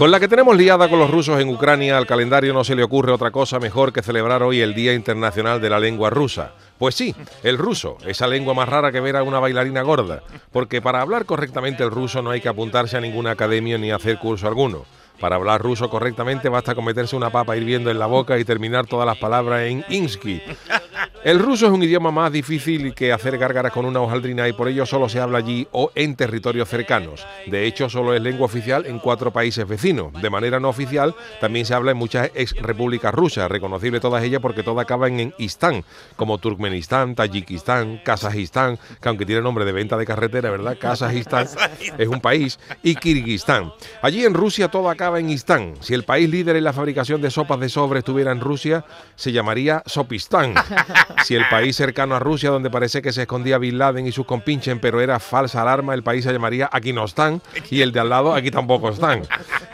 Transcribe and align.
Con 0.00 0.10
la 0.10 0.18
que 0.18 0.28
tenemos 0.28 0.56
liada 0.56 0.88
con 0.88 0.98
los 0.98 1.10
rusos 1.10 1.38
en 1.42 1.50
Ucrania, 1.50 1.98
al 1.98 2.06
calendario 2.06 2.54
no 2.54 2.64
se 2.64 2.74
le 2.74 2.82
ocurre 2.82 3.12
otra 3.12 3.30
cosa 3.30 3.58
mejor 3.58 3.92
que 3.92 4.00
celebrar 4.00 4.42
hoy 4.42 4.62
el 4.62 4.72
Día 4.72 4.94
Internacional 4.94 5.60
de 5.60 5.68
la 5.68 5.78
Lengua 5.78 6.08
Rusa. 6.08 6.52
Pues 6.78 6.94
sí, 6.94 7.14
el 7.42 7.58
ruso, 7.58 7.98
esa 8.06 8.26
lengua 8.26 8.54
más 8.54 8.66
rara 8.66 8.92
que 8.92 9.00
ver 9.00 9.16
a 9.16 9.22
una 9.22 9.40
bailarina 9.40 9.82
gorda, 9.82 10.22
porque 10.52 10.80
para 10.80 11.02
hablar 11.02 11.26
correctamente 11.26 11.84
el 11.84 11.90
ruso 11.90 12.22
no 12.22 12.30
hay 12.30 12.40
que 12.40 12.48
apuntarse 12.48 12.96
a 12.96 13.02
ninguna 13.02 13.32
academia 13.32 13.76
ni 13.76 13.90
hacer 13.90 14.18
curso 14.18 14.48
alguno. 14.48 14.86
Para 15.20 15.36
hablar 15.36 15.60
ruso 15.60 15.90
correctamente 15.90 16.48
basta 16.48 16.74
con 16.74 16.84
meterse 16.84 17.14
una 17.14 17.30
papa 17.30 17.56
hirviendo 17.56 17.90
en 17.90 17.98
la 17.98 18.06
boca 18.06 18.38
y 18.38 18.44
terminar 18.44 18.86
todas 18.86 19.06
las 19.06 19.18
palabras 19.18 19.62
en 19.62 19.84
insky. 19.90 20.40
El 21.22 21.38
ruso 21.38 21.66
es 21.66 21.72
un 21.72 21.82
idioma 21.82 22.10
más 22.10 22.32
difícil 22.32 22.94
que 22.94 23.12
hacer 23.12 23.36
gárgaras 23.36 23.72
con 23.72 23.84
una 23.84 24.00
hojaldrina 24.00 24.48
y 24.48 24.54
por 24.54 24.68
ello 24.68 24.86
solo 24.86 25.06
se 25.06 25.20
habla 25.20 25.36
allí 25.38 25.68
o 25.70 25.90
en 25.94 26.16
territorios 26.16 26.70
cercanos. 26.70 27.26
De 27.46 27.66
hecho, 27.66 27.90
solo 27.90 28.14
es 28.14 28.22
lengua 28.22 28.46
oficial 28.46 28.86
en 28.86 28.98
cuatro 28.98 29.30
países 29.30 29.68
vecinos. 29.68 30.14
De 30.14 30.30
manera 30.30 30.58
no 30.58 30.70
oficial, 30.70 31.14
también 31.38 31.66
se 31.66 31.74
habla 31.74 31.90
en 31.90 31.98
muchas 31.98 32.30
ex 32.34 32.56
repúblicas 32.56 33.12
rusas, 33.12 33.50
reconocible 33.50 34.00
todas 34.00 34.24
ellas 34.24 34.40
porque 34.40 34.62
todas 34.62 34.84
acaban 34.84 35.20
en 35.20 35.34
istán, 35.36 35.84
como 36.16 36.38
Turkmenistán, 36.38 37.14
Tayikistán, 37.14 38.00
Kazajistán, 38.02 38.78
que 39.02 39.08
aunque 39.10 39.26
tiene 39.26 39.42
nombre 39.42 39.66
de 39.66 39.72
venta 39.72 39.98
de 39.98 40.06
carretera, 40.06 40.50
¿verdad? 40.50 40.78
Kazajistán 40.80 41.48
es 41.98 42.08
un 42.08 42.22
país, 42.22 42.58
y 42.82 42.94
Kirguistán. 42.94 43.74
Allí 44.00 44.24
en 44.24 44.32
Rusia 44.32 44.68
todo 44.68 44.88
acaba 44.88 45.09
en 45.18 45.30
istán. 45.30 45.74
Si 45.80 45.94
el 45.94 46.04
país 46.04 46.30
líder 46.30 46.56
en 46.56 46.64
la 46.64 46.72
fabricación 46.72 47.20
de 47.20 47.30
sopas 47.30 47.58
de 47.60 47.68
sobre 47.68 47.98
estuviera 47.98 48.32
en 48.32 48.40
Rusia, 48.40 48.84
se 49.16 49.32
llamaría 49.32 49.82
Sopistán. 49.86 50.54
Si 51.24 51.34
el 51.36 51.46
país 51.48 51.76
cercano 51.76 52.16
a 52.16 52.18
Rusia, 52.18 52.50
donde 52.50 52.70
parece 52.70 53.02
que 53.02 53.12
se 53.12 53.22
escondía 53.22 53.58
Bin 53.58 53.78
Laden 53.78 54.06
y 54.06 54.12
sus 54.12 54.26
compinchen, 54.26 54.80
pero 54.80 55.00
era 55.00 55.20
falsa 55.20 55.60
alarma, 55.60 55.92
el 55.92 56.02
país 56.02 56.24
se 56.24 56.32
llamaría 56.32 56.68
Aquí 56.72 56.92
no 56.92 57.04
están, 57.04 57.42
y 57.70 57.82
el 57.82 57.92
de 57.92 58.00
al 58.00 58.08
lado 58.08 58.34
Aquí 58.34 58.50
tampoco 58.50 58.88
están. 58.88 59.22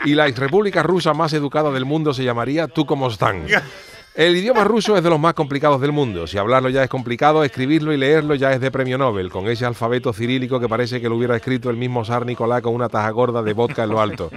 Y 0.05 0.13
la 0.13 0.27
república 0.27 0.83
rusa 0.83 1.13
más 1.13 1.33
educada 1.33 1.71
del 1.71 1.85
mundo 1.85 2.13
se 2.13 2.23
llamaría 2.23 2.67
Tú 2.67 2.85
como 2.85 3.07
están. 3.07 3.45
El 4.17 4.35
idioma 4.35 4.63
ruso 4.63 4.97
es 4.97 5.03
de 5.03 5.11
los 5.11 5.19
más 5.19 5.35
complicados 5.35 5.79
del 5.79 5.91
mundo. 5.91 6.25
Si 6.25 6.39
hablarlo 6.39 6.69
ya 6.69 6.83
es 6.83 6.89
complicado, 6.89 7.43
escribirlo 7.43 7.93
y 7.93 7.97
leerlo 7.97 8.33
ya 8.33 8.51
es 8.51 8.59
de 8.59 8.71
premio 8.71 8.97
Nobel, 8.97 9.29
con 9.29 9.47
ese 9.47 9.63
alfabeto 9.63 10.11
cirílico 10.11 10.59
que 10.59 10.67
parece 10.67 10.99
que 10.99 11.07
lo 11.07 11.17
hubiera 11.17 11.35
escrito 11.35 11.69
el 11.69 11.77
mismo 11.77 12.03
zar 12.03 12.25
Nicolás 12.25 12.63
con 12.63 12.73
una 12.73 12.89
taja 12.89 13.11
gorda 13.11 13.43
de 13.43 13.53
vodka 13.53 13.83
en 13.83 13.91
lo 13.91 14.01
alto. 14.01 14.31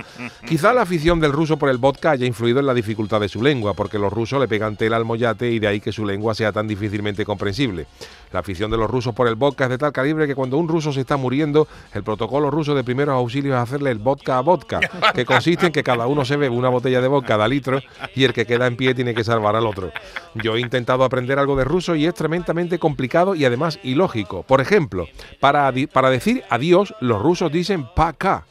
Quizá 0.47 0.75
la 0.75 0.83
afición 0.83 1.19
del 1.19 1.33
ruso 1.33 1.57
por 1.57 1.71
el 1.71 1.79
vodka 1.79 2.11
haya 2.11 2.27
influido 2.27 2.61
en 2.61 2.67
la 2.67 2.75
dificultad 2.75 3.23
de 3.23 3.31
su 3.31 3.43
lengua, 3.43 3.73
porque 3.73 3.99
los 3.99 4.13
rusos 4.13 4.39
le 4.39 4.49
pegan 4.49 4.77
tela 4.77 4.99
al 4.99 5.07
mollate 5.07 5.51
y 5.51 5.59
de 5.59 5.69
ahí 5.69 5.81
que 5.81 5.93
su 5.93 6.05
lengua 6.05 6.35
sea 6.35 6.53
tan 6.53 6.69
difícilmente 6.69 7.25
comprensible. 7.25 7.87
La 8.33 8.41
afición 8.41 8.71
de 8.71 8.77
los 8.77 8.91
rusos 8.91 9.15
por 9.15 9.27
el 9.27 9.35
vodka 9.35 9.65
es 9.65 9.71
de 9.71 9.79
tal 9.79 9.93
calibre 9.93 10.27
que 10.27 10.35
cuando 10.35 10.59
un 10.59 10.69
ruso 10.69 10.93
se 10.93 11.01
está 11.01 11.17
muriendo, 11.17 11.67
el 11.95 12.03
protocolo 12.03 12.51
ruso 12.51 12.75
de 12.75 12.85
primeros 12.85 13.15
auxilios 13.15 13.57
es 13.57 13.63
hacerle 13.63 13.91
el 13.91 13.99
vodka 13.99 14.39
a 14.39 14.41
vodka, 14.41 14.81
que 15.15 15.25
consiste 15.25 15.67
en 15.67 15.73
que 15.73 15.83
cada 15.83 16.07
uno 16.07 16.25
se 16.25 16.37
bebe 16.37 16.55
una 16.55 16.69
botella 16.69 17.01
de 17.01 17.09
vodka 17.09 17.31
cada 17.31 17.47
litro 17.47 17.81
y 18.17 18.25
el 18.25 18.33
que 18.33 18.45
queda 18.45 18.67
en 18.67 18.75
pie 18.77 18.93
tiene 18.93 19.15
que 19.15 19.23
salvar 19.23 19.55
al 19.55 19.65
otro. 19.65 19.93
Yo 20.35 20.57
he 20.57 20.61
intentado 20.61 21.05
aprender 21.05 21.39
algo 21.39 21.55
de 21.55 21.63
ruso 21.63 21.95
y 21.95 22.07
es 22.07 22.15
tremendamente 22.15 22.81
complicado 22.81 23.37
y 23.37 23.45
además 23.45 23.79
ilógico. 23.85 24.43
Por 24.43 24.61
ejemplo, 24.61 25.07
para, 25.39 25.73
para 25.93 26.11
decir 26.11 26.43
adiós, 26.51 26.93
los 27.01 27.23
rusos 27.23 27.53
dicen 27.53 27.87
pa-ka. 27.95 28.47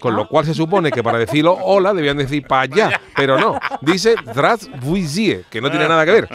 Con 0.00 0.16
lo 0.16 0.28
cual 0.28 0.44
se 0.44 0.54
supone 0.54 0.90
que 0.90 1.02
para 1.02 1.18
decirlo 1.18 1.56
hola 1.62 1.94
debían 1.94 2.16
decir 2.16 2.46
para 2.46 2.62
allá, 2.62 3.00
pero 3.16 3.38
no. 3.38 3.58
Dice 3.80 4.14
Zdravstvuyzie, 4.30 5.44
que 5.48 5.60
no 5.60 5.70
tiene 5.70 5.88
nada 5.88 6.04
que 6.04 6.10
ver. 6.10 6.28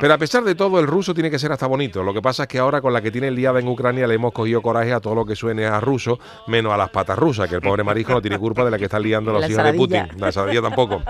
Pero 0.00 0.14
a 0.14 0.18
pesar 0.18 0.42
de 0.44 0.54
todo, 0.54 0.80
el 0.80 0.86
ruso 0.86 1.14
tiene 1.14 1.30
que 1.30 1.38
ser 1.38 1.52
hasta 1.52 1.66
bonito. 1.66 2.02
Lo 2.02 2.12
que 2.12 2.20
pasa 2.20 2.44
es 2.44 2.48
que 2.48 2.58
ahora 2.58 2.80
con 2.80 2.92
la 2.92 3.00
que 3.00 3.10
tiene 3.10 3.30
liada 3.30 3.60
en 3.60 3.68
Ucrania 3.68 4.06
le 4.06 4.14
hemos 4.14 4.32
cogido 4.32 4.60
coraje 4.60 4.92
a 4.92 5.00
todo 5.00 5.14
lo 5.14 5.24
que 5.24 5.36
suene 5.36 5.66
a 5.66 5.80
ruso, 5.80 6.18
menos 6.46 6.72
a 6.72 6.76
las 6.76 6.90
patas 6.90 7.18
rusas, 7.18 7.48
que 7.48 7.56
el 7.56 7.62
pobre 7.62 7.84
marijo 7.84 8.12
no 8.12 8.20
tiene 8.20 8.38
culpa 8.38 8.64
de 8.64 8.70
la 8.70 8.78
que 8.78 8.84
están 8.84 9.02
liando 9.02 9.32
los 9.32 9.42
La 9.42 9.48
hijos 9.48 9.64
de. 9.64 9.72
Putin. 9.74 10.08
La 10.18 10.26
ensaladilla 10.26 10.62
tampoco. 10.62 11.02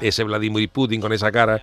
Ese 0.00 0.24
Vladimir 0.24 0.68
Putin 0.70 1.00
con 1.00 1.12
esa 1.12 1.30
cara 1.30 1.62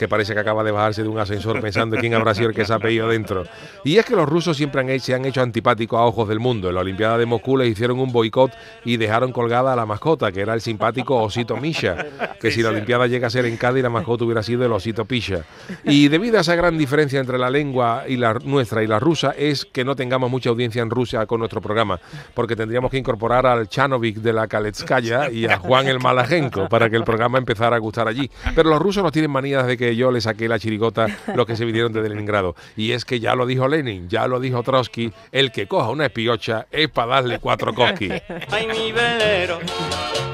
que 0.00 0.08
parece 0.08 0.32
que 0.32 0.40
acaba 0.40 0.64
de 0.64 0.70
bajarse 0.70 1.02
de 1.02 1.10
un 1.10 1.18
ascensor 1.18 1.60
pensando 1.60 1.98
quién 1.98 2.14
habrá 2.14 2.32
sido 2.34 2.48
el 2.48 2.54
que 2.54 2.64
se 2.64 2.72
ha 2.72 2.78
pedido 2.78 3.06
dentro. 3.06 3.44
Y 3.84 3.98
es 3.98 4.06
que 4.06 4.16
los 4.16 4.26
rusos 4.26 4.56
siempre 4.56 4.80
han 4.80 4.88
hecho, 4.88 5.04
se 5.04 5.14
han 5.14 5.26
hecho 5.26 5.42
antipáticos 5.42 5.98
a 6.00 6.04
ojos 6.04 6.26
del 6.26 6.40
mundo. 6.40 6.70
En 6.70 6.76
la 6.76 6.80
Olimpiada 6.80 7.18
de 7.18 7.26
Moscú 7.26 7.58
les 7.58 7.68
hicieron 7.68 8.00
un 8.00 8.10
boicot 8.10 8.50
y 8.86 8.96
dejaron 8.96 9.30
colgada 9.30 9.74
a 9.74 9.76
la 9.76 9.84
mascota, 9.84 10.32
que 10.32 10.40
era 10.40 10.54
el 10.54 10.62
simpático 10.62 11.22
Osito 11.22 11.58
Misha, 11.58 12.06
que 12.40 12.50
si 12.50 12.62
la 12.62 12.70
Olimpiada 12.70 13.08
llega 13.08 13.26
a 13.26 13.30
ser 13.30 13.44
en 13.44 13.58
Cádiz, 13.58 13.82
la 13.82 13.90
mascota 13.90 14.24
hubiera 14.24 14.42
sido 14.42 14.64
el 14.64 14.72
Osito 14.72 15.04
Pisha. 15.04 15.44
Y 15.84 16.08
debido 16.08 16.38
a 16.38 16.40
esa 16.40 16.54
gran 16.54 16.78
diferencia 16.78 17.20
entre 17.20 17.36
la 17.36 17.50
lengua 17.50 18.04
y 18.08 18.16
la 18.16 18.32
nuestra 18.32 18.82
y 18.82 18.86
la 18.86 18.98
rusa, 18.98 19.34
es 19.36 19.66
que 19.66 19.84
no 19.84 19.96
tengamos 19.96 20.30
mucha 20.30 20.48
audiencia 20.48 20.80
en 20.80 20.88
Rusia 20.88 21.26
con 21.26 21.40
nuestro 21.40 21.60
programa, 21.60 22.00
porque 22.32 22.56
tendríamos 22.56 22.90
que 22.90 22.96
incorporar 22.96 23.44
al 23.44 23.68
Chanovic 23.68 24.16
de 24.16 24.32
la 24.32 24.48
Kaletskaya 24.48 25.30
y 25.30 25.44
a 25.44 25.58
Juan 25.58 25.88
el 25.88 26.00
Malajenko 26.00 26.70
para 26.70 26.88
que 26.88 26.96
el 26.96 27.04
programa 27.04 27.36
empezara 27.36 27.76
a 27.76 27.78
gustar 27.78 28.08
allí. 28.08 28.30
Pero 28.54 28.70
los 28.70 28.80
rusos 28.80 29.02
nos 29.02 29.12
tienen 29.12 29.30
manía 29.30 29.62
desde 29.62 29.76
que 29.76 29.89
yo 29.96 30.10
les 30.10 30.24
saqué 30.24 30.48
la 30.48 30.58
chirigota 30.58 31.06
los 31.34 31.46
que 31.46 31.56
se 31.56 31.64
vinieron 31.64 31.92
de 31.92 32.08
Leningrado. 32.08 32.54
Y 32.76 32.92
es 32.92 33.04
que 33.04 33.20
ya 33.20 33.34
lo 33.34 33.46
dijo 33.46 33.68
Lenin, 33.68 34.08
ya 34.08 34.26
lo 34.26 34.40
dijo 34.40 34.62
Trotsky, 34.62 35.12
el 35.32 35.52
que 35.52 35.66
coja 35.66 35.90
una 35.90 36.06
espiocha 36.06 36.66
es 36.70 36.88
para 36.88 37.14
darle 37.16 37.38
cuatro 37.38 37.74
cosquis. 37.74 38.12
Ay, 38.50 38.66
mi 38.66 38.92
velero, 38.92 39.58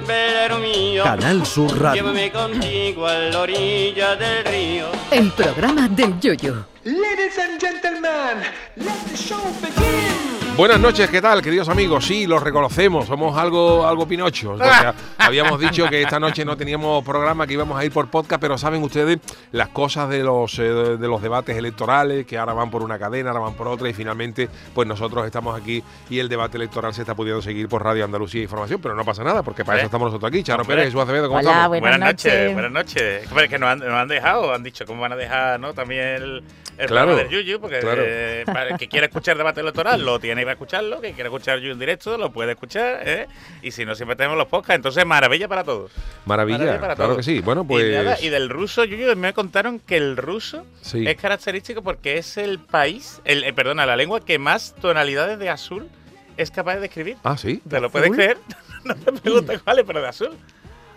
velero 0.07 0.59
mío, 0.59 1.05
Canal 1.05 1.45
Sur 1.47 1.79
Radio. 1.81 2.03
llévame 2.03 2.31
contigo 2.31 3.07
a 3.07 3.15
la 3.15 3.41
orilla 3.41 4.17
del 4.17 4.45
río. 4.45 4.87
El 5.11 5.31
programa 5.33 5.89
del 5.89 6.19
Yoyo. 6.21 6.67
Ladies 6.85 7.39
and 7.39 7.61
gentlemen, 7.61 8.45
let 8.77 8.95
the 9.11 9.17
show 9.17 9.41
begin. 9.61 10.36
Buenas 10.57 10.81
noches, 10.81 11.11
¿qué 11.11 11.21
tal, 11.21 11.43
queridos 11.43 11.69
amigos? 11.69 12.07
Sí, 12.07 12.27
los 12.27 12.43
reconocemos, 12.43 13.05
somos 13.07 13.37
algo, 13.37 13.87
algo 13.87 14.09
pinochos. 14.09 14.59
porque 14.59 14.97
habíamos 15.19 15.61
dicho 15.61 15.87
que 15.87 16.01
esta 16.01 16.19
noche 16.19 16.47
no 16.47 16.57
teníamos 16.57 17.05
programa, 17.05 17.47
que 17.47 17.53
íbamos 17.53 17.79
a 17.79 17.85
ir 17.85 17.93
por 17.93 18.09
podcast, 18.09 18.41
pero 18.41 18.57
saben 18.57 18.83
ustedes 18.83 19.19
las 19.53 19.69
cosas 19.69 20.09
de 20.09 20.23
los, 20.23 20.59
eh, 20.59 20.63
de 20.63 21.09
los 21.09 21.21
debates 21.21 21.59
electorales, 21.59 22.25
que 22.25 22.39
ahora 22.39 22.55
van 22.55 22.71
por 22.71 22.83
una 22.83 22.99
cadena, 22.99 23.31
ahora 23.33 23.41
van 23.43 23.53
por 23.53 23.69
otra, 23.69 23.91
y 23.91 23.93
finalmente, 23.93 24.49
pues 24.75 24.89
nosotros 24.89 25.27
estamos 25.27 25.61
aquí 25.61 25.83
y 26.09 26.21
el 26.21 26.29
debate 26.31 26.57
electoral 26.57 26.95
se 26.95 27.03
está 27.03 27.15
pudiendo 27.15 27.43
seguir 27.43 27.69
por 27.69 27.85
Radio 27.85 28.07
Andalucía 28.07 28.41
Información, 28.41 28.81
pero 28.81 28.95
no 28.95 29.05
pasa 29.05 29.23
nada, 29.23 29.43
porque 29.43 29.63
para 29.63 29.77
¿Eh? 29.77 29.81
eso 29.81 29.87
estamos 29.89 30.07
nosotros 30.07 30.31
aquí. 30.31 30.43
Charo. 30.43 30.65
Pérez, 30.65 30.87
Jesús 30.87 31.03
Acevedo, 31.03 31.29
¿cómo 31.29 31.39
Hola, 31.39 31.51
estamos? 31.51 31.69
buenas, 31.69 31.99
Buenas 31.99 32.13
noches, 32.15 32.33
noches. 32.33 32.53
buenas 32.55 32.73
noches. 32.73 33.29
Hombre, 33.31 33.49
que 33.51 33.59
nos 33.59 33.69
han, 33.69 33.79
nos 33.81 33.91
han 33.91 34.09
dejado, 34.09 34.55
han 34.55 34.63
dicho 34.63 34.87
cómo 34.87 35.03
van 35.03 35.13
a 35.13 35.17
dejar 35.17 35.61
¿no? 35.61 35.75
también 35.75 36.07
el, 36.07 36.43
el 36.79 36.87
Claro, 36.89 37.07
programa 37.09 37.17
del 37.17 37.29
Yuyu, 37.45 37.61
porque 37.61 37.79
claro. 37.81 38.03
eh, 38.05 38.43
para 38.47 38.71
el 38.71 38.77
que 38.79 38.89
quiera 38.89 39.07
escuchar 39.07 39.37
debate 39.37 39.61
electoral 39.61 40.05
lo 40.05 40.19
tiene 40.21 40.45
que 40.45 40.51
escucharlo, 40.51 41.01
que 41.01 41.13
quiera 41.13 41.29
escuchar 41.29 41.59
Yuyu 41.61 41.73
en 41.73 41.79
directo 41.79 42.17
lo 42.19 42.31
puede 42.33 42.53
escuchar, 42.53 43.01
¿eh? 43.05 43.27
y 43.63 43.71
si 43.71 43.85
no, 43.85 43.95
siempre 43.95 44.17
tenemos 44.17 44.37
los 44.39 44.47
podcasts, 44.49 44.77
entonces 44.77 45.05
maravilla 45.07 45.49
para 45.49 45.65
todos. 45.65 45.91
Maravilla, 46.25 46.59
Maravilla 46.59 46.81
para 46.81 46.95
claro 46.97 47.13
todos. 47.15 47.27
que 47.27 47.33
sí. 47.33 47.41
Bueno, 47.41 47.63
Y, 47.63 47.67
pues... 47.67 47.93
nada, 47.95 48.19
y 48.21 48.29
del 48.29 48.49
ruso, 48.49 48.85
Yuyu, 48.85 49.15
me 49.17 49.33
contaron 49.33 49.79
que 49.79 49.97
el 49.97 50.17
ruso 50.17 50.67
Sí. 50.83 51.07
es 51.07 51.17
característico 51.17 51.83
porque 51.83 52.19
es 52.19 52.37
el 52.37 52.59
país, 52.59 53.21
el, 53.25 53.45
eh, 53.45 53.53
perdona, 53.53 53.87
la 53.87 53.97
lengua 53.97 54.25
que 54.25 54.39
más 54.39 54.75
tonalidades 54.81 55.39
de 55.39 55.49
azul 55.49 55.89
es 56.37 56.51
capaz 56.51 56.77
de 56.77 56.87
escribir. 56.87 57.17
Ah, 57.25 57.37
sí. 57.39 57.63
¿Te 57.69 57.81
lo 57.81 57.91
puedes 57.91 58.11
creer? 58.13 58.37
no 58.85 58.95
me 58.95 59.19
preguntes 59.21 59.63
cuáles, 59.63 59.85
pero 59.87 60.03
de 60.03 60.09
azul. 60.09 60.37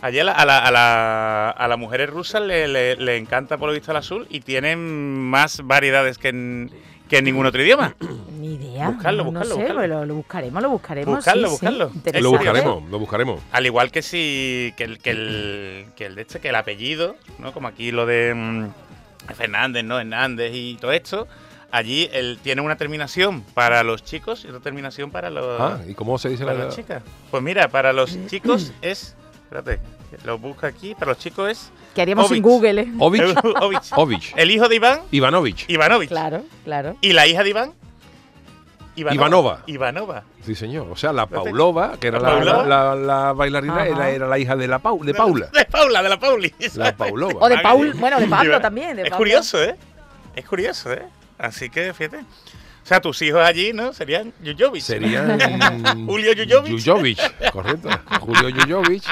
Allí 0.02 0.20
a 0.20 0.24
la, 0.24 0.32
a 0.32 0.46
la, 0.46 0.60
a 0.60 0.72
la- 0.72 1.50
a 1.50 1.68
las 1.68 1.78
mujeres 1.78 2.10
rusas 2.10 2.42
le, 2.42 2.68
le- 2.68 2.96
le 2.96 3.18
encanta 3.18 3.58
por 3.58 3.68
lo 3.70 3.74
visto 3.74 3.92
el 3.92 3.98
azul 3.98 4.26
y 4.30 4.40
tienen 4.42 4.80
más 5.30 5.62
variedades 5.66 6.18
que 6.18 6.30
en, 6.30 6.72
que 7.10 7.18
en 7.18 7.26
ningún 7.26 7.46
otro 7.46 7.62
idioma. 7.62 7.96
Ni 8.40 8.54
idea. 8.56 8.90
Buscarlo, 8.92 9.26
no, 9.26 9.32
no 9.32 9.40
buscarlo, 9.40 9.56
sé, 9.56 9.62
buscarlo. 9.74 9.88
Lo, 9.88 10.06
lo 10.06 10.16
buscaremos, 10.16 10.64
lo 10.64 10.70
buscaremos. 10.70 11.16
Buscarlo, 11.18 11.42
sí, 11.42 11.46
sí. 11.48 11.52
buscarlo. 11.66 11.92
Lo 12.22 12.30
buscaremos, 12.32 12.90
lo 12.90 13.00
buscaremos. 13.00 13.42
Al 13.52 13.66
igual 13.66 13.92
que 13.92 14.02
si 14.02 14.74
que 14.78 14.86
el, 14.86 15.00
que 15.00 15.10
el, 15.12 15.86
que 15.98 16.06
el 16.06 16.16
de 16.16 16.22
este, 16.22 16.40
que 16.40 16.50
el 16.50 16.56
apellido, 16.56 17.18
¿no? 17.38 17.52
Como 17.52 17.68
aquí 17.68 17.92
lo 17.92 18.06
de 18.06 18.34
mm, 18.34 19.34
Fernández, 19.36 19.84
¿no? 19.84 20.00
Hernández 20.00 20.52
y 20.54 20.78
todo 20.80 20.94
esto. 20.94 21.28
Allí 21.72 22.10
él 22.14 22.40
tiene 22.42 22.62
una 22.62 22.78
terminación 22.78 23.42
para 23.54 23.84
los 23.84 24.04
chicos 24.04 24.44
y 24.44 24.48
otra 24.48 24.60
terminación 24.62 25.12
para 25.12 25.30
los, 25.30 25.60
Ah, 25.62 25.80
¿y 25.88 25.94
cómo 25.94 26.18
se 26.18 26.30
dice 26.30 26.44
para 26.46 26.58
la 26.58 26.66
las 26.66 26.76
chicas. 26.76 27.04
Pues 27.30 27.44
mira, 27.44 27.68
para 27.68 27.92
los 27.92 28.18
chicos 28.28 28.72
es. 28.82 29.16
Espérate, 29.52 29.80
lo 30.26 30.38
busca 30.38 30.68
aquí. 30.68 30.94
Para 30.94 31.08
los 31.12 31.18
chicos 31.18 31.50
es. 31.50 31.72
Que 31.96 32.02
haríamos 32.04 32.28
sin 32.28 32.36
Ovich. 32.38 32.44
Google, 32.44 32.82
¿eh? 32.82 32.92
Ovich, 33.00 33.22
Ovich. 33.62 33.92
Ovich, 33.96 34.34
El 34.36 34.52
hijo 34.52 34.68
de 34.70 34.76
Iván, 34.76 35.02
Ivanovich. 35.12 35.66
Ivanovich. 35.68 36.10
Claro, 36.10 36.44
claro. 36.64 36.96
Y 37.02 37.14
la 37.14 37.26
hija 37.26 37.44
de 37.44 37.50
Iván, 37.50 37.74
Ivanova. 38.96 39.64
Ivanova. 39.66 40.24
Sí, 40.46 40.56
señor. 40.56 40.88
O 40.92 40.96
sea, 40.96 41.14
la 41.14 41.26
Paulova, 41.26 41.94
que 42.00 42.08
era 42.10 42.20
¿La 42.20 42.30
la, 42.30 42.36
Paulova? 42.36 42.66
la- 42.66 42.96
la 42.96 43.34
bailarina, 43.34 43.86
era, 43.88 44.10
era 44.10 44.28
la 44.28 44.38
hija 44.38 44.56
de, 44.56 44.68
la 44.68 44.80
Pau- 44.80 45.04
de 45.04 45.14
Paula. 45.14 45.48
De 45.54 45.66
Paula, 45.66 46.04
de 46.04 46.10
la 46.10 46.20
Pauli. 46.20 46.54
La 46.76 46.96
Paulova. 46.96 47.36
O 47.40 47.50
de 47.50 47.58
Paul, 47.60 47.94
bueno, 47.94 48.20
de 48.20 48.28
Pablo 48.28 48.60
también. 48.60 48.96
de 48.98 49.04
es 49.04 49.10
Pablo. 49.10 49.18
curioso, 49.18 49.64
¿eh? 49.64 49.76
Es 50.36 50.46
curioso, 50.46 50.92
¿eh? 50.94 51.06
Así 51.38 51.70
que, 51.70 51.94
fíjate. 51.94 52.20
O 52.84 52.88
sea, 52.90 53.00
tus 53.02 53.22
hijos 53.22 53.42
allí, 53.46 53.72
¿no? 53.74 53.94
Serían 53.94 54.34
Yuyovic. 54.42 54.82
Serían 54.82 55.38
Julio 56.08 56.34
Yuyovic. 56.34 56.72
Yuyovic, 56.72 57.52
correcto. 57.52 57.90
Julio 58.22 58.50
Yuyovic. 58.50 59.04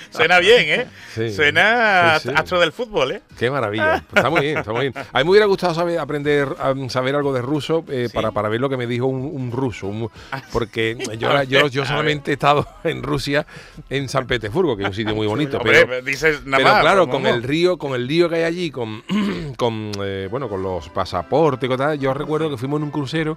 Suena 0.10 0.38
bien, 0.38 0.80
¿eh? 0.80 0.86
Sí. 1.14 1.32
Suena 1.32 2.18
Sí, 2.20 2.28
sí. 2.28 2.34
astro 2.36 2.60
del 2.60 2.72
fútbol, 2.72 3.12
¿eh? 3.12 3.22
Qué 3.38 3.50
maravilla. 3.50 4.02
Pues 4.08 4.18
está 4.18 4.30
muy 4.30 4.40
bien, 4.42 4.58
está 4.58 4.72
muy 4.72 4.80
bien. 4.82 4.94
A 4.96 5.18
mí 5.18 5.24
me 5.24 5.30
hubiera 5.30 5.46
gustado 5.46 5.74
saber, 5.74 5.98
aprender, 5.98 6.48
saber 6.88 7.14
algo 7.16 7.32
de 7.32 7.42
ruso 7.42 7.84
eh, 7.88 8.08
para, 8.12 8.30
para 8.30 8.48
ver 8.48 8.60
lo 8.60 8.68
que 8.68 8.76
me 8.76 8.86
dijo 8.86 9.06
un, 9.06 9.22
un 9.22 9.50
ruso. 9.52 9.86
un- 9.88 10.10
porque 10.52 10.96
yo, 11.18 11.42
yo, 11.44 11.66
yo 11.68 11.84
solamente 11.84 12.30
he 12.30 12.34
estado 12.34 12.66
en 12.84 13.02
Rusia, 13.02 13.46
en 13.88 14.08
San 14.08 14.26
Petersburgo, 14.26 14.76
que 14.76 14.82
es 14.84 14.88
un 14.88 14.94
sitio 14.94 15.14
muy 15.14 15.26
bonito. 15.26 15.58
Hombre, 15.58 15.86
pero, 15.86 16.02
dices 16.02 16.44
nada 16.44 16.58
pero 16.58 16.68
más, 16.74 16.80
claro, 16.82 17.00
como 17.02 17.12
con 17.12 17.22
no. 17.24 17.28
el 17.30 17.42
río, 17.42 17.76
con 17.78 17.94
el 17.94 18.06
lío 18.06 18.28
que 18.28 18.36
hay 18.36 18.42
allí, 18.44 18.70
con, 18.70 19.02
con 19.56 19.92
eh, 20.02 20.28
bueno, 20.30 20.48
con 20.48 20.62
los 20.62 20.88
pasaportes 20.90 21.68
y 21.70 21.76
tal, 21.76 21.98
yo 21.98 22.14
recuerdo 22.14 22.48
que 22.50 22.56
fuimos 22.56 22.78
en 22.78 22.84
un 22.84 22.90
crucero 22.90 23.36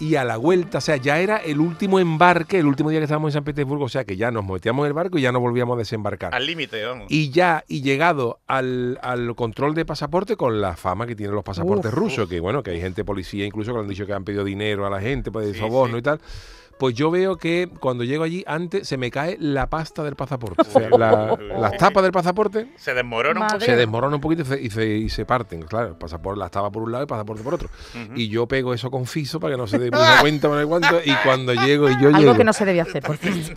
y 0.00 0.14
a 0.14 0.24
la 0.24 0.36
vuelta, 0.36 0.78
o 0.78 0.80
sea, 0.80 0.96
ya 0.96 1.18
era 1.18 1.38
el 1.38 1.58
último 1.60 1.98
embarque, 1.98 2.58
el 2.58 2.66
último 2.66 2.90
día 2.90 3.00
que 3.00 3.04
estábamos 3.04 3.30
en 3.30 3.38
San 3.38 3.44
Petersburgo, 3.44 3.84
o 3.84 3.88
sea, 3.88 4.04
que 4.04 4.16
ya 4.16 4.30
nos 4.30 4.44
metíamos 4.44 4.84
en 4.84 4.88
el 4.88 4.92
barco 4.92 5.18
y 5.18 5.22
ya 5.22 5.32
no 5.32 5.40
volvíamos 5.40 5.74
a 5.74 5.78
desembarcar. 5.78 6.34
Al 6.34 6.46
límite, 6.46 6.84
vamos. 6.84 7.06
Y 7.08 7.30
ya, 7.30 7.64
y 7.66 7.82
llegado 7.82 8.38
al, 8.46 8.98
al 9.02 9.34
control 9.34 9.74
de 9.74 9.84
pasaporte 9.84 10.36
con 10.36 10.60
la 10.60 10.76
fama 10.76 11.06
que 11.06 11.16
tienen 11.16 11.34
los 11.34 11.44
pasaportes 11.44 11.92
Uf, 11.92 11.98
rusos, 11.98 12.28
que 12.28 12.38
bueno, 12.40 12.62
que 12.62 12.70
hay 12.70 12.80
gente 12.80 13.04
policía 13.04 13.44
incluso 13.44 13.72
que 13.72 13.78
le 13.78 13.82
han 13.82 13.88
dicho 13.88 14.06
que 14.06 14.12
han 14.12 14.24
pedido 14.24 14.44
dinero 14.44 14.86
a 14.86 14.90
la 14.90 15.00
gente, 15.00 15.30
pues 15.32 15.46
de 15.46 15.54
Sí, 15.54 15.58
soborno 15.58 15.96
sí. 15.96 16.00
y 16.00 16.02
tal. 16.02 16.20
Pues 16.78 16.94
yo 16.94 17.10
veo 17.10 17.36
que 17.36 17.68
cuando 17.80 18.04
llego 18.04 18.22
allí, 18.24 18.44
antes 18.46 18.86
se 18.88 18.96
me 18.96 19.10
cae 19.10 19.36
la 19.40 19.68
pasta 19.68 20.02
del 20.04 20.14
pasaporte. 20.16 20.62
O 20.68 20.70
sea, 20.70 20.88
la- 20.90 21.36
las 21.60 21.76
tapas 21.76 22.02
del 22.02 22.12
pasaporte 22.12 22.68
Se 22.76 22.94
desmorona 22.94 23.40
un 23.40 23.46
poco. 23.48 23.60
se 23.60 23.74
desmoronan 23.76 24.14
un 24.14 24.20
poquito 24.20 24.42
y 24.42 24.44
se, 24.44 24.60
y 24.62 24.70
se, 24.70 24.86
y 24.86 25.08
se 25.08 25.24
parten. 25.24 25.62
Claro, 25.62 25.88
el 25.88 25.96
pasaporte, 25.96 26.38
las 26.38 26.50
tapas 26.50 26.70
por 26.70 26.82
un 26.82 26.92
lado 26.92 27.02
y 27.02 27.04
el 27.04 27.08
pasaporte 27.08 27.42
por 27.42 27.54
otro. 27.54 27.68
Y 28.14 28.28
yo 28.28 28.46
pego 28.46 28.72
eso 28.74 28.90
con 28.90 29.06
fiso 29.06 29.40
para 29.40 29.54
que 29.54 29.58
no 29.58 29.66
se 29.66 29.78
dé 29.78 29.90
mucha 29.90 30.20
cuenta, 30.20 30.48
no 30.48 30.68
cuánto. 30.68 31.00
Y 31.04 31.12
cuando 31.24 31.52
llego, 31.54 31.88
y 31.90 31.92
yo 32.00 32.08
Algo 32.08 32.18
llego. 32.20 32.34
que 32.36 32.44
no 32.44 32.52
se 32.52 32.64
debe 32.64 32.80
hacer. 32.80 33.02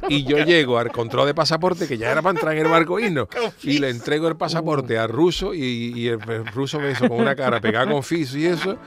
Y 0.10 0.24
yo 0.24 0.38
llego 0.38 0.78
al 0.80 0.92
control 0.92 1.28
de 1.28 1.34
pasaporte, 1.34 1.88
que 1.88 1.98
ya 1.98 2.12
era 2.12 2.22
para 2.22 2.32
entrar 2.38 2.56
en 2.58 2.66
el 2.66 2.72
barco 2.72 3.00
irnos, 3.00 3.28
y 3.64 3.78
le 3.80 3.90
entrego 3.90 4.28
el 4.28 4.36
pasaporte 4.36 4.98
al 4.98 5.10
ruso, 5.10 5.54
y, 5.54 5.94
y 5.96 6.08
el, 6.08 6.20
el 6.30 6.46
ruso 6.48 6.80
me 6.80 6.92
hizo 6.92 7.08
con 7.08 7.20
una 7.20 7.36
cara 7.36 7.60
pegada 7.62 7.86
con 7.92 8.02
fiso 8.04 8.38
y 8.38 8.46
eso, 8.46 8.78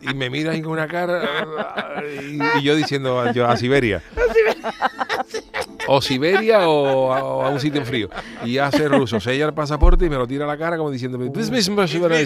y 0.00 0.14
me 0.14 0.30
mira 0.30 0.52
ahí 0.52 0.62
con 0.62 0.72
una 0.72 0.86
cara, 0.88 1.22
y, 2.20 2.58
y 2.58 2.62
yo 2.62 2.74
diciendo 2.76 3.30
yo, 3.32 3.46
a 3.68 4.02
Siberia. 4.32 5.42
O 5.88 6.00
Siberia 6.02 6.68
o 6.68 7.12
a, 7.12 7.22
o 7.24 7.42
a 7.44 7.48
un 7.50 7.60
sitio 7.60 7.84
frío. 7.84 8.08
Y 8.44 8.58
hace 8.58 8.88
ruso, 8.88 9.18
sella 9.20 9.46
el 9.46 9.54
pasaporte 9.54 10.04
y 10.06 10.10
me 10.10 10.16
lo 10.16 10.26
tira 10.26 10.44
a 10.44 10.48
la 10.48 10.56
cara 10.58 10.76
como 10.76 10.90
diciendo, 10.90 11.18
"This 11.32 11.50
mismo 11.50 11.86
Siberia". 11.86 12.18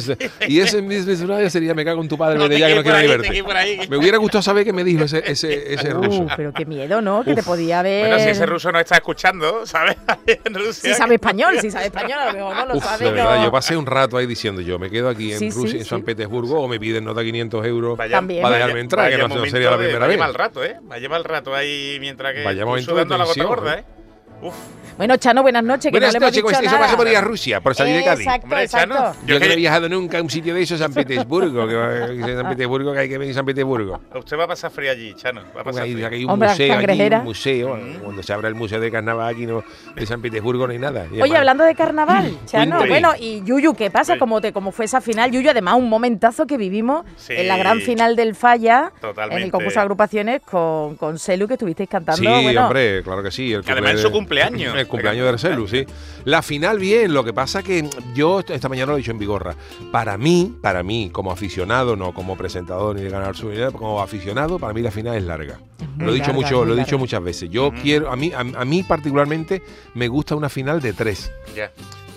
y 0.49 0.61
ese 0.61 0.82
mismo 0.82 1.38
sería, 1.49 1.75
me 1.75 1.85
cago 1.85 2.03
en 2.03 2.09
tu 2.09 2.19
padre, 2.19 2.38
No 2.38 2.47
ya 2.49 2.69
que 2.69 2.75
no 2.75 2.82
quiero 2.82 2.97
ni 2.99 3.03
ahí, 3.05 3.09
verte. 3.09 3.23
te 3.29 3.31
quedes 3.31 3.44
por 3.44 3.56
ahí. 3.56 3.81
Me 3.88 3.97
hubiera 3.97 4.19
gustado 4.19 4.43
saber 4.43 4.64
qué 4.64 4.73
me 4.73 4.85
dijo 4.85 5.05
ese, 5.05 5.23
ese, 5.26 5.75
ese 5.75 5.91
ruso. 5.91 6.23
Uh, 6.23 6.26
pero 6.37 6.53
qué 6.53 6.67
miedo, 6.67 7.00
¿no? 7.00 7.25
Que 7.25 7.35
te 7.35 7.43
podía 7.43 7.81
haber. 7.81 8.09
Bueno, 8.09 8.23
si 8.23 8.31
ese 8.31 8.47
ruso 8.47 8.70
no 8.73 8.81
está 8.81 8.97
escuchando, 8.97 9.67
¿sabes? 9.67 9.97
Si 10.73 10.94
sabe 10.94 11.15
español, 11.15 11.55
si 11.61 11.70
sabe 11.70 11.87
español, 11.87 12.19
a 12.19 12.26
lo 12.26 12.32
mejor 12.32 12.56
no 12.56 12.67
lo 12.67 12.76
Uf, 12.76 12.85
sabe. 12.85 13.05
de 13.06 13.11
verdad, 13.12 13.38
no. 13.38 13.44
yo 13.44 13.53
pasé 13.53 13.76
un 13.76 13.87
rato 13.87 14.17
ahí 14.17 14.26
diciendo 14.26 14.61
yo, 14.61 14.79
me 14.79 14.91
quedo 14.91 15.08
aquí 15.08 15.32
en 15.32 15.38
Sí, 15.38 15.50
sí, 15.50 15.56
Rusia, 15.58 15.79
en 15.79 15.85
sí. 15.85 15.91
San 15.91 16.03
Petersburgo, 16.03 16.61
o 16.61 16.69
me 16.69 16.79
piden 16.81 17.05
nota 17.05 17.23
500 17.23 17.67
euros 17.67 17.97
Vaya- 17.99 18.20
para 18.20 18.56
dejarme 18.56 18.81
entrar, 18.81 19.11
que 19.11 19.19
no, 19.19 19.29
sería 19.47 19.70
la 19.70 19.76
de- 19.76 19.85
primera 19.85 19.99
vaya 20.00 20.08
vez. 20.08 20.19
mal 20.19 20.35
rato, 20.35 20.65
¿eh? 20.65 20.76
Vaya 20.82 21.08
mal 21.08 21.25
rato 21.25 21.55
ahí 21.55 21.97
mientras 22.00 22.35
que 22.35 22.43
Vaya 22.44 22.62
tú 22.62 22.69
momento 22.69 22.94
de 22.94 23.06
tensión, 23.06 23.47
gorda, 23.54 23.75
¿eh? 23.78 23.81
¿eh? 23.81 24.01
Uf. 24.43 24.55
Bueno, 24.99 25.17
Chano, 25.17 25.41
buenas 25.43 25.65
noches. 25.65 25.85
Que 25.87 25.91
Buenas 25.93 26.09
no 26.12 26.12
le 26.12 26.17
hemos 26.19 26.27
noches, 26.27 26.37
dicho 26.37 26.44
pues, 26.44 26.56
eso 26.59 26.67
nada. 26.67 26.79
pasa 26.81 26.97
por 26.99 27.09
ir 27.09 27.17
a 27.17 27.21
Rusia, 27.23 27.61
por 27.62 27.75
salir 27.75 27.97
de 27.97 28.05
Cádiz. 28.05 28.27
Exacto, 28.27 28.44
Hombre, 28.44 28.62
exacto. 28.62 28.94
Chano, 28.94 29.15
Yo 29.27 29.41
que 29.41 29.47
no 29.47 29.53
he 29.53 29.56
viajado 29.56 29.89
nunca 29.89 30.19
a 30.19 30.23
un 30.23 30.29
sitio 30.29 30.55
de 30.55 30.62
esos, 30.62 30.79
San 30.79 30.93
Petersburgo, 30.93 31.67
que 31.67 31.75
va- 31.75 32.06
que 32.09 32.12
en 32.31 32.37
San 32.37 32.49
Petersburgo, 32.50 32.93
que 32.93 32.99
hay 32.99 33.09
que 33.09 33.17
venir 33.19 33.33
a 33.33 33.37
San 33.37 33.47
Petersburgo. 33.47 34.00
Usted 34.15 34.39
va 34.39 34.44
a 34.44 34.49
pasar 34.49 34.71
frío 34.71 34.91
allí, 34.91 35.15
Chano. 35.15 35.41
Va 35.56 35.62
a 35.62 35.65
pasar 35.65 35.85
hay, 35.85 35.94
hay 36.05 36.25
un 36.25 36.31
Hombre, 36.31 36.50
museo, 36.50 36.67
aquí 36.75 36.85
cangrejera. 36.87 37.19
un 37.21 37.25
museo, 37.25 37.79
cuando 38.05 38.23
se 38.23 38.33
abra 38.35 38.49
el 38.49 38.55
museo 38.55 38.81
de 38.81 38.91
carnaval 38.93 39.35
aquí 39.35 39.47
no, 39.47 39.65
de 39.97 40.06
San 40.06 40.21
Petersburgo 40.21 40.67
no 40.67 40.73
hay 40.75 40.79
nada. 40.79 41.06
Y 41.06 41.15
Oye, 41.15 41.21
además- 41.23 41.39
hablando 41.39 41.65
de 41.65 41.75
carnaval, 41.75 42.39
Chano, 42.47 42.77
Cuéntame. 42.77 42.89
bueno, 42.91 43.12
y 43.19 43.43
Yuyu, 43.44 43.75
¿qué 43.75 43.91
pasa? 43.91 44.12
Sí. 44.12 44.19
¿Cómo, 44.19 44.43
te, 44.43 44.53
¿Cómo 44.53 44.73
fue 44.73 44.85
esa 44.85 45.00
final? 45.00 45.31
Yuyu, 45.31 45.49
además, 45.49 45.77
un 45.77 45.89
momentazo 45.89 46.47
que 46.47 46.59
vivimos 46.59 47.06
Sí. 47.17 47.33
en 47.35 47.49
la 47.49 47.56
gran 47.56 47.81
final 47.81 48.15
del 48.15 48.35
Falla, 48.35 48.93
Totalmente. 49.00 49.41
en 49.41 49.47
el 49.47 49.50
concurso 49.50 49.79
de 49.79 49.83
agrupaciones 49.83 50.43
con, 50.43 50.97
con 50.97 51.19
Selu, 51.19 51.49
que 51.49 51.55
estuvisteis 51.55 51.89
cantando. 51.89 52.21
Sí, 52.23 52.43
bueno, 52.44 52.67
hombre, 52.67 53.03
claro 53.03 53.23
que 53.23 53.31
sí. 53.31 53.55
El 53.55 53.62
Que 53.65 53.73
además 53.73 53.99
su 53.99 54.11
cumpleaños. 54.11 54.31
El 54.76 54.87
cumpleaños 54.87 55.25
de 55.25 55.29
Arcelu, 55.31 55.69
sí. 55.69 55.87
La 56.25 56.43
final 56.43 56.79
bien, 56.79 57.12
lo 57.12 57.25
que 57.25 57.32
pasa 57.32 57.62
que 57.62 57.88
yo 58.14 58.40
esta 58.40 58.69
mañana 58.69 58.93
lo 58.93 58.94
he 58.94 58.99
dicho 58.99 59.11
en 59.11 59.19
Vigorra. 59.19 59.55
Para 59.90 60.17
mí, 60.17 60.56
para 60.61 60.82
mí, 60.82 61.11
como 61.12 61.32
aficionado, 61.32 61.96
no 61.96 62.12
como 62.12 62.37
presentador 62.37 62.96
ni 62.96 63.02
de 63.02 63.11
ganar 63.11 63.37
su 63.37 63.50
dinero, 63.50 63.73
como 63.73 64.00
aficionado, 64.00 64.58
para 64.58 64.73
mí 64.73 64.82
la 64.82 64.90
final 64.90 65.17
es 65.17 65.25
larga. 65.25 65.61
muy 65.96 66.06
Lo 66.06 66.11
he 66.12 66.14
dicho 66.14 66.26
larga, 66.29 66.43
mucho, 66.43 66.64
lo 66.64 66.75
he 66.75 66.79
dicho 66.79 66.99
muchas 66.99 67.23
veces. 67.23 67.50
Yo 67.50 67.73
quiero, 67.82 68.11
a 68.11 68.17
mí, 68.17 68.32
a, 68.32 68.40
a 68.40 68.64
mí 68.64 68.82
particularmente 68.82 69.62
me 69.94 70.08
gusta 70.08 70.34
una 70.34 70.49
final 70.49 70.81
de 70.81 70.93
tres. 70.93 71.32
Ya. 71.55 71.70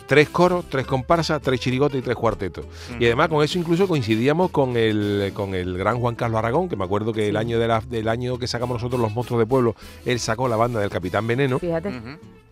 Tres 0.07 0.29
coros, 0.29 0.65
tres 0.69 0.85
comparsas, 0.85 1.41
tres 1.41 1.59
chirigotes 1.59 1.99
y 1.99 2.01
tres 2.03 2.15
cuartetos. 2.15 2.65
Y 2.99 3.05
además 3.05 3.27
con 3.29 3.43
eso 3.43 3.57
incluso 3.57 3.87
coincidíamos 3.87 4.51
con 4.51 4.77
el, 4.77 5.31
con 5.33 5.55
el 5.55 5.77
gran 5.77 5.99
Juan 5.99 6.13
Carlos 6.15 6.37
Aragón, 6.37 6.69
que 6.69 6.75
me 6.75 6.83
acuerdo 6.85 7.11
que 7.11 7.27
el 7.29 7.37
año 7.37 7.57
de 7.59 7.67
la- 7.67 7.81
del 7.81 8.07
año 8.07 8.37
que 8.37 8.47
sacamos 8.47 8.75
nosotros 8.75 9.01
los 9.01 9.11
monstruos 9.13 9.39
de 9.39 9.47
pueblo, 9.47 9.75
él 10.05 10.19
sacó 10.19 10.47
la 10.47 10.55
banda 10.57 10.79
del 10.79 10.89
Capitán 10.91 11.25
Veneno. 11.25 11.57
Fíjate. 11.57 11.91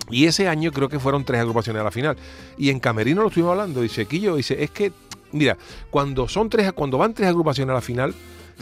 Y 0.10 0.26
ese 0.26 0.48
año 0.50 0.72
creo 0.72 0.90
que 0.90 1.00
fueron 1.00 1.24
tres 1.24 1.40
agrupaciones 1.42 1.80
a 1.80 1.84
la 1.84 1.92
final. 1.92 2.18
Y 2.58 2.70
en 2.72 2.80
Camerino 2.80 3.22
lo 3.22 3.28
estuvimos 3.28 3.52
hablando. 3.52 3.82
Dice, 3.82 4.06
Quillo, 4.06 4.36
dice, 4.36 4.62
es 4.64 4.70
que, 4.72 4.92
mira, 5.32 5.56
cuando 5.92 6.28
son 6.28 6.50
tres, 6.50 6.74
cuando 6.74 6.98
van 6.98 7.14
tres 7.14 7.30
agrupaciones 7.30 7.72
a 7.72 7.76
la 7.76 7.82
final, 7.82 8.14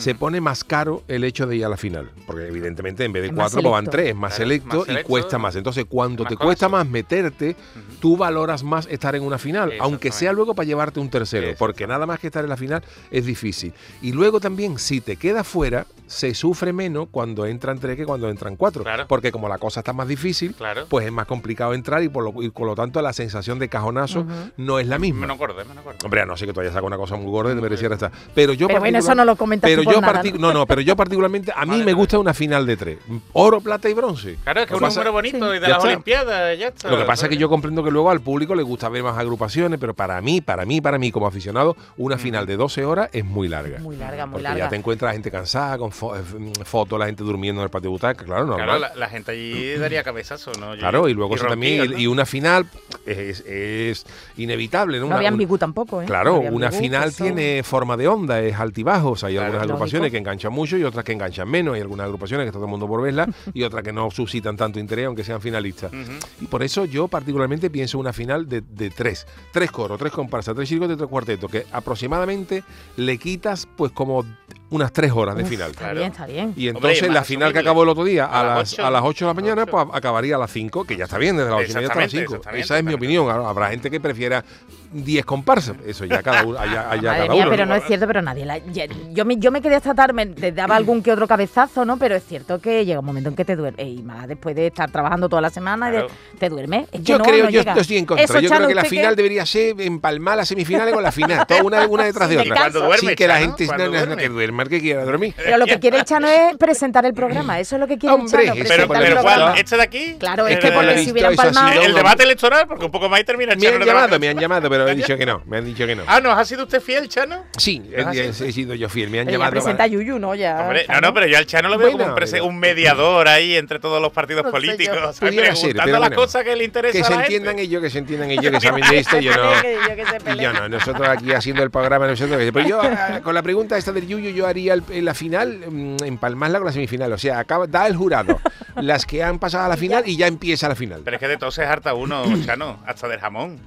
se 0.01 0.15
pone 0.15 0.41
más 0.41 0.63
caro 0.63 1.03
el 1.07 1.23
hecho 1.23 1.45
de 1.47 1.55
ir 1.57 1.65
a 1.65 1.69
la 1.69 1.77
final. 1.77 2.09
Porque 2.25 2.47
evidentemente 2.47 3.05
en 3.05 3.13
vez 3.13 3.21
de 3.23 3.27
Es 3.29 3.33
más 3.33 3.51
cuatro, 3.51 3.61
pues 3.61 3.71
van 3.71 3.85
tres, 3.85 4.09
es 4.09 4.15
más 4.15 4.31
Claro, 4.35 4.43
selecto 4.43 4.85
más 4.87 4.99
y 4.99 5.03
cuesta 5.03 5.37
más. 5.37 5.55
Entonces, 5.55 5.85
cuando 5.87 6.23
más 6.23 6.29
te 6.31 6.37
cuesta 6.37 6.69
más 6.69 6.87
meterte, 6.87 7.55
tú 7.99 8.17
valoras 8.17 8.63
más 8.63 8.87
estar 8.89 9.15
en 9.15 9.23
una 9.23 9.37
final, 9.37 9.73
aunque 9.79 10.11
sea 10.11 10.33
luego 10.33 10.55
para 10.55 10.65
llevarte 10.65 10.99
un 10.99 11.09
tercero, 11.09 11.53
porque 11.57 11.85
nada 11.87 12.05
más 12.05 12.19
que 12.19 12.27
estar 12.27 12.43
en 12.43 12.49
la 12.49 12.57
final 12.57 12.83
es 13.11 13.25
difícil. 13.25 13.73
Y 14.01 14.11
luego 14.11 14.39
también, 14.39 14.79
si 14.79 15.01
te 15.01 15.15
quedas 15.17 15.47
fuera, 15.47 15.85
se 16.07 16.33
sufre 16.33 16.73
menos 16.73 17.07
cuando 17.09 17.45
entran 17.45 17.79
tres 17.79 17.95
que 17.95 18.05
cuando 18.05 18.27
entran 18.29 18.57
cuatro. 18.57 18.83
Claro. 18.83 19.05
Porque 19.07 19.31
como 19.31 19.47
la 19.47 19.57
cosa 19.57 19.79
está 19.79 19.93
más 19.93 20.07
difícil, 20.07 20.53
Claro. 20.55 20.85
pues 20.89 21.05
es 21.05 21.11
más 21.11 21.25
complicado 21.25 21.73
entrar 21.73 22.03
y 22.03 22.09
por 22.09 22.23
lo, 22.23 22.41
y 22.43 22.49
por 22.49 22.67
lo 22.67 22.75
tanto 22.75 23.01
la 23.01 23.13
sensación 23.13 23.59
de 23.59 23.69
cajonazo 23.69 24.25
no 24.57 24.79
es 24.79 24.87
la 24.87 24.99
misma. 24.99 25.21
Menos 25.21 25.37
gordo, 25.37 25.63
menos 25.65 25.83
gordo. 25.83 25.99
Hombre, 26.03 26.21
a 26.21 26.25
no 26.25 26.35
sé 26.35 26.45
que 26.45 26.53
tú 26.53 26.59
hayas 26.59 26.73
sacado 26.73 26.87
una 26.87 26.97
cosa 26.97 27.15
muy 27.15 27.31
gorda 27.31 27.53
y 27.53 27.55
te 27.55 27.61
mereciera 27.61 27.93
estar. 27.95 28.11
Pero 28.35 28.51
yo 28.53 28.67
Pero 28.67 28.79
bueno, 28.79 28.97
eso 28.97 29.15
no 29.15 29.23
lo 29.23 29.35
comentas 29.37 29.69
pero 29.69 29.83
yo 29.93 30.01
nada, 30.01 30.23
¿no? 30.23 30.37
no, 30.39 30.53
no, 30.53 30.65
pero 30.65 30.81
yo 30.81 30.95
particularmente 30.95 31.51
a 31.55 31.61
mí 31.65 31.71
Vale, 31.71 31.79
me 31.79 31.85
vale. 31.85 31.93
gusta 31.93 32.19
una 32.19 32.33
final 32.33 32.65
de 32.65 32.77
tres, 32.77 32.97
oro, 33.33 33.61
plata 33.61 33.89
y 33.89 33.93
bronce. 33.93 34.37
Claro, 34.43 34.61
es 34.61 34.65
que 34.67 34.71
Lo 34.71 34.77
es 34.77 34.81
un 34.81 34.87
pasa- 34.87 34.99
número 34.99 35.11
bonito 35.13 35.55
y 35.55 35.59
de 35.59 35.61
Ya 35.61 35.67
las 35.69 35.77
está. 35.77 35.87
Olimpiadas, 35.89 36.59
ya 36.59 36.67
está. 36.67 36.89
Lo 36.89 36.97
que 36.97 37.03
pasa 37.05 37.25
es 37.25 37.29
que 37.29 37.37
yo 37.37 37.49
comprendo 37.49 37.83
que 37.83 37.91
luego 37.91 38.09
al 38.09 38.21
público 38.21 38.55
le 38.55 38.63
gusta 38.63 38.89
ver 38.89 39.03
más 39.03 39.17
agrupaciones, 39.17 39.79
pero 39.79 39.93
para 39.93 40.19
mí, 40.21 40.41
para 40.41 40.65
mí, 40.65 40.81
para 40.81 40.97
mí 40.97 41.11
como 41.11 41.27
aficionado, 41.27 41.75
una 41.97 42.17
final 42.17 42.45
de 42.45 42.57
12 42.57 42.85
horas 42.85 43.09
es 43.13 43.25
muy 43.25 43.47
larga. 43.47 43.79
Muy 43.79 43.95
larga, 43.97 44.25
muy 44.25 44.33
Porque 44.33 44.43
larga. 44.43 44.65
ya 44.65 44.69
te 44.69 44.75
encuentras 44.75 45.09
la 45.09 45.13
gente 45.13 45.31
cansada, 45.31 45.77
con 45.77 45.91
fo- 45.91 46.17
eh, 46.17 46.63
fotos, 46.65 46.97
la 46.99 47.05
gente 47.07 47.23
durmiendo 47.23 47.61
en 47.61 47.65
el 47.65 47.69
patio 47.69 47.89
de 47.89 47.93
butaca, 47.93 48.23
claro, 48.25 48.45
normal. 48.45 48.65
Claro, 48.65 48.79
la, 48.79 48.95
la 48.95 49.09
gente 49.09 49.31
allí 49.31 49.73
daría 49.77 50.03
cabezazo, 50.03 50.51
¿no? 50.59 50.75
Claro, 50.77 51.07
y 51.09 51.13
luego 51.13 51.35
eso 51.35 51.45
rompía, 51.47 51.77
también, 51.79 51.91
¿no? 51.91 51.97
y, 51.99 52.03
y 52.03 52.07
una 52.07 52.25
final 52.25 52.65
es, 53.05 53.41
es 53.41 54.05
inevitable, 54.37 54.97
¿no? 54.97 55.01
No 55.01 55.07
Una- 55.07 55.15
había 55.17 55.29
un- 55.29 55.33
ambigú 55.35 55.57
tampoco, 55.57 56.01
¿eh? 56.01 56.05
Claro, 56.05 56.41
No 56.43 56.49
una 56.51 56.67
ambigú, 56.67 56.83
final 56.83 57.09
eso- 57.09 57.23
tiene 57.23 57.63
forma 57.63 57.97
de 57.97 58.07
onda, 58.07 58.39
es 58.41 58.55
altibajos. 58.59 59.23
Hay 59.23 59.33
Claro, 59.35 59.47
algunas 59.47 59.67
lógico. 59.71 59.83
agrupaciones 59.85 60.11
que 60.11 60.17
enganchan 60.17 60.53
mucho 60.53 60.77
y 60.77 60.83
otras 60.83 61.03
que 61.03 61.11
enganchan 61.13 61.49
menos. 61.49 61.75
Hay 61.75 61.81
algunas 61.81 62.05
agrupaciones 62.05 62.45
que 62.45 62.47
está 62.49 62.57
todo 62.57 62.65
el 62.65 62.71
mundo 62.71 62.87
por 62.87 63.01
verlas 63.01 63.27
y 63.53 63.63
otras 63.63 63.83
que 63.83 63.91
no 63.93 64.09
suscitan 64.11 64.55
tanto 64.57 64.79
interés, 64.79 65.05
aunque 65.07 65.23
sean 65.23 65.41
finalistas. 65.41 65.91
Y 66.39 66.45
por 66.47 66.63
eso 66.63 66.85
yo 66.85 67.07
particularmente 67.07 67.69
pienso 67.69 67.97
una 67.99 68.13
final 68.13 68.47
de, 68.47 68.61
de 68.61 68.89
tres. 68.89 69.25
Tres 69.51 69.71
coros, 69.71 69.97
tres 69.99 70.11
comparsas, 70.11 70.55
tres 70.55 70.67
chiricos 70.69 70.91
y 70.91 70.95
tres 70.95 71.09
cuartetos, 71.09 71.49
que 71.51 71.65
aproximadamente 71.71 72.63
le 72.97 73.17
quitas 73.17 73.67
pues 73.75 73.91
como 73.91 74.25
unas 74.69 74.93
tres 74.93 75.11
horas 75.11 75.35
de 75.35 75.43
Uf, 75.43 75.49
final. 75.49 75.71
Está 75.71 75.91
bien, 75.93 76.11
está 76.11 76.25
bien. 76.25 76.53
Y 76.55 76.69
Hombre, 76.69 76.91
entonces 76.93 77.13
la 77.13 77.23
final 77.23 77.51
que 77.51 77.59
acabó 77.59 77.83
el 77.83 77.89
otro 77.89 78.03
día 78.05 78.25
a, 78.25 78.39
A 78.39 78.55
las 78.59 78.73
ocho. 78.73 78.85
a 78.85 78.89
las 78.91 79.01
8 79.03 79.25
de 79.25 79.29
la 79.29 79.33
mañana, 79.33 79.63
Ocho. 79.63 79.71
pues 79.71 79.85
acabaría 79.93 80.35
a 80.35 80.39
las 80.39 80.51
5, 80.51 80.85
que 80.85 80.95
ya 80.95 81.03
está 81.03 81.17
bien, 81.17 81.35
desde 81.35 81.49
las 81.49 81.59
8 81.59 81.71
y 81.71 81.73
media 81.75 81.87
hasta 81.89 81.99
las 81.99 82.05
Exactamente, 82.05 82.17
5. 82.27 82.35
exactamente, 82.35 82.63
Esa 82.65 82.77
es 82.79 82.83
mi 82.85 82.93
opinión. 82.93 83.29
Habrá 83.29 83.69
gente 83.69 83.91
que 83.91 83.99
prefiera 83.99 84.45
10 84.91 85.25
comparsas. 85.25 85.77
Eso 85.85 86.05
ya 86.05 86.21
cada 86.21 86.43
uno, 86.43 86.59
allá, 86.59 86.89
allá 86.89 87.01
Madre 87.11 87.17
cada 87.21 87.33
mía, 87.33 87.41
uno. 87.43 87.51
pero 87.51 87.65
¿no? 87.65 87.75
es 87.75 87.83
cierto, 87.85 88.07
pero 88.07 88.21
nadie 88.21 88.45
la. 88.45 88.57
ya- 88.57 88.85
yo, 89.11 89.25
me, 89.25 89.37
yo 89.37 89.51
me 89.51 89.61
quedé 89.61 89.75
hasta 89.75 89.93
tarde, 89.93 90.13
me 90.13 90.25
te 90.25 90.51
daba 90.51 90.75
algún 90.75 91.01
que 91.01 91.11
otro 91.11 91.27
cabezazo, 91.27 91.85
¿no? 91.85 91.97
Pero 91.97 92.15
es 92.15 92.23
cierto 92.25 92.59
que 92.59 92.85
llega 92.85 92.99
un 92.99 93.05
momento 93.05 93.29
en 93.29 93.35
que 93.35 93.45
te 93.45 93.55
duermes. 93.55 93.85
Y 93.87 94.01
más 94.03 94.27
después 94.27 94.55
de 94.55 94.67
estar 94.67 94.91
trabajando 94.91 95.29
toda 95.29 95.41
la 95.41 95.49
semana, 95.49 95.89
de- 95.91 96.05
te 96.39 96.49
duermes. 96.49 96.83
Es 96.91 96.99
que 96.99 97.03
Yo 97.03 97.17
no, 97.17 97.23
creo, 97.23 97.45
no 97.45 97.49
yo 97.49 97.59
llega. 97.61 97.73
estoy 97.73 97.97
en 97.97 98.05
contra. 98.05 98.23
Eso, 98.25 98.39
yo 98.39 98.49
Chano, 98.49 98.59
creo 98.65 98.67
que 98.69 98.75
la 98.75 98.83
final 98.85 99.15
debería 99.15 99.45
ser 99.45 99.79
empalmar 99.81 100.37
las 100.37 100.47
semifinales 100.47 100.93
con 100.93 101.03
la 101.03 101.11
final, 101.11 101.45
toda 101.47 101.63
una, 101.63 101.85
una 101.87 102.03
detrás 102.05 102.29
de 102.29 102.35
Sí, 102.35 102.41
otra. 102.41 102.55
Cuando 102.55 102.79
duerme, 102.81 102.97
Sin 102.97 103.15
que 103.15 103.27
la 103.27 103.37
gente 103.37 103.65
no, 103.65 103.71
no, 103.77 103.77
no, 103.85 103.89
duerme. 103.91 104.15
que 104.17 104.29
duerma 104.29 104.63
el 104.63 104.69
que 104.69 104.81
quiera 104.81 105.03
dormir. 105.05 105.33
Pero 105.37 105.57
lo 105.57 105.65
que 105.65 105.79
quiere 105.79 105.97
el 105.97 106.03
Chano 106.05 106.27
es 106.27 106.57
presentar 106.57 107.05
el 107.05 107.13
programa. 107.13 107.59
Eso 107.59 107.75
es 107.75 107.79
lo 107.79 107.87
que 107.87 107.97
quiere 107.97 108.13
Hombre, 108.15 108.41
el 108.41 108.47
Chano. 108.49 108.61
eso 108.61 108.67
Pero, 108.75 108.87
pero 108.89 109.21
¿cuál? 109.21 109.57
¿Este 109.57 109.75
de 109.77 109.81
aquí? 109.83 110.15
Claro, 110.19 110.47
es 110.47 110.59
que 110.59 110.67
de- 110.67 110.73
por 110.73 110.83
lo 110.83 110.89
porque 110.89 110.99
si 110.99 111.05
visto 111.05 111.11
hubiera 111.13 111.29
eso 111.31 111.41
ha 111.41 111.47
empalmado. 111.47 111.73
sido 111.73 111.85
El 111.85 111.93
debate 111.95 112.23
electoral, 112.23 112.67
porque 112.67 112.85
un 112.85 112.91
poco 112.91 113.09
más 113.09 113.19
y 113.19 113.23
termina 113.23 113.53
el 113.53 113.59
Me 113.59 113.67
han 113.67 113.81
llamado, 113.83 114.19
me 114.19 114.29
han 114.29 114.37
llamado, 114.37 114.69
pero 114.69 114.80
he 114.87 114.95
dicho 114.95 115.17
que 115.17 115.25
no. 115.25 115.41
Me 115.45 115.57
han 115.57 115.65
dicho 115.65 115.85
que 115.85 115.95
no. 115.95 116.03
Ah, 116.07 116.19
¿no? 116.21 116.31
¿Ha 116.31 116.43
sido 116.45 116.63
usted 116.63 116.81
fiel, 116.81 117.07
Chano? 117.09 117.43
Sí, 117.57 117.81
he, 117.95 118.01
¿Ah, 118.01 118.11
sí? 118.13 118.19
he- 118.19 118.49
he 118.49 118.51
sido 118.51 118.73
yo 118.75 118.89
fiel. 118.89 119.09
Me 119.09 119.19
han 119.19 119.25
Pero 119.25 119.37
llamado. 119.39 119.51
presenta 119.51 119.83
a 119.83 119.87
Yuyu, 119.87 120.19
¿no? 120.19 120.35
Ya, 120.35 120.59
Hombre, 120.61 120.85
no, 120.87 121.01
no, 121.01 121.13
pero 121.13 121.27
yo 121.27 121.37
al 121.37 121.45
Chano 121.45 121.69
lo 121.69 121.77
veo 121.77 121.87
como 121.91 121.97
Bueno, 121.99 122.13
un, 122.13 122.19
prese- 122.19 122.31
pero- 122.33 122.45
un 122.45 122.59
mediador 122.59 123.27
ahí 123.27 123.55
entre 123.55 123.79
todos 123.79 124.01
los 124.01 124.11
partidos 124.11 124.43
No 124.45 124.51
políticos, 124.51 125.17
pero 125.19 125.41
las 125.73 125.99
bueno. 125.99 126.15
cosas 126.15 126.43
que 126.43 126.55
le 126.55 126.63
interesan 126.63 127.01
Que 127.01 127.05
a 127.05 127.07
se 127.07 127.13
gente. 127.13 127.25
entiendan 127.35 127.59
ellos, 127.59 127.81
que 127.81 127.89
se 127.89 127.97
entiendan 127.99 128.31
ellos, 128.31 128.51
que 128.51 128.59
saben 128.61 128.83
de 128.89 128.97
esto. 128.99 129.19
Yo 129.19 129.31
no. 129.35 130.33
Y 130.35 130.39
yo 130.39 130.53
no, 130.53 130.69
nosotros 130.69 131.07
aquí 131.07 131.31
haciendo 131.33 131.63
el 131.63 131.71
programa, 131.71 132.07
nosotros. 132.07 132.37
Pero 132.53 132.67
yo, 132.67 132.79
ah, 132.83 133.19
con 133.23 133.33
la 133.35 133.41
pregunta 133.41 133.77
esta 133.77 133.91
del 133.91 134.07
Yuyu, 134.07 134.29
yo 134.31 134.47
haría 134.47 134.73
el- 134.73 135.05
la 135.05 135.13
final, 135.13 135.59
mm, 135.69 135.97
empalmarla 136.05 136.59
con 136.59 136.65
la 136.67 136.71
semifinal. 136.73 137.11
O 137.13 137.17
sea, 137.17 137.39
acaba, 137.39 137.67
da 137.67 137.87
el 137.87 137.95
jurado 137.95 138.39
las 138.75 139.05
que 139.05 139.23
han 139.23 139.39
pasado 139.39 139.65
a 139.65 139.69
la 139.69 139.77
final 139.77 140.03
y 140.07 140.17
ya 140.17 140.27
empieza 140.27 140.67
la 140.69 140.75
final. 140.75 141.01
Pero 141.03 141.15
es 141.17 141.19
que 141.19 141.27
de 141.27 141.37
todo 141.37 141.51
se 141.51 141.63
harta 141.63 141.93
uno, 141.93 142.23
Chano, 142.45 142.79
hasta 142.85 143.07
del 143.07 143.19
jamón. 143.19 143.59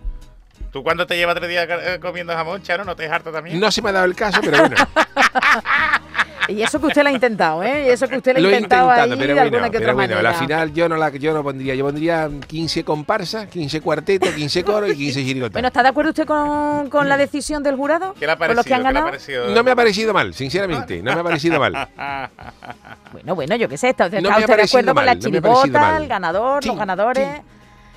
¿Tú 0.75 0.83
cuando 0.83 1.07
te 1.07 1.17
llevas 1.17 1.37
tres 1.37 1.49
días 1.49 1.69
eh, 1.71 2.01
comiendo 2.01 2.33
jamón, 2.33 2.61
Chano, 2.61 2.83
no 2.83 2.97
te 2.97 3.07
harta 3.07 3.31
también? 3.31 3.61
No 3.61 3.71
se 3.71 3.81
me 3.81 3.91
ha 3.91 3.93
dado 3.93 4.07
el 4.07 4.17
caso, 4.17 4.41
pero 4.43 4.59
bueno. 4.59 4.75
Y 6.49 6.61
eso 6.63 6.79
que 6.79 6.89
usted 6.89 7.03
lo 7.03 7.09
ha 7.09 7.13
intentado, 7.13 7.63
¿eh? 7.63 7.87
Y 7.87 7.89
eso 7.91 8.07
que 8.07 8.19
usted 8.19 8.37
lo, 8.37 8.49
ha 8.49 8.53
intentado 8.53 8.91
ahí 8.91 9.09
pero 9.09 9.19
de 9.19 9.27
bueno, 9.29 9.41
alguna 9.41 9.71
que 9.71 9.79
pero 9.79 9.85
otra 9.85 9.95
bueno, 9.95 10.15
manera. 10.17 10.31
la 10.31 10.39
final 10.39 10.75
yo 10.75 10.91
no 10.91 10.97
la 10.99 11.09
yo 11.11 11.33
no 11.33 11.43
pondría, 11.43 11.75
yo 11.75 11.87
pondría 11.87 12.29
15 12.47 12.85
comparsas, 12.85 13.47
15 13.47 13.81
cuartetos, 13.81 14.29
15 14.29 14.63
coros 14.63 14.91
y 14.91 14.95
15 14.97 15.25
chirigotas. 15.25 15.53
Bueno, 15.55 15.69
¿está 15.69 15.83
de 15.83 15.89
acuerdo 15.89 16.11
usted 16.11 16.27
con, 16.27 16.91
con 16.91 17.09
la 17.09 17.17
decisión 17.17 17.63
del 17.63 17.77
jurado? 17.77 18.13
¿Qué 18.19 18.27
le 18.27 18.33
ha 18.33 18.37
¿Con 18.37 18.41
parecido? 18.41 18.57
los 18.57 18.67
que 18.67 18.75
han 18.75 18.81
¿Qué 18.81 18.83
le 18.83 18.89
ha 18.89 18.93
ganado? 18.93 19.07
parecido? 19.07 19.49
no 19.55 19.63
me 19.63 19.71
ha 19.71 19.77
parecido 19.77 20.13
mal, 20.13 20.35
sinceramente, 20.35 21.03
no 21.03 21.15
me 21.15 21.21
ha 21.21 21.25
parecido 21.25 21.59
mal. 21.61 21.89
Bueno, 23.13 23.35
bueno, 23.37 23.55
yo 23.57 23.69
qué 23.69 23.79
sé, 23.79 23.91
está, 23.91 24.09
No 24.09 24.17
está 24.19 24.29
me 24.29 24.35
ha 24.35 24.39
usted 24.41 24.57
de 24.57 24.63
acuerdo 24.65 24.89
con 24.89 24.95
mal, 24.97 25.07
la 25.07 25.15
no 25.15 25.19
ha 25.21 25.41
parecido 25.41 25.63
chirigota, 25.63 25.97
el 25.97 26.09
ganador, 26.09 26.63
Sí, 26.63 26.69
los 26.69 26.77
ganadores, 26.79 27.29
sí. 27.37 27.43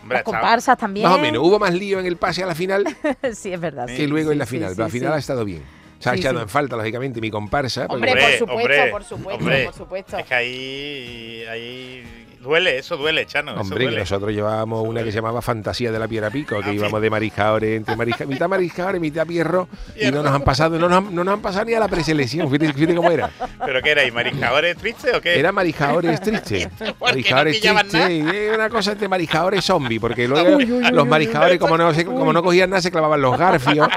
Hombre, 0.08 0.16
las 0.18 0.24
comparsas 0.24 0.78
también. 0.78 1.08
Más 1.08 1.18
o 1.18 1.22
menos, 1.22 1.44
hubo 1.44 1.60
más 1.60 1.74
lío 1.74 2.00
en 2.00 2.06
el 2.06 2.18
pase 2.18 2.44
a 2.44 2.46
la 2.46 2.56
final 2.56 2.84
sí, 3.34 3.52
es 3.54 3.60
verdad. 3.60 3.86
que 3.88 3.96
sí, 3.98 4.08
luego 4.08 4.30
sí, 4.30 4.34
en 4.34 4.40
la 4.40 4.46
final. 4.46 4.70
pero 4.76 4.84
la 4.86 4.90
sí. 4.92 4.98
final 5.00 5.14
ha 5.14 5.18
estado 5.18 5.46
bien. 5.46 5.64
Se 6.00 6.10
ha 6.10 6.14
Sí, 6.14 6.20
echado 6.20 6.38
sí. 6.38 6.44
en 6.44 6.50
falta, 6.50 6.76
lógicamente, 6.76 7.20
mi 7.22 7.32
comparsa. 7.32 7.88
porque- 7.88 7.96
Hombre, 7.96 8.12
por 8.12 8.22
supuesto, 8.38 8.54
hombre, 8.54 8.92
por 8.92 9.04
supuesto, 9.04 9.40
hombre. 9.44 9.66
por 9.66 9.74
supuesto. 9.74 10.18
Es 10.20 10.26
que 10.26 10.34
ahí, 10.36 11.44
ahí 11.50 12.04
duele, 12.48 12.78
eso 12.80 12.98
duele, 12.98 13.26
Chano. 13.28 13.52
eso 13.52 13.62
Hombre, 13.62 13.78
que 13.80 13.84
duele. 13.86 14.00
nosotros 14.00 14.32
llevábamos 14.34 14.88
una 14.88 15.04
que 15.04 15.12
se 15.12 15.18
llamaba 15.18 15.42
Fantasía 15.42 15.92
de 15.92 16.00
la 16.00 16.08
Piedra 16.08 16.30
Pico, 16.32 16.60
que 16.62 16.70
Ah, 16.70 16.74
íbamos 16.74 17.02
de 17.02 17.10
mariscadores, 17.10 17.78
entre 17.78 17.96
marisca, 17.96 18.26
mitad 18.26 18.48
mariscadores, 18.50 19.00
mitad 19.02 19.28
pierro, 19.28 19.68
y 19.96 20.10
no 20.12 20.24
nos 20.24 20.34
han 20.34 20.42
pasado, 20.42 20.80
no 20.80 20.90
nos 20.90 20.98
han, 20.98 21.14
no 21.16 21.24
nos 21.24 21.34
han 21.36 21.42
pasado 21.42 21.66
ni 21.66 21.74
a 21.74 21.80
la 21.80 21.88
preselección. 21.88 22.50
Fíjate, 22.50 22.74
fíjate 22.74 22.96
cómo 22.96 23.12
era. 23.12 23.30
¿Pero 23.64 23.82
qué 23.82 23.92
era? 23.92 24.06
¿Y 24.06 24.12
mariscadores 24.12 24.78
tristes 24.78 25.14
o 25.16 25.22
qué? 25.22 25.38
Era 25.40 25.52
mariscadores 25.52 26.20
tristes. 26.22 26.70
no 26.80 26.96
Mariscadores 27.00 27.58
pillaban 27.60 27.88
tristes. 27.88 28.10
y 28.12 28.50
una 28.56 28.70
cosa 28.70 28.94
entre 28.94 29.08
mariscadores 29.08 29.64
zombie, 29.64 30.00
porque 30.00 30.28
luego 30.28 30.58
los 30.92 31.08
mariscadores, 31.08 31.60
como 31.60 31.78
no, 31.78 31.94
se- 31.94 32.06
como 32.06 32.32
no 32.34 32.42
cogían 32.42 32.70
nada, 32.70 32.82
se 32.82 32.90
clavaban 32.92 33.22
los 33.22 33.38
garfios. 33.38 33.88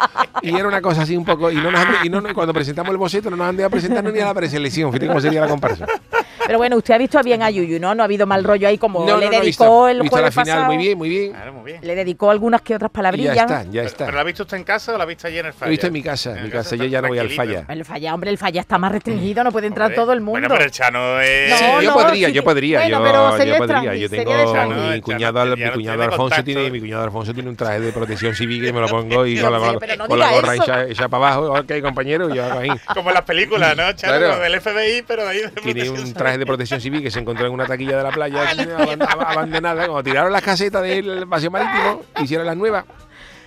Y 0.43 0.55
era 0.55 0.67
una 0.67 0.81
cosa 0.81 1.03
así 1.03 1.17
un 1.17 1.25
poco. 1.25 1.51
Y, 1.51 1.57
no 1.57 1.71
nos 1.71 1.81
han- 1.81 2.05
y 2.05 2.09
no, 2.09 2.23
cuando 2.35 2.53
presentamos 2.53 2.91
el 2.91 2.97
boceto, 2.99 3.31
no 3.31 3.37
nos 3.37 3.49
han 3.49 3.57
dejado 3.57 3.71
presentarnos 3.71 4.13
ni 4.13 4.21
a 4.21 4.27
la 4.27 4.35
preselección. 4.35 4.91
Fíjate 4.91 5.07
cómo 5.07 5.21
sería 5.21 5.41
la 5.41 5.49
comparsa. 5.49 5.87
Pero 6.47 6.59
bueno, 6.59 6.77
usted 6.77 6.95
ha 6.95 6.99
visto 6.99 7.21
bien 7.23 7.43
a 7.43 7.51
Yuyu, 7.51 7.79
¿no? 7.81 7.95
No 7.95 8.03
ha 8.03 8.07
habido 8.07 8.27
mal 8.27 8.43
rollo 8.45 8.67
ahí 8.69 8.79
como 8.79 9.01
No, 9.01 9.17
le 9.19 9.27
no, 9.27 9.31
no, 9.33 9.39
he 9.39 9.41
dedicó 9.41 9.45
visto, 9.45 9.89
el 9.89 10.01
visto 10.03 10.17
la 10.17 10.21
jueves 10.23 10.35
final 10.35 10.47
pasado. 10.47 10.65
muy 10.67 10.77
bien, 10.79 10.99
muy 10.99 11.09
bien. 11.09 11.33
Claro, 11.33 11.53
muy 11.53 11.65
bien. 11.73 11.81
Le 11.83 11.95
dedicó 11.95 12.31
algunas 12.31 12.63
que 12.63 12.75
otras 12.75 12.91
Y 12.91 12.95
palabrillas. 12.95 13.35
ya 13.37 13.43
está, 13.43 13.63
ya 13.65 13.71
¿Pero, 13.73 13.87
está. 13.87 14.05
pero 14.07 14.15
la 14.17 14.21
ha 14.23 14.25
visto 14.25 14.43
usted 14.45 14.57
en 14.57 14.65
casa 14.65 14.95
o 14.95 14.99
la 14.99 15.05
ha 15.05 15.07
visto 15.07 15.27
allí 15.27 15.39
en 15.39 15.47
el 15.47 15.53
Lo 15.53 15.59
falla? 15.59 15.67
he 15.69 15.71
visto 15.71 15.87
en 15.87 15.93
mi 15.93 16.03
casa, 16.03 16.37
en 16.39 16.45
mi 16.45 16.51
casa. 16.51 16.77
Yo 16.77 16.85
ya 16.85 17.03
no 17.03 17.09
voy 17.09 17.19
al 17.19 17.31
falla. 17.31 17.65
El 17.69 17.85
falla, 17.85 18.15
hombre, 18.15 18.31
el 18.31 18.39
falla 18.39 18.61
está 18.61 18.79
más 18.79 18.93
restringido, 18.93 19.45
no 19.45 19.53
puede 19.53 19.67
entrar 19.67 19.87
Hombre. 19.87 19.97
todo 19.97 20.13
el 20.13 20.21
mundo. 20.21 20.33
Bueno, 20.33 20.49
pero 20.49 20.65
el 20.65 20.71
Chano 20.71 21.21
es... 21.21 21.51
No, 21.51 21.57
Sí, 21.57 21.65
yo 21.85 21.91
no, 21.91 21.95
podría, 21.95 22.29
sí 22.29 22.33
yo 22.35 22.43
que- 22.43 22.45
podría, 22.45 22.81
bueno, 22.81 22.99
yo, 22.99 23.05
pero 23.05 23.31
yo 23.31 23.37
sería 23.37 23.59
podría. 23.59 23.95
Yo 23.95 24.11
tengo 24.11 24.33
mi 24.93 25.01
cuñado, 25.01 25.57
mi 25.57 25.71
cuñado 25.71 26.03
Alfonso 26.03 26.45
tiene, 26.45 26.71
mi 26.71 26.81
cuñado 26.81 27.05
Alfonso 27.05 27.35
tiene 27.35 27.49
un 27.51 27.57
traje 27.57 27.81
de 27.81 27.93
protección 27.93 28.35
civil 28.35 28.67
y 28.67 28.73
me 28.73 28.81
lo 28.81 28.89
pongo 28.89 29.27
y 29.27 29.39
con 29.39 29.53
la, 29.53 29.59
la 29.59 30.31
gorra 30.33 30.55
echada 30.57 31.09
para 31.09 31.27
abajo. 31.35 31.53
Ok, 31.61 31.73
compañero, 31.83 32.31
y 32.31 32.37
yo 32.37 32.45
hago 32.45 32.61
ahí. 32.61 32.71
Como 32.95 33.11
en 33.11 33.15
las 33.15 33.25
películas, 33.25 33.77
¿no? 33.77 33.93
Chano, 33.93 34.39
del 34.39 34.61
FBI, 34.61 35.03
pero 35.07 35.25
de 35.25 35.29
ahí 35.31 35.39
de 35.41 35.49
Tiene 35.49 35.85
protección 35.85 36.15
traje 36.31 36.39
de 36.39 36.47
protección 36.47 36.81
civil 36.81 37.03
que 37.03 37.11
se 37.11 37.19
encontró 37.19 37.47
en 37.47 37.53
una 37.53 37.67
taquilla 37.67 37.97
de 37.97 38.03
la 38.05 38.11
playa 38.11 38.43
aban- 38.51 39.01
ab- 39.01 39.25
abandonada. 39.27 39.87
Cuando 39.87 40.03
tiraron 40.05 40.33
las 40.33 40.43
casetas 40.43 40.83
del 40.83 41.27
paseo 41.29 41.51
marítimo, 41.51 42.03
hicieron 42.23 42.47
las 42.47 42.57
nuevas. 42.57 42.85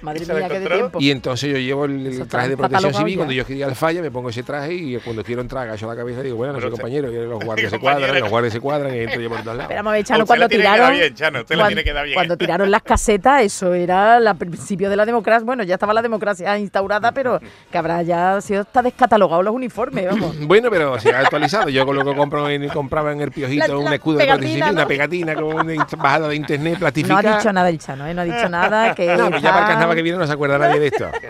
Madre 0.03 0.25
¿Se 0.25 0.33
lo 0.33 0.39
mía, 0.39 0.49
qué 0.49 0.59
de 0.59 0.67
tiempo. 0.67 0.99
Y 1.01 1.11
entonces 1.11 1.49
yo 1.51 1.57
llevo 1.57 1.85
el, 1.85 2.27
traje 2.27 2.47
de 2.49 2.53
está 2.55 2.67
protección 2.67 2.93
civil. 2.93 3.13
ya. 3.13 3.17
Cuando 3.17 3.33
yo 3.33 3.45
quería 3.45 3.65
al 3.65 3.75
falla, 3.75 4.01
me 4.01 4.11
pongo 4.11 4.29
ese 4.29 4.43
traje 4.43 4.73
y 4.73 4.97
cuando 4.97 5.23
quiero 5.23 5.41
entrar, 5.41 5.63
agacho 5.67 5.87
la 5.87 5.95
cabeza 5.95 6.19
y 6.19 6.23
digo, 6.25 6.35
bueno, 6.37 6.53
no 6.53 6.59
usted- 6.59 6.71
compañero. 6.71 7.11
Y 7.11 7.15
los 7.27 7.39
guardias 7.43 7.71
se 7.71 7.79
cuadran, 7.79 8.19
los 8.19 8.29
guardias 8.29 8.53
se 8.53 8.59
cuadran 8.59 8.93
y 8.95 8.99
entro 8.99 9.21
yo 9.21 9.29
por 9.29 9.41
todos 9.41 9.57
lados. 9.57 9.73
Pero 9.75 9.89
ver, 9.91 10.03
Chano, 10.03 10.25
cuando 10.25 10.47
tiraron. 10.49 10.91
bien, 10.93 11.13
Chano, 11.15 11.39
usted 11.41 11.55
le 11.55 11.61
cuan- 11.61 11.67
tiene 11.69 11.83
que 11.83 11.93
dar 11.93 12.05
bien. 12.05 12.15
Cuando 12.15 12.37
tiraron 12.37 12.69
las 12.69 12.83
casetas, 12.83 13.41
eso 13.43 13.73
era 13.73 14.17
el 14.17 14.35
principio 14.35 14.89
de 14.89 14.95
la 14.97 15.05
democracia. 15.05 15.45
Bueno, 15.45 15.63
ya 15.63 15.75
estaba 15.75 15.93
la 15.93 16.01
democracia 16.01 16.57
instaurada, 16.57 17.11
pero 17.11 17.39
que 17.71 17.77
habrá 17.77 18.01
ya 18.03 18.41
sido 18.41 18.61
hasta 18.61 18.81
descatalogado 18.81 19.41
los 19.43 19.53
uniformes, 19.53 20.05
vamos. 20.07 20.35
Bueno, 20.47 20.69
pero 20.69 20.99
se 20.99 21.13
ha 21.13 21.19
actualizado. 21.19 21.69
Yo 21.69 21.85
con 21.85 21.95
lo 21.95 22.03
que 22.05 22.15
compro 22.15 22.49
en- 22.49 22.67
compraba 22.69 23.11
en 23.11 23.21
el 23.21 23.31
piojito 23.31 23.67
La- 23.67 23.77
un 23.77 23.85
la 23.85 23.95
escudo 23.95 24.17
de 24.17 24.25
protección 24.25 24.49
civil, 24.51 24.65
¿no? 24.65 24.71
una 24.73 24.87
pegatina 24.87 25.35
con 25.35 25.43
una 25.45 25.87
bajada 25.97 26.27
de 26.27 26.35
internet 26.35 26.73
No 26.73 26.79
plastificada. 26.79 27.33
ha 27.33 27.37
dicho 27.37 27.53
nada 27.53 27.69
el 27.69 27.79
Chano, 27.79 28.07
¿eh? 28.07 28.13
No 28.13 28.21
ha 28.21 28.25
dicho 28.25 28.49
nada. 28.49 28.93
Que, 28.95 29.05
No, 29.17 29.29
ya 29.39 29.51
para 29.51 29.65
el 29.65 29.71
está- 29.73 29.79
carnaval 29.93 29.95
que 29.95 30.01
viene 30.03 30.17
no 30.17 30.27
se 30.27 30.33
acuerda 30.33 30.57
nadie 30.57 30.79
de 30.79 30.87
esto. 30.87 31.09
Que 31.21 31.29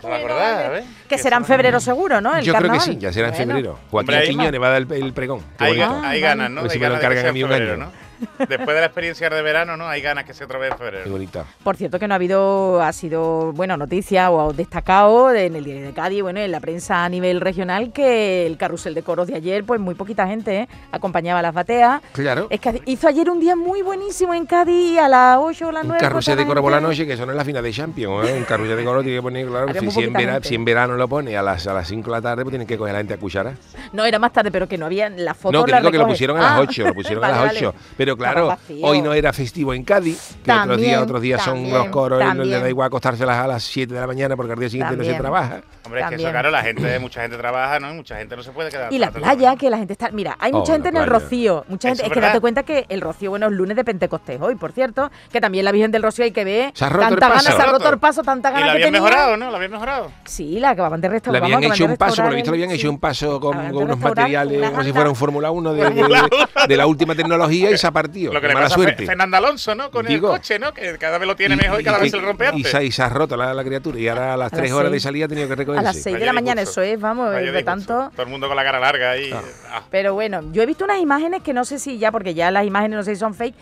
¿ves? 0.70 0.86
que 1.08 1.17
será 1.17 1.38
en 1.38 1.46
febrero 1.46 1.79
seguro, 1.79 2.20
¿no? 2.22 2.36
El 2.36 2.43
Yo 2.43 2.53
creo 2.53 2.62
que 2.63 2.67
carnaval. 2.77 2.82
sí, 2.82 2.98
ya 3.00 3.12
será 3.13 3.27
en 3.29 3.34
Bueno, 3.34 3.51
febrero. 3.53 3.79
Joaquín 3.91 3.98
Hombre, 4.10 4.15
ahí- 4.17 4.29
Quiñones 4.29 4.62
va 4.62 4.67
a 4.67 4.72
dar 4.72 4.82
el, 4.82 4.91
el 4.91 5.13
pregón. 5.13 5.39
Qué 5.58 5.63
Hay, 5.65 5.77
bonito. 5.77 5.89
ga- 6.01 6.08
hay 6.08 6.24
Ah, 6.24 6.27
ganas, 6.27 6.51
¿no? 6.51 6.60
A 6.60 6.63
ver 6.63 6.72
si 6.72 6.79
me 6.79 6.86
lo 6.88 6.93
ganas 6.96 7.01
de 7.01 7.01
que 7.01 7.05
encargan 7.05 7.22
sea 7.24 7.29
a 7.29 7.34
mí 7.34 7.43
un 7.43 7.50
febrero, 7.50 7.74
año. 7.74 7.86
¿no? 7.86 7.91
Después 8.38 8.68
de 8.75 8.80
la 8.82 8.86
experiencia 8.86 9.30
de 9.30 9.42
verano, 9.42 9.77
¿no? 9.77 9.88
Hay 9.88 10.01
ganas 10.01 10.24
que 10.25 10.34
sea 10.34 10.46
otra 10.46 10.60
vez 10.60 10.72
en 10.72 10.77
Qué 10.77 10.84
febrero. 10.84 11.46
Por 11.63 11.75
cierto, 11.77 12.00
que 12.00 12.08
no 12.08 12.13
ha 12.13 12.18
habido, 12.18 12.82
ha 12.82 12.92
sido, 12.94 13.51
bueno, 13.53 13.77
noticia 13.77 14.32
o 14.32 14.53
destacado 14.53 15.34
en 15.34 15.56
el 15.56 15.63
diario 15.63 15.86
de 15.86 15.94
Cádiz, 15.94 16.22
bueno, 16.22 16.39
en 16.39 16.51
la 16.51 16.60
prensa 16.60 17.03
a 17.06 17.10
nivel 17.10 17.42
regional, 17.42 17.92
que 17.92 18.46
el 18.46 18.58
carrusel 18.58 18.94
de 18.94 19.03
coros 19.03 19.27
de 19.27 19.36
ayer, 19.36 19.63
pues 19.63 19.80
muy 19.80 19.96
poquita 19.96 20.27
gente 20.27 20.60
¿eh? 20.62 20.68
acompañaba 20.92 21.39
a 21.39 21.42
las 21.44 21.53
bateas. 21.53 22.01
Claro. 22.13 22.48
Es 22.50 22.60
que 22.60 22.82
hizo 22.86 23.08
ayer 23.08 23.30
un 23.30 23.39
día 23.39 23.56
muy 23.56 23.82
buenísimo 23.82 24.34
en 24.34 24.46
Cádiz 24.46 24.98
a 25.00 25.08
las 25.08 25.38
8 25.39 25.68
o 25.68 25.72
las 25.72 25.84
Un 25.84 25.89
9. 25.89 26.01
carrusel 26.01 26.36
de 26.36 26.44
pues, 26.44 26.48
coro 26.50 26.62
por 26.62 26.72
la 26.72 26.82
noche, 26.82 27.06
que 27.06 27.13
eso 27.13 27.25
no 27.25 27.32
es 27.32 27.38
la 27.38 27.46
final 27.46 27.63
de 27.63 27.72
Champions. 27.72 28.27
¿eh? 28.30 28.34
Un 28.38 28.44
carrusel 28.46 28.77
de 28.77 28.84
coro 28.84 29.01
tiene 29.01 29.18
que 29.18 29.22
poner, 29.22 29.48
claro, 29.48 29.72
si, 29.72 29.77
en 29.80 29.86
poquita 29.86 30.18
vera- 30.20 30.34
gente. 30.34 30.48
si 30.50 30.56
en 30.56 30.65
verano 30.65 30.96
lo 30.96 31.08
pone 31.08 31.36
a 31.38 31.42
las, 31.42 31.65
a 31.68 31.74
las 31.74 31.88
5 31.88 32.10
de 32.10 32.18
la 32.18 32.22
tarde, 32.22 32.44
pues 32.44 32.51
tienen 32.51 32.68
que 32.68 32.77
coger 32.77 32.94
la 32.94 33.00
gente 33.00 33.13
a 33.13 33.18
cuchara. 33.18 33.53
No, 33.92 34.06
era 34.06 34.20
más 34.20 34.32
tarde, 34.34 34.51
pero 34.51 34.68
que 34.68 34.77
no 34.77 34.86
había 34.86 35.10
la 35.10 35.34
foto. 35.34 35.51
No, 35.58 35.65
que 35.65 35.72
la 35.72 35.80
digo 35.80 35.92
que 35.92 35.98
lo 35.98 36.08
pusieron 36.08 36.38
a 36.38 36.42
las 36.42 36.51
Ah, 36.53 36.60
8, 36.62 36.88
lo 36.88 36.94
pusieron 36.94 37.24
a 37.24 37.27
las 37.32 37.39
vale. 37.39 37.60
8. 37.68 37.75
Pero 38.17 38.32
claro, 38.34 38.58
hoy 38.82 39.01
no 39.01 39.13
era 39.13 39.34
festivo 39.34 39.74
en 39.74 39.84
Cádiz, 39.84 40.36
que 40.43 40.51
otros 40.51 40.67
También, 40.67 40.79
días, 40.82 41.01
otros 41.01 41.22
días 41.22 41.41
son 41.43 41.53
también, 41.55 41.74
los 41.77 41.88
coros, 41.88 42.22
y 42.22 42.24
no 42.24 42.34
le 42.34 42.38
también. 42.39 42.62
da 42.63 42.70
igual 42.70 42.88
acostárselas 42.88 43.38
a 43.38 43.48
las 43.48 43.63
7 43.63 43.93
de 43.93 44.00
la 44.00 44.08
mañana 44.08 44.36
porque 44.36 44.53
al 44.53 44.60
día 44.60 44.70
siguiente 44.70 44.96
no 44.96 45.03
se 45.03 45.10
También. 45.12 45.22
trabaja. 45.22 45.62
Hombre, 45.86 46.01
es 46.01 46.08
que 46.10 46.15
eso, 46.15 46.24
También. 46.24 46.32
claro, 46.32 46.51
la 46.51 46.62
gente, 46.63 47.00
mucha 47.00 47.22
gente 47.22 47.38
trabaja, 47.38 47.79
¿no? 47.79 47.91
Y 47.91 47.96
mucha 47.96 48.15
gente 48.17 48.36
no 48.38 48.43
se 48.43 48.51
puede 48.51 48.70
quedar. 48.70 48.91
Y 48.93 48.98
la 49.00 49.12
playa, 49.12 49.55
que 49.55 49.70
la 49.70 49.77
gente 49.77 49.93
está. 49.93 50.12
Mira, 50.12 50.38
hay 50.39 50.51
Oh, 50.53 50.60
mucha 50.60 50.74
gente 50.74 50.89
en 50.89 50.96
la 50.96 51.03
el. 51.03 51.10
Rocío. 51.10 51.65
Mucha 51.67 51.89
gente. 51.89 52.03
Es 52.03 52.08
es 52.10 52.13
que 52.13 52.22
date 52.22 52.39
cuenta 52.39 52.63
que 52.63 52.86
el 52.89 53.01
Rocío, 53.01 53.32
bueno, 53.32 53.48
es 53.48 53.51
lunes 53.51 53.75
de 53.75 53.84
Pentecostés 53.84 54.39
hoy, 54.41 54.55
por 54.55 54.72
cierto. 54.72 55.12
Que 55.32 55.41
también 55.41 55.65
la 55.65 55.72
Virgen 55.72 55.91
del 55.91 56.03
Rocío 56.03 56.24
hay 56.25 56.32
que 56.32 56.43
ver. 56.46 56.72
Se 56.74 56.86
ha 56.86 56.89
roto 56.89 57.03
el 57.03 57.10
tanta 57.20 57.27
paso. 57.29 57.43
ganas, 57.46 57.55
se 57.63 57.70
ha 57.70 57.72
roto 57.72 57.89
el 57.89 58.00
paso, 58.00 58.22
tanta 58.24 58.50
Y 58.50 58.53
ganas 58.53 58.67
la 58.67 58.72
que 58.74 58.77
habían 58.84 58.88
tenía. 58.93 59.01
mejorado, 59.01 59.38
¿no? 59.38 59.50
La 59.51 59.58
habían 59.58 59.72
mejorado. 59.72 60.12
Sí, 60.25 60.60
la 60.60 60.70
acababan 60.72 61.01
de 61.01 61.10
restaurar. 61.10 61.43
habían 61.43 61.60
vamos, 61.62 61.65
acaban 61.65 61.75
hecho 61.75 61.86
de 61.88 61.91
un 61.91 61.98
paso, 61.98 62.15
por 62.22 62.29
lo 62.32 62.36
visto 62.36 62.50
el- 62.50 62.53
habían 62.55 62.72
hecho 62.72 62.89
un 62.89 63.00
paso 63.00 63.39
con, 63.39 63.75
unos 63.75 64.00
materiales 64.00 64.70
como 64.72 64.84
si 64.84 64.93
fuera 64.93 65.10
un 65.10 65.15
Fórmula 65.15 65.51
1 65.51 65.74
de, 65.74 65.84
de- 65.84 65.86
Fórmula 65.91 66.22
de- 66.22 66.36
uno. 66.36 66.67
de 66.67 66.77
la 66.77 66.88
última 66.88 67.15
tecnología 67.15 67.72
y 67.72 67.77
se 67.77 67.88
ha 67.88 67.91
partido. 68.03 68.31
Lo 68.33 68.39
que 68.39 68.48
le 68.48 68.53
Mala 68.53 68.65
pasa 68.67 68.75
a 68.75 68.77
suerte. 68.77 69.05
Fernando 69.05 69.38
Alonso, 69.38 69.74
¿no? 69.75 69.89
Con 69.89 70.05
Digo. 70.05 70.29
el 70.31 70.38
coche, 70.39 70.60
¿no? 70.60 70.74
Que 70.74 70.98
cada 71.00 71.17
vez 71.17 71.27
lo 71.27 71.36
tiene 71.36 71.55
mejor 71.55 71.81
y 71.81 71.83
cada 71.83 71.98
vez 71.98 72.12
se 72.12 72.17
le 72.17 72.24
rompe 72.24 72.48
antes. 72.48 72.74
y 72.83 72.91
se 72.91 73.01
ha 73.01 73.10
roto 73.10 73.36
la, 73.36 73.53
la 73.53 73.63
criatura 73.63 74.00
y 74.00 74.07
ahora 74.07 74.33
a 74.36 74.38
las 74.38 74.53
A 74.53 74.55
3 74.57 74.69
las 74.69 74.79
horas 74.79 74.91
de 74.91 75.00
salida 75.00 75.25
ha 75.25 75.27
tenido 75.27 75.48
que 75.48 75.53
A 75.53 75.55
recogerse. 75.57 75.83
las 75.86 75.98
6 76.01 76.19
de 76.19 76.25
la 76.25 76.33
mañana, 76.33 76.62
eso 76.62 76.81
es, 76.81 77.00
vamos, 77.00 77.31
Vaya 77.31 77.51
de 77.51 77.63
tanto. 77.63 78.12
Todo 78.13 78.24
el 78.24 78.29
mundo 78.29 78.48
con 78.48 78.55
la 78.55 78.63
cara 78.63 78.79
larga 78.79 79.12
ahí. 79.12 79.31
Ah. 79.33 79.41
Ah. 79.72 79.81
Pero 79.89 80.13
bueno, 80.13 80.41
yo 80.51 80.62
he 80.62 80.65
visto 80.65 80.86
unas 80.86 81.00
imágenes 81.01 81.41
que 81.41 81.53
no 81.53 81.65
sé 81.65 81.79
si 81.79 81.98
ya, 81.98 82.12
porque 82.12 82.33
ya 82.33 82.51
las 82.51 82.65
imágenes 82.65 82.98
no 82.98 83.03
sé 83.03 83.15
si 83.15 83.19
son 83.19 83.33
fake, 83.33 83.55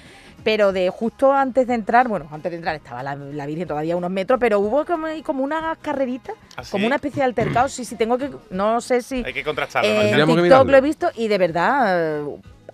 pero 0.44 0.72
de 0.72 0.90
justo 0.90 1.32
antes 1.32 1.68
de 1.68 1.76
entrar, 1.76 2.08
bueno, 2.08 2.28
antes 2.32 2.52
de 2.52 2.56
entrar 2.58 2.76
estaba 2.76 3.04
la, 3.04 3.14
la 3.16 3.46
Virgen 3.46 3.68
todavía 3.68 3.94
a 3.94 3.98
unos 3.98 4.10
metros, 4.10 4.40
pero 4.40 4.60
hubo 4.60 4.84
como, 4.86 5.08
como 5.24 5.44
una 5.44 5.76
carrerita, 5.80 6.34
¿Ah, 6.56 6.64
sí? 6.64 6.72
como 6.72 6.88
una 6.88 6.96
especie 6.96 7.20
de 7.20 7.26
altercado. 7.26 7.70
Sí, 7.70 7.86
sí, 7.86 7.96
tengo 7.96 8.18
que, 8.18 8.32
no 8.50 8.82
sé 8.82 9.04
si 9.04 9.24
Hay 9.24 9.34
que 9.34 9.44
contrastarlo, 9.44 9.88
¿no? 9.94 10.02
eh, 10.02 10.10
en 10.20 10.26
que 10.28 10.42
TikTok 10.42 10.68
lo 10.68 10.78
he 10.78 10.82
visto 10.82 11.12
y 11.16 11.28
de 11.28 11.38
verdad, 11.38 12.22
eh, 12.22 12.24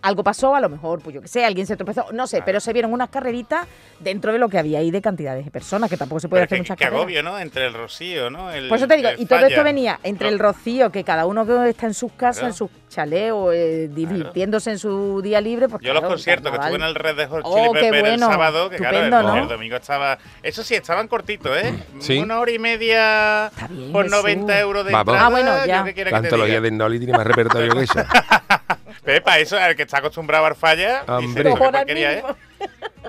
algo 0.07 0.23
pasó, 0.23 0.55
a 0.55 0.61
lo 0.61 0.69
mejor, 0.69 1.01
pues 1.01 1.13
yo 1.15 1.21
qué 1.21 1.27
sé, 1.27 1.43
alguien 1.45 1.67
se 1.67 1.75
tropezó, 1.75 2.05
no 2.13 2.27
sé, 2.27 2.41
pero 2.45 2.59
se 2.59 2.73
vieron 2.73 2.93
unas 2.93 3.09
carreritas 3.09 3.67
dentro 3.99 4.31
de 4.31 4.39
lo 4.39 4.49
que 4.49 4.57
había 4.57 4.79
ahí 4.79 4.89
de 4.91 5.01
cantidades 5.01 5.45
de 5.45 5.51
personas, 5.51 5.89
que 5.89 5.97
tampoco 5.97 6.19
se 6.19 6.29
puede 6.29 6.41
Pero 6.41 6.45
hacer 6.47 6.57
que, 6.57 6.61
muchas 6.61 6.77
que 6.77 6.83
carreras. 6.85 7.01
agobio, 7.01 7.23
¿no? 7.23 7.39
Entre 7.39 7.65
el 7.65 7.73
rocío, 7.73 8.29
¿no? 8.29 8.51
El, 8.51 8.67
Por 8.69 8.77
eso 8.77 8.87
te 8.87 8.97
digo, 8.97 9.09
y 9.17 9.25
todo 9.25 9.39
falla. 9.39 9.47
esto 9.49 9.63
venía 9.63 9.99
entre 10.03 10.29
el 10.29 10.39
rocío, 10.39 10.91
que 10.91 11.03
cada 11.03 11.25
uno 11.25 11.45
que 11.45 11.69
está 11.69 11.87
en 11.87 11.93
sus 11.93 12.11
casas, 12.13 12.37
Claro. 12.39 12.47
en 12.49 12.53
sus 12.53 12.69
chalés 12.89 13.31
o 13.33 13.51
eh, 13.51 13.89
divirtiéndose 13.89 14.71
en 14.71 14.79
su 14.79 15.21
día 15.21 15.41
libre. 15.41 15.67
Pues 15.67 15.81
Yo 15.83 15.93
los 15.93 15.99
claro, 16.01 16.13
conciertos 16.13 16.51
que 16.51 16.57
estuve 16.57 16.75
en 16.77 16.83
el 16.83 16.95
Red 16.95 17.15
de 17.17 17.27
Hot 17.27 17.41
Oh, 17.43 17.55
Chili 17.57 17.73
Pepper 17.81 17.99
bueno. 18.01 18.13
el 18.13 18.19
sábado, 18.31 18.69
que 18.69 18.77
claro, 18.77 18.97
Estupendo, 18.97 19.19
el, 19.19 19.25
¿no? 19.35 19.43
el 19.43 19.47
domingo 19.49 19.75
estaba... 19.75 20.17
Eso 20.41 20.63
sí, 20.63 20.75
estaban 20.75 21.07
cortitos, 21.07 21.55
¿eh? 21.57 21.73
Sí. 21.99 22.17
Una 22.19 22.39
hora 22.39 22.51
y 22.51 22.59
media 22.59 23.51
bien, 23.69 23.91
por 23.91 24.05
Jesús. 24.05 24.21
90 24.21 24.59
euros 24.59 24.85
de 24.85 24.91
Vamos. 24.93 25.13
entrada. 25.15 25.27
Ah, 25.27 25.29
bueno, 25.29 25.65
ya. 25.65 25.85
La 26.11 26.17
antología 26.19 26.61
de 26.61 26.71
Noli 26.71 26.97
tiene 26.99 27.13
más 27.17 27.27
repertorio 27.27 27.73
que 27.75 27.83
esa. 27.83 28.07
Pepa, 29.07 29.39
eso, 29.39 29.57
el 29.57 29.73
que 29.77 29.83
está 29.83 29.99
acostumbrado 29.99 30.43
a 30.43 30.47
Arfalla, 30.49 30.99
dice, 30.99 31.11
Hombre. 31.13 31.43
"Esto 31.49 31.55
qué 31.57 31.63
Ahora 31.63 31.79
porquería, 31.79 32.11
¿eh?". 32.11 32.23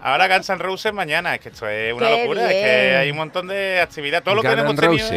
Ahora 0.00 0.28
Guns 0.28 0.48
N' 0.48 0.58
Roses 0.62 0.92
mañana, 0.92 1.34
es 1.34 1.40
que 1.40 1.48
esto 1.48 1.68
es 1.68 1.92
una 1.92 2.06
Qué 2.06 2.20
locura, 2.22 2.44
es 2.44 2.52
que 2.52 2.96
hay 2.98 3.10
un 3.10 3.16
montón 3.16 3.48
de 3.48 3.80
actividad. 3.80 4.22
Todo 4.22 4.36
lo 4.36 4.42
que 4.42 4.48
Guns 4.48 4.60
hemos 4.60 4.76
tenido 4.76 5.08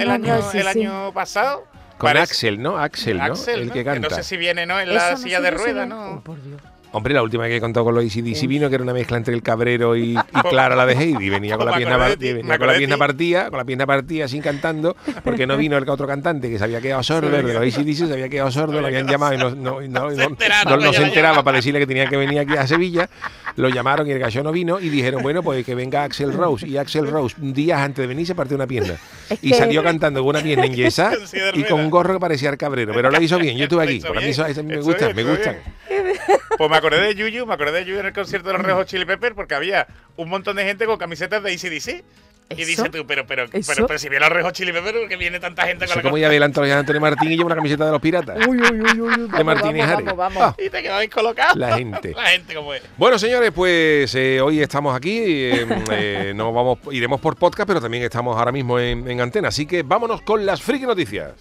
el, 0.00 0.10
año, 0.10 0.36
Roses, 0.38 0.54
el 0.56 0.72
sí. 0.72 0.80
año 0.80 1.12
pasado. 1.12 1.68
Con 1.98 2.08
parece- 2.08 2.24
Axel, 2.32 2.60
¿no? 2.60 2.78
Axel, 2.78 3.18
¿no? 3.18 3.24
Axel, 3.26 3.60
el 3.60 3.66
¿no? 3.68 3.72
que 3.74 3.84
no 3.84 3.92
canta. 3.92 4.14
sé 4.16 4.22
si 4.24 4.36
viene, 4.36 4.66
¿no? 4.66 4.80
En 4.80 4.92
la 4.92 5.02
Eso 5.06 5.10
no 5.12 5.16
silla 5.18 5.36
sé 5.36 5.42
de 5.44 5.50
no- 5.52 5.56
¿no? 5.86 6.10
Oh, 6.16 6.20
por 6.24 6.42
Dios. 6.42 6.60
Hombre, 6.92 7.14
la 7.14 7.22
última 7.22 7.48
que 7.48 7.58
contó 7.60 7.84
con 7.84 7.94
los 7.94 8.04
ACDC 8.04 8.46
vino, 8.46 8.68
que 8.68 8.74
era 8.74 8.84
una 8.84 8.92
mezcla 8.92 9.16
entre 9.16 9.32
el 9.34 9.42
cabrero 9.42 9.96
y, 9.96 10.12
y 10.12 10.16
Clara 10.50 10.76
la 10.76 10.84
de 10.86 10.92
Heidi. 10.94 11.30
Venía 11.30 11.56
con 11.56 11.66
la 11.66 11.76
pierna, 11.76 11.96
venía 12.18 12.58
con 12.58 12.66
la 12.66 12.74
pierna 12.74 12.96
ti. 12.96 12.98
partida, 12.98 13.48
con 13.50 13.58
la 13.58 13.64
pierna 13.64 13.86
partida 13.86 14.28
sin 14.28 14.42
cantando, 14.42 14.94
porque 15.24 15.46
no 15.46 15.56
vino 15.56 15.76
el 15.78 15.88
otro 15.88 16.06
cantante 16.06 16.50
que 16.50 16.58
se 16.58 16.64
había 16.64 16.80
quedado 16.80 17.02
sordo, 17.02 17.34
el 17.36 17.46
de 17.46 17.54
los 17.54 17.62
ACDC 17.62 18.06
se 18.08 18.12
había 18.12 18.28
quedado 18.28 18.50
sordo, 18.50 18.80
lo 18.80 18.86
habían 18.86 19.08
llamado 19.08 19.34
y 19.34 19.38
no, 19.38 19.50
no, 19.54 19.80
no- 19.80 20.10
no- 20.10 20.92
se 20.92 21.02
enteraba 21.02 21.42
para 21.42 21.56
decirle 21.56 21.80
que 21.80 21.86
tenía 21.86 22.06
que 22.06 22.16
venir 22.16 22.38
aquí 22.40 22.56
a 22.56 22.66
Sevilla. 22.66 23.08
Lo 23.56 23.68
llamaron 23.68 24.06
y 24.06 24.12
el 24.12 24.18
gallo 24.18 24.42
no 24.42 24.52
vino 24.52 24.80
y 24.80 24.88
dijeron, 24.88 25.22
bueno, 25.22 25.42
pues 25.42 25.64
que 25.64 25.74
venga 25.74 26.04
Axel 26.04 26.32
Rose. 26.32 26.66
Y 26.66 26.76
Axel 26.78 27.06
Rose, 27.10 27.34
días 27.38 27.80
antes 27.80 27.98
de 28.02 28.06
venir, 28.06 28.26
se 28.26 28.34
partió 28.34 28.56
una 28.56 28.66
pierna. 28.66 28.94
Es 29.30 29.38
Y 29.42 29.50
que- 29.50 29.56
salió 29.56 29.82
cantando 29.82 30.20
con 30.20 30.30
una 30.30 30.40
pierna 30.40 30.66
en 30.66 30.74
yesa 30.74 31.12
y 31.54 31.62
con 31.64 31.80
un 31.80 31.90
gorro 31.90 32.14
que 32.14 32.20
parecía 32.20 32.50
el 32.50 32.56
cabrero. 32.56 32.92
Pero 32.94 33.10
lo 33.10 33.20
hizo 33.22 33.38
bien, 33.38 33.56
yo 33.56 33.64
estuve 33.64 33.84
aquí. 33.84 33.94
hizo 33.94 34.06
Porque 34.08 34.18
a 34.24 34.26
mí 34.26 34.30
eso, 34.30 34.46
eso 34.46 34.62
me 34.62 34.74
bien, 34.78 35.16
me 35.16 35.22
gustan. 35.24 35.56
Pues 36.58 36.70
me 36.70 36.76
acordé 36.76 37.00
de 37.00 37.14
Yuyu, 37.14 37.46
me 37.46 37.54
acordé 37.54 37.72
de 37.72 37.84
Yuyu 37.84 38.00
en 38.00 38.06
el 38.06 38.12
concierto 38.12 38.48
de 38.48 38.54
los 38.54 38.62
Red 38.62 38.74
Hot 38.74 38.86
Chili 38.86 39.04
Pepper 39.04 39.34
porque 39.34 39.54
había 39.54 39.86
un 40.16 40.28
montón 40.28 40.56
de 40.56 40.64
gente 40.64 40.86
con 40.86 40.98
camisetas 40.98 41.42
de 41.42 41.52
ACDC. 41.52 42.04
Y 42.50 42.64
dices 42.66 42.90
tú, 42.90 43.06
pero, 43.06 43.26
pero, 43.26 43.46
pero, 43.48 43.86
pero 43.86 43.98
si 43.98 44.10
viene 44.10 44.26
los 44.26 44.34
Red 44.34 44.42
Hot 44.42 44.52
Chili 44.54 44.72
Pepper, 44.72 44.94
¿por 44.94 45.08
qué 45.08 45.16
viene 45.16 45.40
tanta 45.40 45.62
gente 45.66 45.86
con 45.86 45.96
la 45.96 46.02
como 46.02 46.18
ya 46.18 46.28
ve 46.28 46.38
la 46.38 46.44
antología 46.46 46.74
de 46.74 46.80
Antonio 46.80 47.00
Martín 47.00 47.32
y 47.32 47.36
lleva 47.36 47.46
una 47.46 47.54
camiseta 47.54 47.86
de 47.86 47.92
los 47.92 48.00
piratas. 48.00 48.46
Uy, 48.46 48.58
uy, 48.60 48.82
uy, 48.82 49.00
uy, 49.00 49.28
de 49.30 49.44
Martínez 49.44 49.86
vamos, 49.86 49.94
Ares. 49.94 50.04
vamos, 50.04 50.34
vamos. 50.34 50.42
Ah. 50.42 50.54
Y 50.62 50.68
te 50.68 50.82
quedabais 50.82 51.08
colocados. 51.08 51.56
La 51.56 51.78
gente. 51.78 52.10
La 52.14 52.26
gente 52.26 52.54
como 52.54 52.74
es. 52.74 52.82
Bueno, 52.98 53.18
señores, 53.18 53.52
pues 53.54 54.14
eh, 54.14 54.40
hoy 54.42 54.60
estamos 54.60 54.94
aquí. 54.94 55.18
eh, 55.24 55.66
eh, 55.92 56.32
no 56.34 56.52
vamos, 56.52 56.78
iremos 56.90 57.20
por 57.22 57.36
podcast, 57.36 57.66
pero 57.66 57.80
también 57.80 58.02
estamos 58.02 58.36
ahora 58.36 58.52
mismo 58.52 58.78
en, 58.78 59.10
en 59.10 59.20
antena. 59.22 59.48
Así 59.48 59.64
que 59.64 59.82
vámonos 59.82 60.20
con 60.20 60.44
las 60.44 60.60
friki 60.60 60.84
noticias. 60.84 61.32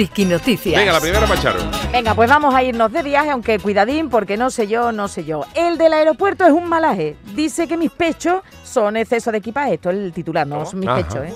Friki 0.00 0.24
Noticias. 0.24 0.80
Venga, 0.80 0.92
la 0.94 1.00
primera 1.00 1.26
para 1.26 1.42
Charo. 1.42 1.60
Venga, 1.92 2.14
pues 2.14 2.30
vamos 2.30 2.54
a 2.54 2.62
irnos 2.62 2.90
de 2.90 3.02
viaje, 3.02 3.28
aunque 3.28 3.58
cuidadín, 3.58 4.08
porque 4.08 4.38
no 4.38 4.48
sé 4.48 4.66
yo, 4.66 4.92
no 4.92 5.08
sé 5.08 5.26
yo. 5.26 5.44
El 5.54 5.76
del 5.76 5.92
aeropuerto 5.92 6.46
es 6.46 6.52
un 6.52 6.66
malaje. 6.70 7.16
Dice 7.34 7.68
que 7.68 7.76
mis 7.76 7.90
pechos 7.90 8.40
son 8.64 8.96
exceso 8.96 9.30
de 9.30 9.36
equipaje. 9.36 9.74
Esto 9.74 9.90
es 9.90 9.98
el 9.98 10.12
titular, 10.14 10.46
no 10.46 10.64
son 10.64 10.80
mis 10.80 10.88
Ajá. 10.88 11.02
pechos, 11.02 11.16
¿eh? 11.26 11.34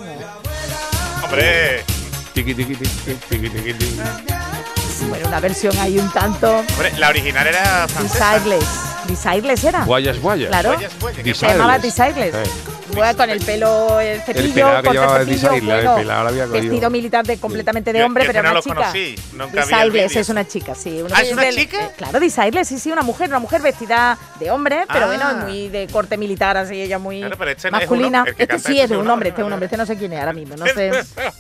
Hombre, 1.25 1.85
Tiqui, 2.33 2.55
tiqui, 2.55 2.75
tiqui, 2.75 2.89
tiqui, 3.29 3.51
tiqui, 3.51 3.75
tiqui. 3.75 3.97
Bueno, 5.11 5.29
una 5.29 5.41
versión 5.41 5.77
ahí 5.79 5.99
un 5.99 6.11
tanto 6.11 6.61
hombre, 6.61 6.91
la 6.97 7.11
original 7.11 7.47
era 7.47 7.87
francesa. 7.87 8.25
Desireless 9.07 9.65
era. 9.65 9.85
Guayas, 9.85 10.19
guayas. 10.21 10.49
Claro. 10.49 10.73
Guayas, 10.73 10.93
guayas, 11.01 11.17
¿qué 11.23 11.23
Desireless. 11.25 12.33
Se 12.33 12.45
llamaba. 12.45 12.75
Bueno, 12.95 13.17
con 13.17 13.31
el 13.31 13.41
pelo, 13.41 13.99
el 13.99 14.21
cepillo, 14.21 14.55
pelado 14.55 14.83
que 14.83 14.91
llevaba 14.91 15.21
el 15.23 15.27
cepillo, 15.39 15.53
el 15.75 15.89
pelado 15.97 16.29
había 16.29 16.47
vestido 16.47 16.91
militar 16.91 17.27
de, 17.27 17.39
completamente 17.39 17.93
de 17.93 18.05
hombre, 18.05 18.25
yo 18.25 18.29
pero 18.33 18.43
no 18.43 18.51
una 18.51 18.55
lo 18.59 18.63
chica. 18.63 18.75
conocí, 18.77 19.15
el 19.83 19.91
vídeo. 19.91 20.21
es 20.21 20.29
una 20.29 20.47
chica, 20.47 20.75
sí. 20.77 21.03
Una 21.03 21.17
¿Ah, 21.17 21.23
es 21.23 21.33
una 21.33 21.43
del- 21.43 21.57
chica? 21.57 21.83
eh, 21.87 21.91
claro, 21.97 22.21
Desireless, 22.21 22.69
sí, 22.69 22.79
sí, 22.79 22.93
una 22.93 23.03
mujer, 23.03 23.31
una 23.31 23.41
mujer 23.41 23.63
vestida 23.63 24.17
de 24.39 24.51
hombre, 24.51 24.85
pero 24.93 25.07
Ah. 25.07 25.09
bueno, 25.09 25.47
muy 25.47 25.69
de 25.71 25.89
corte 25.89 26.17
militar, 26.17 26.57
así, 26.57 26.81
ella 26.81 26.99
muy 27.01 27.21
Claro, 27.21 27.37
pero 27.39 27.51
este 27.51 27.71
no 27.71 27.79
es 27.79 27.83
un 27.85 27.89
masculina. 27.99 28.25
el 28.27 28.35
este 28.39 28.59
sí 28.61 28.73
este 28.79 28.85
es 28.85 28.91
es 28.93 28.97
un 28.99 29.11
hombre, 29.11 29.31
este 29.31 29.41
es 29.41 29.47
un 29.47 29.53
hombre, 29.53 29.65
este 29.67 29.77
no 29.77 29.87
sé 29.87 29.97
quién 29.97 30.13
es 30.13 30.21
ahora 30.21 30.33
mismo, 30.35 30.55
no 30.57 30.67
sé, 30.67 30.91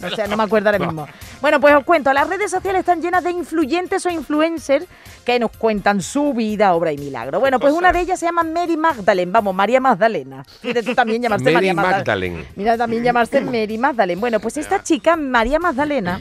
no 0.00 0.10
sé, 0.10 0.26
no 0.26 0.36
me 0.36 0.42
acuerdo 0.42 0.70
ahora 0.70 0.78
mismo. 0.84 1.06
Bueno, 1.40 1.60
pues 1.60 1.74
os 1.76 1.84
cuento, 1.84 2.12
las 2.12 2.26
redes 2.28 2.50
sociales 2.50 2.80
están 2.80 3.00
llenas 3.00 3.22
de 3.22 3.30
influyentes 3.30 4.04
o 4.06 4.10
influencers 4.10 4.86
que 5.24 5.38
nos 5.38 5.50
cuentan 5.56 6.02
su 6.02 6.32
vida, 6.34 6.74
obra 6.74 6.90
y 6.92 6.98
milagro. 6.98 7.38
Bueno, 7.38 7.53
pues 7.58 7.72
una 7.72 7.92
de 7.92 8.00
ellas 8.00 8.18
se 8.20 8.26
llama 8.26 8.42
Mary 8.42 8.76
Magdalene, 8.76 9.30
vamos, 9.30 9.54
María 9.54 9.80
Magdalena. 9.80 10.44
Fíjate 10.60 10.82
tú 10.82 10.94
también 10.94 11.22
llamarse 11.22 11.44
Mary 11.44 11.54
María 11.54 11.74
Magdalena. 11.74 11.98
Magdalene. 11.98 12.44
Mira, 12.56 12.76
también 12.76 13.02
llamarse 13.02 13.40
Mary 13.40 13.78
Magdalene. 13.78 14.20
Bueno, 14.20 14.40
pues 14.40 14.56
esta 14.56 14.82
chica, 14.82 15.16
María 15.16 15.58
Magdalena, 15.58 16.20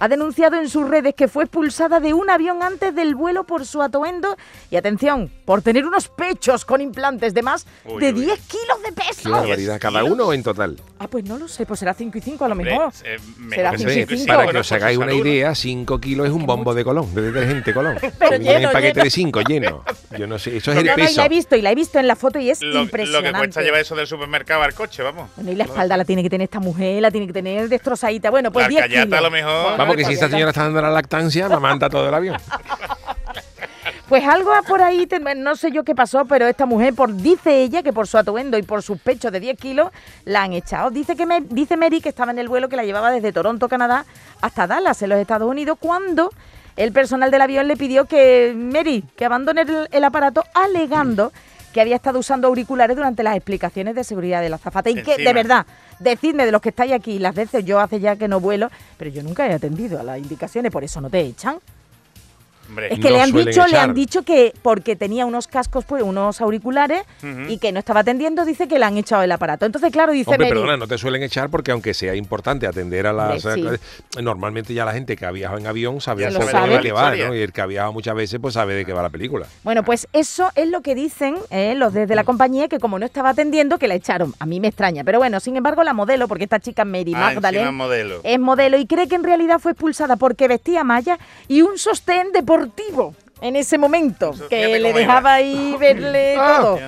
ha 0.00 0.08
denunciado 0.08 0.56
en 0.56 0.68
sus 0.68 0.88
redes 0.88 1.14
que 1.14 1.28
fue 1.28 1.44
expulsada 1.44 2.00
de 2.00 2.12
un 2.14 2.28
avión 2.30 2.62
antes 2.62 2.94
del 2.94 3.14
vuelo 3.14 3.44
por 3.44 3.64
su 3.66 3.80
atuendo 3.82 4.36
y, 4.70 4.76
atención, 4.76 5.30
por 5.44 5.62
tener 5.62 5.86
unos 5.86 6.08
pechos 6.08 6.64
con 6.64 6.80
implantes 6.80 7.34
de 7.34 7.42
más 7.42 7.66
Uy, 7.84 8.00
de 8.00 8.12
uy. 8.12 8.24
10 8.24 8.40
kilos 8.40 8.82
de 8.82 8.88
Qué 8.88 8.92
peso. 9.08 9.30
barbaridad. 9.30 9.78
¿Cada 9.80 10.02
uno 10.04 10.24
o 10.26 10.32
en 10.32 10.42
total? 10.42 10.80
Ah, 10.98 11.06
pues 11.06 11.24
no 11.24 11.38
lo 11.38 11.46
sé, 11.48 11.64
pues 11.66 11.78
será 11.80 11.94
5 11.94 12.18
y 12.18 12.20
5 12.20 12.44
a 12.44 12.48
lo 12.48 12.52
Hombre, 12.54 12.72
mejor. 12.72 12.92
eh, 13.04 13.16
Será 13.54 13.70
que 13.72 13.78
cinco 13.78 13.90
y 13.90 13.94
cinco 13.94 14.14
y 14.14 14.16
cinco. 14.16 14.18
cinco, 14.18 14.26
Para 14.34 14.44
¿no? 14.46 14.52
que 14.52 14.58
os 14.58 14.72
hagáis 14.72 14.98
una 14.98 15.12
idea, 15.12 15.54
5 15.54 16.00
kilos 16.00 16.26
es 16.26 16.32
un 16.32 16.46
bombo 16.46 16.74
de 16.74 16.82
Colón, 16.84 17.14
de 17.14 17.22
detergente 17.22 17.72
Colón. 17.74 17.98
Pero 18.18 18.30
viene 18.38 18.52
en 18.54 18.58
lleno, 18.60 18.72
paquete 18.72 18.92
lleno. 18.94 19.04
de 19.04 19.10
5 19.10 19.40
lleno. 19.42 19.84
Yo 20.18 20.26
no 20.26 20.38
sé, 20.38 20.56
eso 20.56 20.70
es 20.72 20.74
No, 20.76 20.80
el 20.80 20.86
no, 20.88 20.92
y 20.92 20.96
peso. 21.06 21.20
la 21.20 21.26
he 21.26 21.28
visto, 21.28 21.56
y 21.56 21.62
la 21.62 21.70
he 21.72 21.74
visto 21.74 21.98
en 21.98 22.06
la 22.06 22.16
foto 22.16 22.38
y 22.38 22.50
es 22.50 22.60
Lo, 22.62 22.68
lo 22.74 22.82
impresionante. 22.82 23.32
que 23.32 23.38
cuesta 23.38 23.62
llevar 23.62 23.80
eso 23.80 23.94
del 23.94 24.06
supermercado 24.06 24.62
al 24.62 24.74
coche, 24.74 25.02
vamos. 25.02 25.30
Bueno, 25.36 25.52
y 25.52 25.54
la 25.56 25.64
espalda 25.64 25.96
la 25.96 26.04
tiene 26.04 26.22
que 26.22 26.30
tener 26.30 26.44
esta 26.44 26.58
mujer, 26.60 27.02
la 27.02 27.10
tiene 27.10 27.26
que 27.26 27.32
tener 27.32 27.68
destrozadita. 27.68 28.30
Bueno, 28.30 28.50
pues 28.50 28.64
La 28.64 28.68
10 28.68 28.82
alcayata 28.82 29.06
kilos. 29.06 29.18
a 29.18 29.22
lo 29.22 29.30
mejor. 29.30 29.78
Vamos, 29.78 29.89
que 29.96 30.04
si 30.04 30.14
esta 30.14 30.28
señora 30.28 30.50
está 30.50 30.64
dando 30.64 30.82
la 30.82 30.90
lactancia, 30.90 31.48
me 31.48 31.58
manda 31.58 31.88
todo 31.88 32.08
el 32.08 32.14
avión. 32.14 32.36
Pues 34.10 34.24
algo 34.24 34.50
por 34.66 34.82
ahí, 34.82 35.08
no 35.36 35.54
sé 35.54 35.70
yo 35.70 35.84
qué 35.84 35.94
pasó, 35.94 36.24
pero 36.24 36.48
esta 36.48 36.66
mujer, 36.66 36.94
por, 36.94 37.14
dice 37.14 37.62
ella 37.62 37.84
que 37.84 37.92
por 37.92 38.08
su 38.08 38.18
atuendo 38.18 38.58
y 38.58 38.62
por 38.64 38.82
sus 38.82 39.00
pechos 39.00 39.30
de 39.30 39.38
10 39.38 39.56
kilos, 39.56 39.92
la 40.24 40.42
han 40.42 40.52
echado. 40.52 40.90
Dice, 40.90 41.14
que 41.14 41.26
me, 41.26 41.42
dice 41.42 41.76
Mary 41.76 42.00
que 42.00 42.08
estaba 42.08 42.32
en 42.32 42.40
el 42.40 42.48
vuelo 42.48 42.68
que 42.68 42.74
la 42.74 42.82
llevaba 42.82 43.12
desde 43.12 43.32
Toronto, 43.32 43.68
Canadá, 43.68 44.04
hasta 44.40 44.66
Dallas, 44.66 45.00
en 45.02 45.10
los 45.10 45.18
Estados 45.20 45.48
Unidos, 45.48 45.78
cuando 45.78 46.32
el 46.76 46.90
personal 46.90 47.30
del 47.30 47.40
avión 47.40 47.68
le 47.68 47.76
pidió 47.76 48.06
que 48.06 48.52
Mary, 48.56 49.04
que 49.14 49.26
abandone 49.26 49.60
el, 49.60 49.88
el 49.92 50.02
aparato, 50.02 50.42
alegando 50.54 51.30
que 51.72 51.80
había 51.80 51.96
estado 51.96 52.18
usando 52.18 52.48
auriculares 52.48 52.96
durante 52.96 53.22
las 53.22 53.36
explicaciones 53.36 53.94
de 53.94 54.04
seguridad 54.04 54.40
de 54.40 54.48
la 54.48 54.56
azafata. 54.56 54.90
Y 54.90 55.02
que, 55.02 55.18
de 55.18 55.32
verdad, 55.32 55.66
decidme 56.00 56.46
de 56.46 56.52
los 56.52 56.60
que 56.60 56.70
estáis 56.70 56.92
aquí, 56.92 57.18
las 57.18 57.34
veces 57.34 57.64
yo 57.64 57.78
hace 57.78 58.00
ya 58.00 58.16
que 58.16 58.26
no 58.26 58.40
vuelo, 58.40 58.70
pero 58.98 59.10
yo 59.10 59.22
nunca 59.22 59.46
he 59.46 59.52
atendido 59.52 60.00
a 60.00 60.02
las 60.02 60.18
indicaciones, 60.18 60.72
por 60.72 60.82
eso 60.82 61.00
no 61.00 61.08
te 61.08 61.20
echan. 61.20 61.58
Hombre, 62.70 62.86
Es 62.92 62.98
que 63.00 63.10
No 63.10 63.16
le 63.16 63.20
han 63.22 63.32
dicho, 63.32 63.66
le 63.66 63.76
han 63.78 63.94
dicho 63.94 64.22
que 64.22 64.54
porque 64.62 64.96
tenía 64.96 65.26
unos 65.26 65.46
cascos, 65.48 65.84
pues 65.84 66.02
unos 66.02 66.40
auriculares 66.40 67.02
y 67.48 67.58
que 67.58 67.72
no 67.72 67.78
estaba 67.78 68.00
atendiendo, 68.00 68.44
dice 68.44 68.66
que 68.68 68.78
le 68.78 68.84
han 68.86 68.96
echado 68.96 69.22
el 69.22 69.32
aparato. 69.32 69.66
Entonces, 69.66 69.92
claro, 69.92 70.12
dice 70.12 70.30
Hombre, 70.30 70.46
Mary, 70.46 70.50
perdona, 70.60 70.76
no 70.76 70.86
te 70.88 70.96
suelen 70.98 71.22
echar 71.22 71.50
porque 71.50 71.72
aunque 71.72 71.92
sea 71.94 72.14
importante 72.14 72.66
atender 72.66 73.06
a 73.06 73.12
las... 73.12 73.44
Hombre, 73.44 73.78
Normalmente 74.22 74.72
ya 74.74 74.84
la 74.84 74.92
gente 74.92 75.16
que 75.16 75.26
ha 75.26 75.30
viajado 75.30 75.58
en 75.58 75.66
avión 75.66 75.94
lo 75.94 76.00
poco 76.00 76.50
sabe. 76.50 76.74
de 76.76 76.80
qué 76.80 76.92
va. 76.92 77.14
¿no? 77.16 77.34
Y 77.34 77.40
el 77.40 77.52
que 77.52 77.60
ha 77.60 77.66
viajado 77.66 77.92
muchas 77.92 78.14
veces 78.14 78.38
pues 78.40 78.54
sabe 78.54 78.74
de 78.74 78.84
qué 78.84 78.92
va 78.92 79.02
la 79.02 79.10
película. 79.10 79.46
Bueno, 79.64 79.82
pues 79.84 80.08
eso 80.12 80.50
es 80.54 80.68
lo 80.68 80.80
que 80.82 80.94
dicen 80.94 81.36
eh, 81.50 81.74
los 81.76 81.92
desde 81.92 82.14
la 82.14 82.24
compañía, 82.24 82.68
que 82.68 82.78
como 82.78 82.98
no 82.98 83.06
estaba 83.06 83.30
atendiendo, 83.30 83.78
que 83.78 83.88
la 83.88 83.94
echaron. 83.94 84.34
A 84.38 84.46
mí 84.46 84.60
me 84.60 84.68
extraña. 84.68 85.04
Pero 85.04 85.18
bueno, 85.18 85.40
sin 85.40 85.56
embargo, 85.56 85.82
la 85.82 85.92
modelo, 85.92 86.28
porque 86.28 86.44
esta 86.44 86.60
chica 86.60 86.84
Mary 86.84 87.12
Ah, 87.14 87.32
Magdalene 87.34 87.70
modelo. 87.72 88.20
es 88.22 88.38
modelo 88.38 88.78
y 88.78 88.86
cree 88.86 89.08
que 89.08 89.14
en 89.16 89.24
realidad 89.24 89.58
fue 89.58 89.72
expulsada 89.72 90.16
porque 90.16 90.46
vestía 90.48 90.84
malla 90.84 91.18
y 91.48 91.62
un 91.62 91.78
sostén 91.78 92.28
deportivo. 92.60 93.14
En 93.42 93.56
ese 93.56 93.78
momento, 93.78 94.32
que 94.50 94.78
le 94.78 94.92
dejaba 94.92 95.34
ahí 95.34 95.74
verle 95.80 96.34
Ah. 96.36 96.58
todo. 96.60 96.78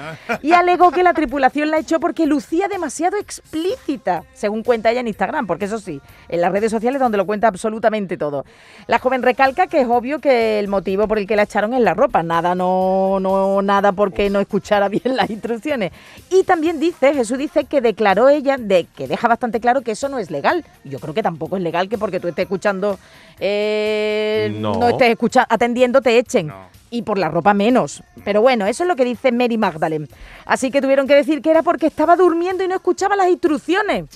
Y 0.42 0.52
alegó 0.52 0.90
que 0.90 1.02
la 1.02 1.14
tripulación 1.14 1.70
la 1.70 1.78
echó 1.78 1.98
porque 1.98 2.26
lucía 2.26 2.68
demasiado 2.68 3.16
explícita, 3.16 4.24
según 4.34 4.62
cuenta 4.62 4.90
ella 4.90 5.00
en 5.00 5.08
Instagram, 5.08 5.46
porque 5.46 5.64
eso 5.64 5.78
sí, 5.78 6.00
en 6.28 6.40
las 6.40 6.52
redes 6.52 6.70
sociales 6.70 7.00
donde 7.00 7.16
lo 7.18 7.26
cuenta 7.26 7.48
absolutamente 7.48 8.16
todo. 8.16 8.44
La 8.86 8.98
joven 8.98 9.22
recalca 9.22 9.66
que 9.66 9.80
es 9.80 9.86
obvio 9.88 10.20
que 10.20 10.58
el 10.58 10.68
motivo 10.68 11.08
por 11.08 11.18
el 11.18 11.26
que 11.26 11.36
la 11.36 11.42
echaron 11.44 11.72
es 11.74 11.80
la 11.80 11.94
ropa, 11.94 12.22
nada, 12.22 12.54
no, 12.54 13.18
no, 13.20 13.62
nada 13.62 13.92
porque 13.92 14.28
no 14.30 14.40
escuchara 14.40 14.88
bien 14.88 15.16
las 15.16 15.30
instrucciones. 15.30 15.92
Y 16.30 16.44
también 16.44 16.78
dice, 16.80 17.14
Jesús 17.14 17.38
dice 17.38 17.64
que 17.64 17.80
declaró 17.80 18.28
ella, 18.28 18.56
de 18.58 18.86
que 18.96 19.08
deja 19.08 19.26
bastante 19.28 19.60
claro 19.60 19.80
que 19.82 19.92
eso 19.92 20.08
no 20.08 20.18
es 20.18 20.30
legal. 20.30 20.64
Yo 20.84 20.98
creo 20.98 21.14
que 21.14 21.22
tampoco 21.22 21.56
es 21.56 21.62
legal 21.62 21.88
que 21.88 21.98
porque 21.98 22.20
tú 22.20 22.28
estés 22.28 22.44
escuchando, 22.44 22.98
eh, 23.40 24.54
No. 24.60 24.74
no 24.74 24.88
estés 24.88 25.10
escucha- 25.10 25.46
atendiendo, 25.48 26.00
te 26.00 26.18
echen 26.18 26.41
No. 26.48 26.68
y 26.90 27.02
por 27.02 27.18
la 27.18 27.28
ropa 27.28 27.54
menos. 27.54 28.02
Pero 28.24 28.42
bueno, 28.42 28.66
eso 28.66 28.84
es 28.84 28.88
lo 28.88 28.96
que 28.96 29.04
dice 29.04 29.32
Mary 29.32 29.58
Magdalene. 29.58 30.08
Así 30.44 30.70
que 30.70 30.80
tuvieron 30.82 31.06
que 31.06 31.14
decir 31.14 31.42
que 31.42 31.50
era 31.50 31.62
porque 31.62 31.86
estaba 31.86 32.16
durmiendo 32.16 32.62
y 32.64 32.68
no 32.68 32.74
escuchaba 32.74 33.16
las 33.16 33.28
instrucciones. 33.28 34.06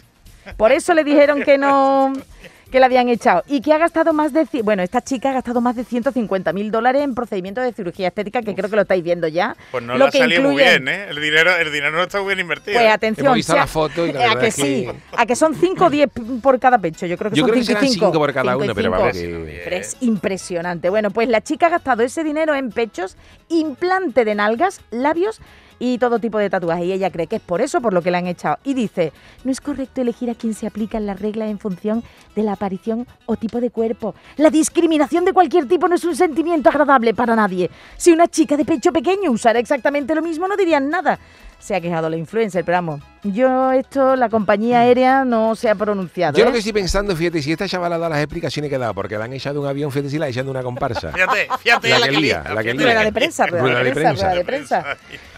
Por 0.57 0.73
eso 0.73 0.95
le 0.95 1.03
dijeron 1.05 1.43
que 1.43 1.59
no 1.59 2.12
que 2.71 2.81
la 2.81 2.87
habían 2.87 3.09
echado 3.09 3.45
y 3.47 3.61
que 3.61 3.73
ha 3.73 3.79
gastado 3.79 4.13
más 4.13 4.33
de... 4.33 4.47
Bueno, 4.65 4.83
esta 4.83 5.01
chica 5.01 5.31
ha 5.31 5.33
gastado 5.35 5.61
más 5.61 5.77
de 5.77 5.85
150 5.85 6.53
mil 6.53 6.71
dólares 6.71 7.03
en 7.03 7.15
procedimientos 7.15 7.63
de 7.65 7.73
cirugía 7.73 8.09
estética, 8.09 8.43
que 8.43 8.55
creo 8.55 8.69
que 8.69 8.77
lo 8.77 8.83
estáis 8.83 9.05
viendo 9.05 9.29
ya. 9.29 9.57
Pues 9.71 9.85
no 9.85 9.93
Lo 9.93 10.01
lo 10.01 10.05
ha 10.07 10.11
que 10.11 10.19
salido 10.19 10.43
muy 10.43 10.55
incluyen- 10.55 10.85
bien, 10.85 10.89
¿eh? 10.89 11.07
El 11.11 11.21
dinero, 11.21 11.57
el 11.57 11.73
dinero 11.73 11.93
no 11.93 12.03
está 12.03 12.19
muy 12.19 12.29
bien 12.29 12.41
invertido. 12.41 12.75
Pues 12.79 12.85
¿eh? 12.87 12.91
atención, 12.91 13.27
Hemos 13.27 13.37
visto 13.37 13.53
sea- 13.53 13.63
la 13.63 13.67
foto 13.69 14.07
y 14.07 14.13
la 14.13 14.21
a 14.21 14.29
verdad 14.35 14.41
que 14.41 14.51
sí, 14.51 14.89
a 15.17 15.27
que 15.27 15.37
son 15.37 15.55
5 15.55 15.85
o 15.87 15.91
10 15.91 16.11
por 16.43 16.59
cada 16.59 16.79
pecho. 16.79 17.07
Yo 17.07 17.17
creo 17.17 17.31
que 17.31 17.37
Yo 17.37 17.43
son 17.43 17.51
creo 17.51 17.61
que 17.61 17.67
5 17.67 17.73
y 17.73 17.75
serán 17.81 17.93
5. 17.93 18.07
cinco 18.07 18.19
por 18.19 18.33
cada 18.35 18.57
una, 18.57 18.75
pero 18.75 18.91
vamos 18.91 19.13
que- 19.13 19.61
Pero 19.65 19.77
es 19.77 19.97
impresionante. 20.01 20.91
Bueno, 20.91 21.11
pues 21.11 21.29
la 21.29 21.41
chica 21.41 21.67
ha 21.67 21.71
gastado 21.71 22.03
ese 22.03 22.25
dinero 22.25 22.55
en 22.55 22.71
pechos, 22.71 23.17
implante 23.49 24.25
de 24.25 24.35
nalgas, 24.35 24.81
labios 24.91 25.41
y 25.79 25.99
todo 25.99 26.19
tipo 26.19 26.39
de 26.39 26.51
tatuajes. 26.51 26.87
Y 26.87 26.93
ella 26.93 27.11
cree 27.11 27.27
que 27.27 27.37
es 27.37 27.43
por 27.43 27.61
eso 27.61 27.81
por 27.81 27.93
lo 27.93 28.03
que 28.03 28.11
la 28.11 28.19
han 28.19 28.27
echado. 28.27 28.59
Y 28.65 28.75
dice, 28.75 29.12
no 29.45 29.51
es 29.51 29.61
correcto 29.61 30.01
elegir 30.01 30.31
a 30.31 30.35
quien 30.35 30.55
se 30.55 30.67
aplican 30.67 31.07
las 31.07 31.21
reglas 31.21 31.51
en 31.51 31.59
función 31.59 32.03
de 32.35 32.43
la 32.43 32.53
aparición 32.53 33.07
o 33.27 33.37
tipo 33.37 33.61
de 33.61 33.71
cuerpo. 33.71 34.15
La 34.37 34.51
discriminación 34.51 35.25
de 35.25 35.33
cualquier 35.33 35.67
tipo 35.67 35.89
no 35.89 35.95
es 35.95 36.05
un 36.05 36.17
sentimiento 36.17 36.69
agradable 36.69 37.15
para 37.15 37.37
nadie. 37.37 37.71
Si 37.97 38.12
una 38.12 38.29
chica 38.29 38.57
de 38.57 38.65
pecho 38.65 38.93
pequeño 38.93 39.31
usara 39.31 39.59
exactamente 39.59 40.15
lo 40.15 40.23
mismo, 40.23 40.49
no 40.49 40.57
dirían 40.57 40.89
nada. 40.89 41.19
Se 41.59 41.75
ha 41.75 41.81
quejado 41.81 42.09
la 42.09 42.16
influencer, 42.16 42.64
pero 42.64 42.77
vamos, 42.77 43.01
yo 43.25 43.73
esto, 43.73 44.14
la 44.14 44.29
compañía 44.29 44.81
aérea 44.81 45.25
no 45.25 45.57
se 45.57 45.69
ha 45.69 45.75
pronunciado. 45.75 46.38
Yo 46.38 46.45
lo 46.45 46.51
¿eh? 46.51 46.53
que 46.53 46.59
estoy 46.59 46.73
pensando, 46.75 47.16
fíjate, 47.16 47.42
si 47.42 47.51
esta 47.51 47.66
chavala 47.66 47.99
da 47.99 48.09
las 48.09 48.19
explicaciones 48.21 48.71
que 48.71 48.79
da, 48.79 48.92
porque 48.92 49.19
la 49.19 49.25
han 49.25 49.33
echado 49.33 49.55
de 49.55 49.61
un 49.62 49.66
avión, 49.66 49.90
fíjate 49.90 50.11
si 50.11 50.19
la 50.19 50.29
echan 50.29 50.45
de 50.45 50.51
una 50.53 50.62
comparsa. 50.62 51.11
Fíjate, 51.16 51.49
fíjate 51.59 51.88
La 51.88 51.99
la, 51.99 52.07
que 52.09 52.12
lía, 52.19 52.45
la 52.55 52.62
que 52.62 52.73
lía. 52.75 52.83
Rueda 52.85 53.03
de 53.05 53.12
prensa, 53.12 53.47
rueda, 53.47 53.62
Rueda 53.62 53.83
de 53.83 53.90
prensa, 53.92 54.09
prensa. 54.11 54.27
rueda 54.27 54.38
de 54.38 54.45
prensa. 54.45 54.85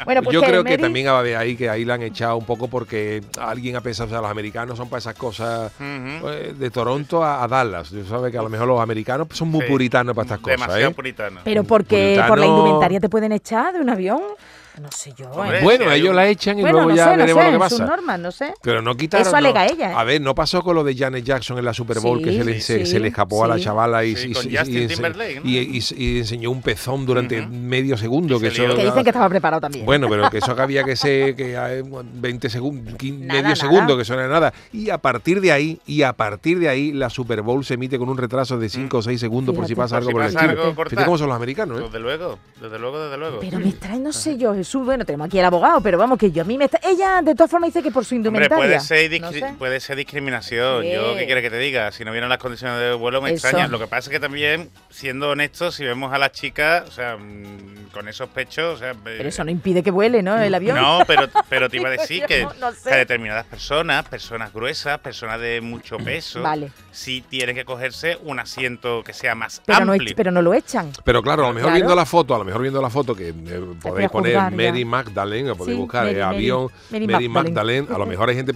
Bueno, 0.05 0.23
pues 0.23 0.35
Yo 0.35 0.43
creo 0.43 0.65
que 0.65 0.77
también 0.77 1.07
va 1.07 1.23
de 1.23 1.37
ahí 1.37 1.57
que 1.57 1.71
ahí 1.71 1.85
la 1.87 1.95
han 1.95 2.03
echado 2.03 2.37
un 2.37 2.45
poco 2.45 2.69
porque 2.69 3.23
alguien 3.41 3.77
ha 3.77 3.81
pensado, 3.81 4.09
o 4.09 4.11
sea, 4.11 4.21
los 4.21 4.31
americanos 4.31 4.77
son 4.77 4.89
para 4.91 4.99
esas 4.99 5.15
cosas 5.15 5.73
eh, 5.81 6.53
de 6.59 6.71
Toronto 6.71 7.25
a, 7.25 7.43
a 7.43 7.49
Dallas. 7.49 7.89
Tú 7.89 8.05
sabes 8.05 8.31
que 8.33 8.39
a 8.39 8.43
lo 8.43 8.51
mejor 8.51 8.67
los 8.69 8.81
americanos 8.81 9.29
son 9.33 9.49
muy 9.49 9.63
Sí. 9.63 9.69
puritanos 9.73 10.15
para 10.15 10.25
estas 10.27 10.41
cosas. 10.41 10.61
Demasiado 10.61 10.91
¿eh? 10.91 10.95
puritano. 10.95 11.41
Pero 11.45 11.65
porque 11.65 12.23
por 12.29 12.39
la 12.39 12.47
indumentaria 12.47 13.01
te 13.01 13.09
pueden 13.09 13.33
echar 13.33 13.73
de 13.73 13.81
un 13.81 13.89
avión. 13.89 14.21
No 14.81 14.89
sé 14.93 15.13
yo. 15.17 15.27
¿eh? 15.27 15.29
Hombre, 15.33 15.63
Bueno, 15.63 15.85
Sí, 15.85 15.91
hay 15.91 16.01
ellos 16.01 16.11
un- 16.11 16.17
la 16.17 16.29
echan 16.29 16.59
y 16.59 16.61
Bueno, 16.63 16.77
luego 16.79 16.91
no 16.91 16.97
ya 16.97 17.05
sé, 17.05 17.11
no 17.11 17.17
veremos 17.19 17.43
sé, 17.45 17.47
lo 17.47 17.53
que 17.53 17.59
pasa. 17.59 17.87
normas, 17.87 18.21
no 18.21 18.31
sé. 18.33 18.55
Pero 18.63 18.83
no 18.83 18.97
quitaron. 18.97 19.27
Eso 19.27 19.37
alega 19.37 19.65
no. 19.67 19.73
ella, 19.73 19.91
¿eh? 19.91 19.95
A 19.97 20.05
ver, 20.05 20.21
no 20.21 20.35
pasó 20.35 20.63
con 20.63 20.75
lo 20.77 20.85
de 20.85 20.95
Janet 20.97 21.25
Jackson 21.25 21.59
en 21.59 21.65
la 21.65 21.75
Super 21.75 22.01
Bowl, 22.01 22.23
que 22.23 22.31
Sí, 22.31 22.39
se 22.39 22.45
le, 22.45 22.61
se, 22.61 22.79
sí, 22.81 22.87
se 22.93 23.01
le 23.01 23.09
escapó 23.09 23.45
a 23.45 23.49
la 23.49 23.57
sí. 23.59 23.65
chavala 23.65 24.05
y, 24.05 24.15
Sí, 24.17 24.29
y- 24.29 24.49
y- 24.49 24.53
y 24.53 24.57
ense- 24.57 24.89
Timberlake, 24.89 25.41
¿no? 25.43 25.49
y- 25.51 25.59
y- 25.59 25.95
y 26.05 26.19
enseñó 26.19 26.51
un 26.51 26.63
pezón 26.63 27.05
durante 27.07 27.41
Ujú. 27.41 27.49
medio 27.51 27.97
segundo. 27.97 28.39
Que 28.39 28.51
se 28.51 28.65
eso. 28.65 28.77
Que 28.77 28.85
dicen 28.85 29.03
que 29.03 29.11
estaba 29.11 29.29
preparado 29.29 29.61
también. 29.61 29.85
Bueno, 29.85 30.09
pero 30.09 30.31
que 30.31 30.39
eso 30.39 30.55
que 30.55 30.63
había 30.63 30.85
que 30.85 30.97
ser 30.97 31.35
que 31.35 31.57
hay 31.57 31.83
20 32.15 32.49
segundos, 32.49 32.95
Nada, 32.95 33.03
medio 33.03 33.43
nada. 33.43 33.57
segundo, 33.57 33.97
que 33.97 34.03
eso 34.03 34.15
no 34.15 34.21
era 34.21 34.29
nada. 34.29 34.53
Y 34.73 34.91
a 34.91 34.99
partir 34.99 35.41
de 35.41 35.53
ahí, 35.53 35.81
y 35.87 36.03
a 36.03 36.13
partir 36.13 36.59
de 36.59 36.69
ahí, 36.69 36.93
la 36.93 37.11
Super 37.11 37.43
Bowl 37.43 37.65
se 37.65 37.75
emite 37.75 37.99
con 37.99 38.09
un 38.09 38.17
retraso 38.19 38.59
de 38.59 38.69
5 38.69 38.99
o 38.99 39.03
6 39.03 39.19
segundos 39.21 39.55
por 39.55 39.67
si 39.67 39.75
pasa 39.75 39.97
algo 39.97 40.11
por 40.11 40.23
el 40.23 40.29
estilo. 40.29 40.75
Fíjate 40.75 41.05
cómo 41.05 41.19
son 41.19 41.29
los 41.29 41.37
americanos, 41.37 41.81
¿eh? 41.81 41.85
Desde 41.85 42.01
luego, 42.01 42.39
desde 42.61 42.79
luego, 42.79 43.03
desde 43.03 43.17
luego. 43.17 43.39
Pero 43.41 43.59
me 43.59 43.69
extrae, 43.71 43.99
no 43.99 44.13
sé 44.13 44.37
yo, 44.37 44.55
Jesús. 44.55 44.68
Bueno, 44.75 45.05
tenemos 45.05 45.27
aquí 45.27 45.39
al 45.39 45.47
abogado, 45.47 45.81
pero 45.81 45.99
vamos, 45.99 46.19
que 46.19 46.31
yo 46.31 46.43
a 46.43 46.45
mí 46.45 46.57
me 46.59 46.67
está. 46.67 46.79
Ella, 46.83 47.21
de 47.23 47.35
todas 47.35 47.51
formas, 47.51 47.69
dice 47.73 47.83
que 47.83 47.91
por 47.91 48.05
su 48.05 48.15
Hombre, 48.15 48.29
indumentaria. 48.31 48.57
puede 48.57 48.81
ser, 48.81 49.11
discri- 49.11 49.21
No 49.21 49.33
sé. 49.33 49.55
puede 49.59 49.81
ser 49.81 49.97
discriminación. 49.97 50.83
Sí. 50.83 50.93
Yo, 50.93 51.15
¿qué 51.17 51.27
quiere 51.27 51.43
que 51.43 51.51
te 51.51 51.59
diga? 51.59 51.91
Si 51.93 52.05
no 52.05 52.13
vieron 52.13 52.29
las 52.29 52.39
condiciones 52.39 52.79
de 52.81 52.93
vuelo, 52.95 53.21
me 53.23 53.31
Eso. 53.33 53.47
extraña. 53.47 53.69
Lo 53.69 53.79
que 53.79 53.87
pasa 53.87 54.11
es 54.11 54.15
que 54.15 54.21
también, 54.21 54.71
siendo 54.91 55.31
honestos, 55.31 55.75
si 55.75 55.85
vemos 55.85 56.13
a 56.13 56.19
las 56.19 56.33
chicas, 56.33 56.85
o 56.89 56.93
sea, 56.93 57.17
mm, 57.17 57.89
con 57.93 58.09
esos 58.09 58.29
pechos, 58.29 58.77
o 58.77 58.79
sea. 58.79 58.95
Pero 59.03 59.29
eso 59.29 59.43
no 59.45 59.51
impide 59.51 59.83
que 59.83 59.91
vuele, 59.91 60.23
¿no? 60.23 60.39
El 60.39 60.55
avión. 60.55 60.77
No, 60.77 61.01
pero, 61.07 61.29
pero 61.49 61.69
te 61.69 61.77
iba 61.79 61.89
a 61.89 61.93
decir 61.99 62.25
que, 62.27 62.47
no 62.61 62.73
sé. 62.73 62.91
que 62.91 62.97
determinadas 62.97 63.47
personas, 63.47 64.07
personas 64.09 64.53
gruesas, 64.53 64.99
personas 65.01 65.41
de 65.41 65.61
mucho 65.61 65.97
peso, 66.05 66.43
Vale. 66.43 66.71
sí 66.93 67.25
tienen 67.29 67.55
que 67.57 67.65
cogerse 67.65 68.19
un 68.23 68.39
asiento 68.39 69.03
que 69.05 69.13
sea 69.13 69.35
más 69.35 69.63
Pero 69.65 69.79
amplio. 69.93 70.15
pero 70.17 70.31
no 70.31 70.43
lo 70.43 70.55
echan. 70.55 70.91
Pero 71.05 71.23
claro, 71.23 71.45
a 71.45 71.49
lo 71.49 71.55
mejor 71.55 71.69
Claro. 71.71 71.75
viendo 71.77 71.95
la 71.95 72.07
foto, 72.07 72.35
a 72.35 72.39
lo 72.39 72.45
mejor 72.45 72.63
viendo 72.63 72.81
la 72.83 72.91
foto 72.91 73.15
que 73.15 73.29
eh, 73.31 73.35
podéis 73.83 74.11
poner. 74.11 74.37
Mary 74.67 74.85
Magdalene, 74.85 75.51
o 75.51 75.57
podéis 75.57 75.77
Sí, 75.77 75.81
buscar 75.81 76.05
Mary, 76.05 76.17
eh, 76.17 76.21
Mary, 76.25 76.37
avión 76.37 76.69
Mary 76.91 77.07
Mary, 77.07 77.29
Magdalene. 77.29 77.29
Magdalene, 77.83 77.95
a 77.95 77.99
lo 77.99 78.07
mejor 78.07 78.29
hay 78.29 78.37
gente 78.37 78.53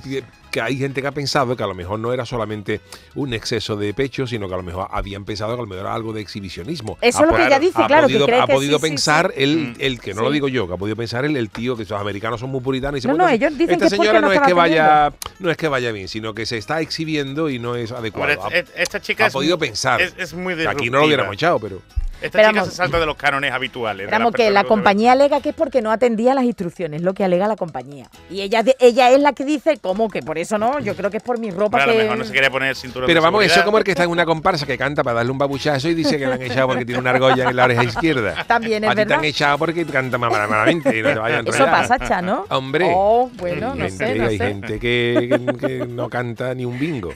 que 0.51 0.61
hay 0.61 0.77
gente 0.77 1.01
que 1.01 1.07
ha 1.09 1.12
pensado 1.12 1.57
que 1.57 1.62
a 1.62 1.67
lo 1.67 1.75
mejor 1.75 1.99
no 1.99 2.12
era 2.12 2.27
solamente 2.27 2.83
un 3.15 3.33
exceso 3.33 3.75
de 3.75 3.95
pecho, 3.95 4.27
sino 4.27 4.49
que 4.49 4.55
a 4.55 4.59
lo 4.59 4.62
mejor 4.62 4.87
habían 4.91 5.25
pensado 5.25 5.55
que 5.55 5.61
a 5.61 5.62
lo 5.62 5.67
mejor 5.67 5.87
era 5.87 5.95
algo 5.95 6.12
de 6.12 6.21
exhibicionismo. 6.21 6.99
Eso 7.01 7.21
Ha 7.21 7.23
es 7.25 7.31
lo 7.31 7.37
que 7.37 7.47
ella 7.47 7.59
dice, 7.59 7.83
ha 7.83 7.87
claro, 7.87 8.07
que 8.07 8.23
cree 8.23 8.38
ha 8.41 8.47
que 8.47 8.53
podido 8.53 8.79
sí, 8.79 8.83
pensar 8.83 9.33
sí. 9.35 9.43
El, 9.43 9.57
Mm. 9.59 9.75
el 9.79 10.01
que 10.01 10.12
no 10.12 10.21
Sí. 10.21 10.25
lo 10.27 10.31
digo 10.31 10.49
yo, 10.49 10.69
que 10.69 10.75
ha 10.75 10.77
podido 10.77 10.95
pensar 10.97 11.25
el, 11.25 11.37
el 11.38 11.49
tío 11.49 11.75
que 11.75 11.85
los 11.85 11.93
americanos 11.99 12.38
son 12.41 12.51
muy 12.51 12.61
puritanos 12.61 12.97
y 12.97 12.97
dice, 12.99 13.09
No, 13.09 13.15
bueno, 13.15 13.25
no, 13.29 13.31
ellos 13.35 13.57
dicen 13.57 13.75
esta 13.77 13.87
que 13.87 13.97
señora 13.97 14.21
no 14.21 14.27
no 14.29 14.33
es 14.35 14.41
que 14.43 14.53
vaya 14.53 15.12
no 15.38 15.51
es 15.51 15.57
que 15.57 15.69
vaya 15.69 15.91
bien, 15.91 16.09
sino 16.09 16.35
que 16.35 16.45
se 16.45 16.59
está 16.59 16.81
exhibiendo 16.83 17.49
y 17.49 17.59
no 17.59 17.75
es 17.75 17.91
adecuado. 17.91 18.49
Esta 18.77 19.01
chica 19.01 19.25
ha 19.25 19.27
es 19.29 19.33
podido 19.33 19.57
muy- 19.57 19.69
pensar. 19.69 20.03
Es, 20.03 20.15
es 20.19 20.35
muy 20.35 20.53
aquí 20.67 20.91
no 20.91 20.99
lo 20.99 21.07
hubiéramos 21.07 21.33
echado, 21.35 21.59
pero 21.59 21.81
Esta 22.23 22.39
Pero 22.39 22.49
chica 22.51 22.61
vamos- 22.61 22.69
se 22.71 22.77
salta 22.77 22.99
de 23.01 23.07
los 23.07 23.17
cánones 23.17 23.53
habituales. 23.53 24.05
Esperamos 24.05 24.33
que 24.33 24.51
la 24.51 24.65
compañía 24.65 25.13
alega 25.13 25.41
que 25.41 25.51
es 25.51 25.55
porque 25.55 25.83
no 25.83 25.91
atendía 25.91 26.35
las 26.35 26.45
instrucciones, 26.45 27.03
lo 27.03 27.15
que 27.15 27.25
alega 27.25 27.49
la 27.49 27.57
compañía. 27.57 28.09
Y 28.31 28.43
ella, 28.43 28.63
ella 28.79 29.11
es 29.11 29.21
la 29.21 29.33
que 29.33 29.45
dice, 29.45 29.79
¿cómo 29.79 30.09
que 30.09 30.23
por 30.23 30.39
eso 30.39 30.57
no? 30.59 30.79
Yo 30.81 30.95
creo 30.95 31.11
que 31.11 31.17
es 31.17 31.23
por 31.23 31.39
mi 31.39 31.51
ropa 31.51 31.79
Bueno, 31.79 31.93
a 31.93 31.95
lo 31.95 32.03
mejor 32.03 32.19
no 32.19 32.25
se 32.25 32.33
quería 32.33 32.51
poner 32.51 32.69
el 32.71 32.77
cinturón 32.77 33.07
Pero 33.07 33.21
de 33.21 33.25
vamos, 33.25 33.41
eso 33.43 33.49
seguridad. 33.49 33.59
es 33.59 33.65
como 33.67 33.79
el 33.79 33.85
que 33.85 33.91
está 33.91 34.05
en 34.05 34.11
una 34.11 34.25
comparsa 34.25 34.67
que 34.67 34.79
canta 34.79 35.03
para 35.03 35.17
darle 35.17 35.33
un 35.33 35.39
babuchazo 35.39 35.89
y 35.89 35.95
dice 35.95 36.17
que 36.19 36.27
le 36.27 36.33
han 36.35 36.43
echado 36.43 36.69
porque 36.69 36.85
tiene 36.85 37.01
una 37.01 37.11
argolla 37.11 37.49
en 37.51 37.57
la 37.57 37.65
oreja 37.65 37.85
izquierda. 37.85 38.45
También 38.47 38.85
es 38.85 38.91
a 38.91 38.93
ti 38.93 38.97
te 38.97 39.03
verdad. 39.05 39.19
han 39.19 39.25
echado 39.25 39.59
porque 39.59 39.85
canta 39.87 40.17
más 40.19 40.31
malamente 40.31 40.97
y 40.97 41.03
no 41.03 41.09
te 41.13 41.19
vayan 41.19 41.47
a 41.47 41.51
Eso 41.51 41.65
pasa, 41.67 41.99
Cha, 41.99 42.23
¿no? 42.23 42.45
Hombre. 42.51 42.91
Oh, 42.95 43.31
bueno, 43.35 43.75
no 43.75 43.85
gente, 43.85 43.91
sé, 43.91 44.15
no 44.15 44.27
hay 44.29 44.39
sé. 44.39 44.47
gente 44.47 44.79
que, 44.79 45.29
que- 45.59 45.67
que 45.67 45.87
no 45.87 46.09
canta 46.09 46.55
ni 46.55 46.65
un 46.65 46.79
bingo. 46.79 47.13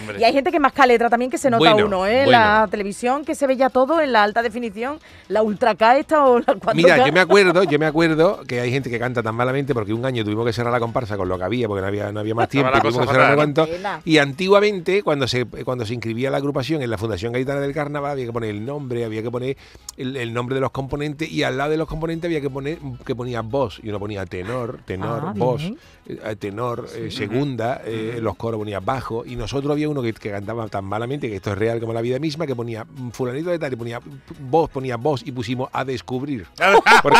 Hombre, 0.00 0.18
Y 0.20 0.24
hay 0.24 0.32
gente 0.32 0.50
que 0.50 0.58
más 0.58 0.72
letra 0.86 1.08
también 1.10 1.30
que 1.30 1.38
se 1.38 1.50
nota 1.50 1.72
Bueno, 1.74 1.86
uno, 1.86 2.06
¿eh? 2.06 2.24
bueno. 2.24 2.30
La 2.30 2.66
televisión 2.70 3.24
que 3.24 3.34
se 3.34 3.46
ve 3.46 3.56
ya 3.56 3.68
todo 3.70 4.00
en 4.00 4.12
la 4.12 4.22
alta 4.22 4.39
definición, 4.42 4.98
la 5.28 5.42
ultra 5.42 5.74
K 5.74 5.98
esta 5.98 6.24
o 6.26 6.38
la 6.38 6.54
4K. 6.54 6.74
Mira, 6.74 7.06
yo 7.06 7.12
me 7.12 7.20
acuerdo, 7.20 7.62
yo 7.64 7.78
me 7.78 7.86
acuerdo 7.86 8.42
que 8.46 8.60
hay 8.60 8.70
gente 8.70 8.90
que 8.90 8.98
canta 8.98 9.22
tan 9.22 9.34
malamente 9.34 9.74
porque 9.74 9.92
un 9.92 10.04
año 10.04 10.24
tuvimos 10.24 10.46
que 10.46 10.52
cerrar 10.52 10.72
la 10.72 10.80
comparsa 10.80 11.16
con 11.16 11.28
lo 11.28 11.38
que 11.38 11.44
había, 11.44 11.68
porque 11.68 11.82
no 11.82 11.86
había, 11.88 12.12
no 12.12 12.20
había 12.20 12.34
más 12.34 12.48
tiempo, 12.48 12.70
la 12.70 12.80
tuvimos 12.80 13.06
que 13.06 13.12
cerrar. 13.12 13.36
Pena. 13.54 14.00
Y 14.04 14.18
antiguamente, 14.18 15.02
cuando 15.02 15.26
se 15.28 15.46
cuando 15.46 15.84
se 15.86 15.94
inscribía 15.94 16.30
la 16.30 16.38
agrupación 16.38 16.82
en 16.82 16.90
la 16.90 16.98
Fundación 16.98 17.32
Gaitana 17.32 17.60
del 17.60 17.72
Carnaval, 17.72 18.12
había 18.12 18.26
que 18.26 18.32
poner 18.32 18.50
el 18.50 18.64
nombre, 18.64 19.04
había 19.04 19.22
que 19.22 19.30
poner 19.30 19.56
el, 19.96 20.16
el 20.16 20.32
nombre 20.32 20.54
de 20.54 20.60
los 20.60 20.70
componentes 20.70 21.30
y 21.30 21.42
al 21.42 21.56
lado 21.56 21.70
de 21.70 21.76
los 21.76 21.88
componentes 21.88 22.28
había 22.28 22.40
que 22.40 22.50
poner 22.50 22.78
que 23.04 23.14
ponía 23.14 23.42
voz 23.42 23.80
y 23.82 23.88
uno 23.88 23.98
ponía 23.98 24.24
tenor, 24.26 24.80
tenor, 24.84 25.22
Ah, 25.26 25.32
voz, 25.36 25.60
bien. 25.62 25.78
Eh, 26.24 26.36
tenor, 26.36 26.86
eh, 26.94 27.10
segunda, 27.10 27.82
eh, 27.84 28.18
los 28.20 28.36
coros 28.36 28.58
ponía 28.58 28.80
bajo 28.80 29.24
y 29.26 29.36
nosotros 29.36 29.70
había 29.72 29.88
uno 29.88 30.02
que, 30.02 30.12
que 30.12 30.30
cantaba 30.30 30.66
tan 30.68 30.84
malamente 30.84 31.28
que 31.28 31.36
esto 31.36 31.52
es 31.52 31.58
real 31.58 31.80
como 31.80 31.92
la 31.92 32.00
vida 32.00 32.18
misma 32.18 32.46
que 32.46 32.54
ponía 32.56 32.84
mm, 32.84 33.10
fulanito 33.10 33.50
de 33.50 33.58
tal 33.58 33.72
y 33.72 33.76
ponía 33.76 34.00
voz, 34.38 34.70
ponía 34.70 34.96
voz 34.96 35.22
y 35.24 35.32
pusimos 35.32 35.68
a 35.72 35.84
descubrir. 35.84 36.46
Porque, 37.02 37.18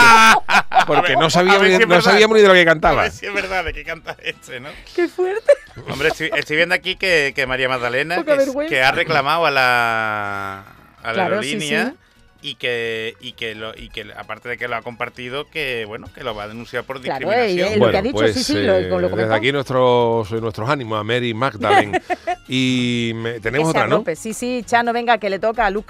porque 0.86 1.14
no 1.16 1.26
A 1.26 1.30
sabíamos, 1.30 1.66
si 1.66 1.72
ni- 1.72 1.78
no 1.80 1.86
verdad. 1.88 2.00
sabíamos 2.02 2.36
ni 2.36 2.42
de 2.42 2.48
lo 2.48 2.54
que 2.54 2.60
A 2.62 2.64
cantaba. 2.64 3.02
ver 3.02 3.12
si 3.12 3.26
es 3.26 3.34
verdad 3.34 3.64
de 3.64 3.72
que 3.72 3.84
canta 3.84 4.16
este, 4.22 4.60
¿no? 4.60 4.68
¡Qué 4.94 5.08
fuerte! 5.08 5.52
Hombre, 5.90 6.08
estoy, 6.08 6.30
estoy 6.36 6.56
viendo 6.56 6.74
aquí 6.74 6.96
que, 6.96 7.32
que 7.34 7.46
María 7.46 7.68
Magdalena 7.68 8.22
que, 8.24 8.32
es- 8.32 8.38
vergüenza. 8.38 8.68
que 8.74 8.82
ha 8.82 8.90
reclamado 8.92 9.46
a 9.46 9.50
la, 9.50 10.60
a 11.02 11.06
la 11.08 11.12
Claro, 11.12 11.42
sí, 11.42 11.50
aerolínea 11.50 11.90
sí. 11.90 11.96
Y 12.42 12.54
que 12.54 13.14
y 13.20 13.32
que 13.32 13.54
lo, 13.54 13.76
y 13.76 13.88
que 13.90 14.06
aparte 14.16 14.48
de 14.48 14.56
que 14.56 14.66
lo 14.68 14.76
ha 14.76 14.82
compartido 14.82 15.46
que 15.50 15.84
bueno 15.86 16.08
que 16.14 16.24
lo 16.24 16.34
va 16.34 16.44
a 16.44 16.48
denunciar 16.48 16.84
por 16.84 17.00
Claro, 17.00 17.28
discriminación. 17.28 17.74
eh, 17.74 17.76
lo 17.78 17.90
que 17.90 17.96
ha 17.98 18.02
dicho, 18.02 18.28
sí, 18.28 18.42
sí, 18.42 18.54
lo- 18.62 18.98
lo 18.98 19.08
desde 19.10 19.34
aquí 19.34 19.52
nuestros, 19.52 20.30
nuestros 20.32 20.68
ánimos 20.68 20.98
a 20.98 21.04
Mary 21.04 21.34
Magdalene. 21.34 22.00
y 22.48 23.12
me- 23.14 23.40
tenemos 23.40 23.68
otra, 23.68 23.86
¿no? 23.86 24.02
Sí, 24.16 24.32
sí, 24.32 24.62
Chano, 24.64 24.92
venga, 24.92 25.18
que 25.18 25.28
le 25.28 25.38
toca 25.38 25.66
a 25.66 25.70
Luz. 25.70 25.84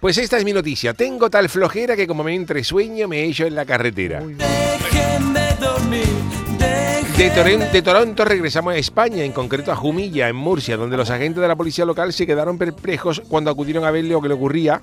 Pues 0.00 0.18
esta 0.18 0.36
es 0.36 0.44
mi 0.44 0.52
noticia. 0.52 0.92
Tengo 0.94 1.30
tal 1.30 1.48
flojera 1.48 1.96
que 1.96 2.06
como 2.06 2.22
me 2.22 2.34
entre 2.34 2.62
sueño 2.62 3.08
me 3.08 3.24
echo 3.24 3.46
en 3.46 3.54
la 3.54 3.64
carretera. 3.64 4.20
De, 7.16 7.32
Toren- 7.32 7.70
de 7.72 7.82
Toronto 7.82 8.24
regresamos 8.24 8.74
a 8.74 8.76
España, 8.76 9.24
en 9.24 9.32
concreto 9.32 9.72
a 9.72 9.76
Jumilla, 9.76 10.28
en 10.28 10.36
Murcia, 10.36 10.76
donde 10.76 10.96
los 10.96 11.10
agentes 11.10 11.40
de 11.42 11.48
la 11.48 11.56
policía 11.56 11.84
local 11.84 12.12
se 12.12 12.26
quedaron 12.26 12.58
perplejos 12.58 13.20
cuando 13.28 13.50
acudieron 13.50 13.84
a 13.84 13.90
ver 13.90 14.04
lo 14.04 14.20
que 14.22 14.28
le 14.28 14.34
ocurría 14.34 14.80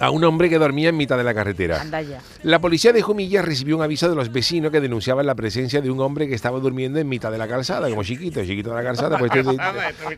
a 0.00 0.10
un 0.10 0.22
hombre 0.24 0.48
que 0.48 0.58
dormía 0.58 0.88
en 0.90 0.96
mitad 0.96 1.16
de 1.16 1.24
la 1.24 1.34
carretera. 1.34 1.80
Anda 1.80 2.00
ya. 2.02 2.20
La 2.42 2.60
policía 2.60 2.92
de 2.92 3.02
Jumilla 3.02 3.42
recibió 3.42 3.76
un 3.76 3.82
aviso 3.82 4.08
de 4.08 4.14
los 4.14 4.30
vecinos 4.32 4.70
que 4.70 4.80
denunciaban 4.80 5.26
la 5.26 5.34
presencia 5.34 5.80
de 5.80 5.90
un 5.90 6.00
hombre 6.00 6.28
que 6.28 6.34
estaba 6.34 6.58
durmiendo 6.60 6.98
en 6.98 7.08
mitad 7.08 7.30
de 7.32 7.38
la 7.38 7.48
calzada, 7.48 7.88
como 7.88 8.04
chiquito, 8.04 8.40
chiquito 8.44 8.70
de 8.70 8.76
la 8.76 8.82
calzada, 8.82 9.18
pues 9.18 9.30
este- 9.34 9.56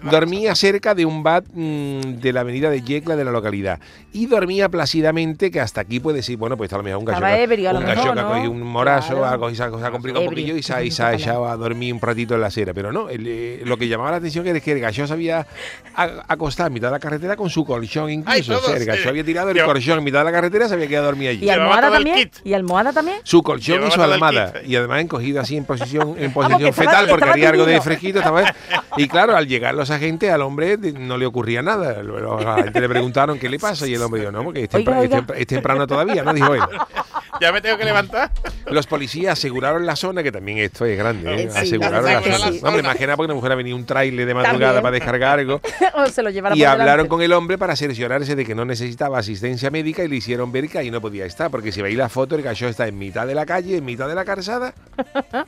dormía 0.03 0.55
cerca 0.55 0.95
de 0.95 1.05
un 1.07 1.23
bar 1.23 1.45
mm, 1.53 2.01
de 2.21 2.33
la 2.33 2.41
avenida 2.41 2.71
de 2.71 2.83
Yecla 2.83 3.17
de 3.17 3.25
la 3.25 3.31
localidad 3.33 3.81
y 4.13 4.27
dormía 4.27 4.69
plácidamente, 4.69 5.51
que 5.51 5.61
hasta 5.61 5.81
aquí 5.83 6.01
puede 6.01 6.17
decir, 6.19 6.37
bueno, 6.37 6.57
pues 6.57 6.73
a 6.73 6.77
lo 6.77 6.83
mejor 6.83 6.99
un 6.99 7.05
gallo, 7.07 7.27
ebrio, 7.27 7.71
un 7.71 7.85
gallo 7.85 8.03
que 8.03 8.09
ha 8.09 8.15
¿no? 8.23 8.29
cogido 8.29 8.51
un 8.51 8.63
morazo, 8.63 9.15
Claro. 9.15 9.27
algo 9.27 9.51
y 9.51 9.55
se 9.57 9.63
ha, 9.63 9.71
se 9.71 9.85
ha 9.87 9.91
complicado 9.91 10.25
un 10.25 10.31
poquillo 10.31 10.57
y 10.57 10.63
se, 10.63 10.73
ha- 10.75 10.83
y 10.83 10.91
se 10.91 11.03
ha 11.03 11.15
echado 11.15 11.49
a 11.49 11.57
dormir 11.57 11.95
un 11.95 12.01
ratito 12.01 12.35
en 12.35 12.41
la 12.41 12.49
acera, 12.49 12.75
pero 12.75 12.93
no, 12.93 13.09
el, 13.09 13.25
eh, 13.27 13.63
lo 13.65 13.77
que 13.77 13.89
llamaba 13.89 14.11
la 14.13 14.17
atención 14.19 14.47
es 14.47 14.63
que 14.63 14.73
el 14.73 14.81
gallo 14.81 15.07
se 15.07 15.13
había 15.13 15.47
acostado 16.29 16.67
en 16.69 16.73
mitad 16.75 16.89
de 16.89 16.93
la 16.93 16.99
carretera 17.01 17.37
con 17.37 17.51
su 17.51 17.65
colchón 17.65 18.11
incluso, 18.11 18.33
Ay, 18.35 18.41
o 18.41 18.45
sea, 18.45 18.59
todo, 18.59 18.75
el 18.75 18.85
gallo 18.85 19.03
sí. 19.03 19.09
había 19.09 19.25
tirado 19.25 19.51
el 19.51 19.60
Lleva- 19.61 19.73
colchón 19.73 19.99
en 19.99 20.05
mitad 20.05 20.19
de 20.21 20.25
la 20.27 20.33
carretera, 20.33 20.69
se 20.69 20.75
había 20.75 20.89
quedado 20.89 21.07
dormida 21.07 21.31
allí. 21.31 21.45
¿Y 21.45 21.51
almohada 21.51 21.91
también? 21.91 22.31
¿Y 22.45 22.53
almohada 22.53 22.93
también? 22.93 23.19
Su 23.25 23.43
colchón 23.43 23.87
y 23.87 23.91
su 23.91 24.03
almohada. 24.03 24.53
kit. 24.53 24.69
Y 24.69 24.77
además 24.77 25.01
encogido 25.03 25.41
así 25.41 25.57
en 25.57 25.65
posición, 25.65 26.15
en 26.19 26.33
porque 26.33 26.53
posición 26.55 26.71
estaba- 26.71 26.91
fetal, 26.91 27.07
porque 27.09 27.15
estaba 27.25 27.33
había 27.33 27.49
algo 27.51 27.67
de 27.67 27.81
fresquito 27.81 28.19
esta 28.19 28.31
vez. 28.31 28.47
Y 28.97 29.09
claro, 29.09 29.37
al 29.37 29.47
llegar 29.47 29.75
los 29.75 29.91
agentes, 29.91 30.31
al 30.31 30.43
hombre 30.43 30.77
no 30.79 31.17
le 31.17 31.27
ocurría 31.27 31.63
nada. 31.63 32.03
Luego 32.03 32.41
la 32.41 32.57
gente 32.65 32.81
le 32.81 32.89
preguntaron 32.89 33.39
qué 33.39 33.49
le 33.49 33.59
pasa 33.59 33.87
y 33.87 33.95
el 33.95 34.03
hombre 34.03 34.21
dijo, 34.21 34.33
no, 34.33 34.43
porque 34.45 34.65
es, 34.65 34.75
Oiga, 34.75 34.93
tempra- 34.93 34.97
es 34.97 35.03
oiga. 35.11 35.17
tempra- 35.19 35.37
es 35.39 35.47
temprano 35.47 35.87
todavía, 35.87 36.23
¿no? 36.23 36.35
Dijo 36.35 36.55
él. 36.55 36.61
Ya 37.41 37.53
me 37.53 37.61
tengo 37.61 37.79
que 37.79 37.85
levantar. 37.85 38.31
Los 38.67 38.87
policías 38.87 39.33
aseguraron 39.39 39.87
la 39.87 39.97
zona, 39.97 40.23
que 40.23 40.31
también 40.31 40.59
esto 40.59 40.85
es 40.85 40.99
grande, 40.99 41.45
¿eh? 41.45 41.49
Sí, 41.51 41.59
aseguraron 41.59 42.05
la 42.05 42.21
zona. 42.23 42.39
sí. 42.53 42.61
Hombre, 42.63 42.81
imagina 42.81 43.17
porque 43.17 43.31
a 43.31 43.33
lo 43.33 43.37
mejor 43.37 43.53
ha 43.53 43.55
venido 43.55 43.77
un 43.77 43.87
trailer 43.87 44.27
de 44.27 44.35
madrugada 44.35 44.59
También. 44.75 44.83
para 44.83 44.93
descargar 44.93 45.39
algo. 45.39 45.61
o 45.95 46.07
se 46.07 46.23
lo 46.23 46.31
Y 46.31 46.41
por 46.41 46.49
hablaron 46.53 46.79
delante. 46.79 47.09
con 47.09 47.23
el 47.23 47.33
hombre 47.33 47.57
para 47.57 47.77
cerciorarse 47.77 48.35
de 48.37 48.45
que 48.45 48.55
no 48.55 48.65
necesitaba 48.65 49.19
asistencia 49.19 49.50
médica 49.71 50.05
y 50.05 50.09
le 50.09 50.17
hicieron 50.17 50.53
ver 50.53 50.69
que 50.69 50.79
ahí 50.79 50.91
no 50.91 51.01
podía 51.01 51.25
estar, 51.27 51.51
porque 51.51 51.73
si 51.73 51.83
veis 51.83 51.97
la 51.97 52.09
foto, 52.09 52.37
el 52.37 52.43
cachorro 52.43 52.71
está 52.71 52.87
en 52.87 52.99
mitad 52.99 53.27
de 53.27 53.35
la 53.35 53.47
calle, 53.47 53.77
en 53.77 53.85
mitad 53.85 54.09
de 54.09 54.15
la 54.15 54.25
calzada, 54.25 54.75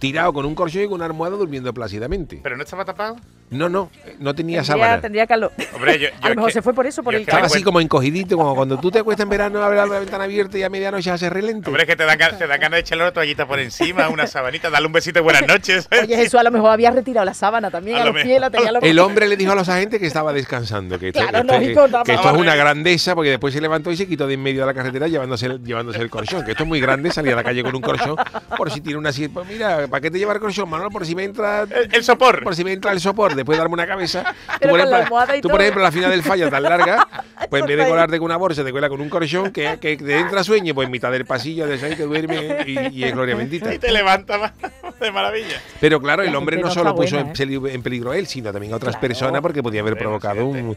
tirado 0.00 0.32
con 0.32 0.44
un 0.46 0.54
colchón 0.56 0.82
y 0.82 0.86
con 0.86 0.94
una 0.94 1.06
almohada 1.06 1.36
durmiendo 1.36 1.72
plácidamente. 1.72 2.40
Pero 2.42 2.56
no 2.56 2.64
estaba 2.64 2.84
tapado. 2.84 3.16
No, 3.50 3.68
no, 3.68 3.90
no 4.20 4.32
tenía 4.34 4.62
Tendría, 4.62 4.64
sábana. 4.64 5.00
tendría 5.00 5.26
calor. 5.26 5.50
Hombre, 5.74 5.98
yo, 5.98 6.08
yo 6.08 6.14
a 6.22 6.28
lo 6.28 6.34
mejor 6.36 6.50
que- 6.50 6.54
se 6.54 6.62
fue 6.62 6.72
por 6.72 6.86
eso, 6.86 7.02
por 7.02 7.14
el 7.16 7.22
Estaba 7.22 7.46
así 7.46 7.62
como 7.64 7.80
encogidito, 7.80 8.36
como 8.36 8.54
cuando 8.54 8.78
tú 8.78 8.90
te 8.92 9.00
acuestas 9.00 9.24
en 9.24 9.30
verano, 9.30 9.60
abres 9.62 9.88
la 9.88 9.98
ventana 9.98 10.24
abierta 10.24 10.56
y 10.56 10.62
a 10.62 10.70
medianoche 10.70 11.10
hace 11.10 11.28
relente. 11.28 11.68
Hombre, 11.68 11.82
es 11.82 11.88
que 11.88 11.96
te 11.96 12.04
ganas- 12.06 12.38
te 12.38 12.46
dan 12.46 12.60
ganas 12.60 12.76
de 12.76 12.80
echarle 12.80 13.02
una 13.04 13.12
toallita 13.12 13.46
por 13.46 13.58
encima, 13.58 14.08
una 14.08 14.26
sabanita, 14.28 14.70
darle 14.70 14.86
un 14.86 14.92
besito 14.92 15.18
de 15.18 15.22
buenas 15.22 15.46
noches. 15.48 15.88
Oye, 16.02 16.16
Jesús 16.16 16.34
a 16.38 16.44
lo 16.44 16.52
mejor 16.52 16.70
había 16.70 16.92
retirado 16.92 17.24
la 17.24 17.34
sábana 17.34 17.70
también 17.72 17.96
A 17.98 18.02
a, 18.02 18.04
lo 18.06 18.12
los 18.12 18.22
pies, 18.22 18.40
la 18.40 18.50
tenía 18.50 18.70
a 18.70 18.78
El 18.86 18.98
hombre 19.00 19.26
le 19.28 19.36
dijo 19.36 19.50
a 19.52 19.56
los 19.56 19.68
agentes 19.68 19.98
que 20.00 20.06
estaba 20.06 20.32
descansando, 20.32 20.98
que 20.98 21.08
esto, 21.08 21.20
Claro, 21.20 21.38
esto- 21.38 21.52
lógico, 21.52 22.04
que 22.04 22.12
esto 22.14 22.30
es 22.30 22.36
una 22.38 22.54
grandeza, 22.54 23.14
porque 23.16 23.30
después 23.30 23.52
se 23.52 23.60
levantó 23.60 23.90
y 23.90 23.96
se 23.96 24.06
quitó 24.06 24.26
de 24.28 24.34
en 24.34 24.42
medio 24.44 24.60
de 24.60 24.66
la 24.66 24.74
carretera 24.74 25.08
llevándose 25.08 25.46
el, 25.46 25.62
llevándose 25.64 25.98
el 26.00 26.08
colchón, 26.08 26.44
que 26.44 26.52
esto 26.52 26.62
es 26.62 26.68
muy 26.68 26.80
grande, 26.80 27.10
salir 27.10 27.32
a 27.32 27.36
la 27.36 27.42
calle 27.44 27.64
con 27.64 27.74
un 27.74 27.82
colchón, 27.82 28.14
por 28.56 28.70
si 28.70 28.80
tiene 28.80 28.96
una 28.98 29.10
pues 29.34 29.46
mira, 29.48 29.88
¿para 29.90 30.00
qué 30.00 30.10
te 30.10 30.18
llevar 30.18 30.36
el 30.36 30.42
colchón, 30.42 30.68
Manolo? 30.70 30.90
Por 30.90 31.04
si 31.04 31.14
me 31.14 31.24
entra 31.24 31.62
El, 31.62 31.94
el 31.94 32.04
sopor. 32.04 32.42
por 32.42 32.54
si 32.54 32.64
me 32.64 32.72
entra 32.72 32.92
el 32.92 33.00
sopor, 33.00 33.34
después 33.34 33.56
de 33.56 33.60
darme 33.60 33.74
una 33.74 33.86
cabeza. 33.86 34.34
Tú, 34.60 34.68
por 34.68 34.70
con 34.70 34.78
la 34.78 34.84
ejemplo, 34.84 34.96
almohada 35.04 35.36
y 35.36 35.40
tú, 35.40 35.48
por 35.48 35.56
todo. 35.58 35.62
ejemplo, 35.62 35.82
la 35.82 35.92
final 35.92 36.10
del 36.10 36.22
fallo 36.22 36.48
tan 36.50 36.62
larga, 36.62 37.08
pues 37.50 37.62
en 37.62 37.68
vez 37.68 37.76
de 37.78 37.86
colarte 37.88 38.18
con 38.18 38.26
una 38.26 38.36
bolsa, 38.36 38.64
te 38.64 38.72
cuela 38.72 38.88
con 38.88 39.00
un 39.00 39.08
colchón 39.08 39.50
que, 39.52 39.78
que 39.80 39.96
te 39.96 40.18
entra 40.18 40.44
sueño, 40.44 40.74
pues 40.74 40.86
en 40.86 40.92
mitad 40.92 41.10
del 41.10 41.26
pasillo 41.26 41.66
de 41.66 41.74
ahí 41.84 41.96
te 41.96 42.04
duerme 42.04 42.64
y, 42.66 42.78
y 43.00 43.04
es 43.04 43.12
gloria 43.12 43.34
bendita. 43.34 43.74
Y 43.74 43.78
te 43.78 43.90
levanta 43.92 44.38
más 44.38 44.52
de 45.06 45.12
maravilla. 45.12 45.60
Pero 45.80 46.00
claro, 46.00 46.22
el 46.22 46.34
hombre 46.34 46.58
no 46.58 46.70
solo 46.70 46.94
puso 46.94 47.16
buena, 47.16 47.30
¿eh? 47.30 47.34
peligro, 47.36 47.66
en 47.68 47.82
peligro 47.82 48.10
a 48.12 48.18
él, 48.18 48.26
sino 48.26 48.52
también 48.52 48.72
a 48.72 48.76
otras 48.76 48.94
Claro. 48.96 49.08
personas 49.08 49.40
porque 49.42 49.62
podía 49.62 49.80
haber 49.80 49.96
provocado 49.96 50.46
un, 50.46 50.76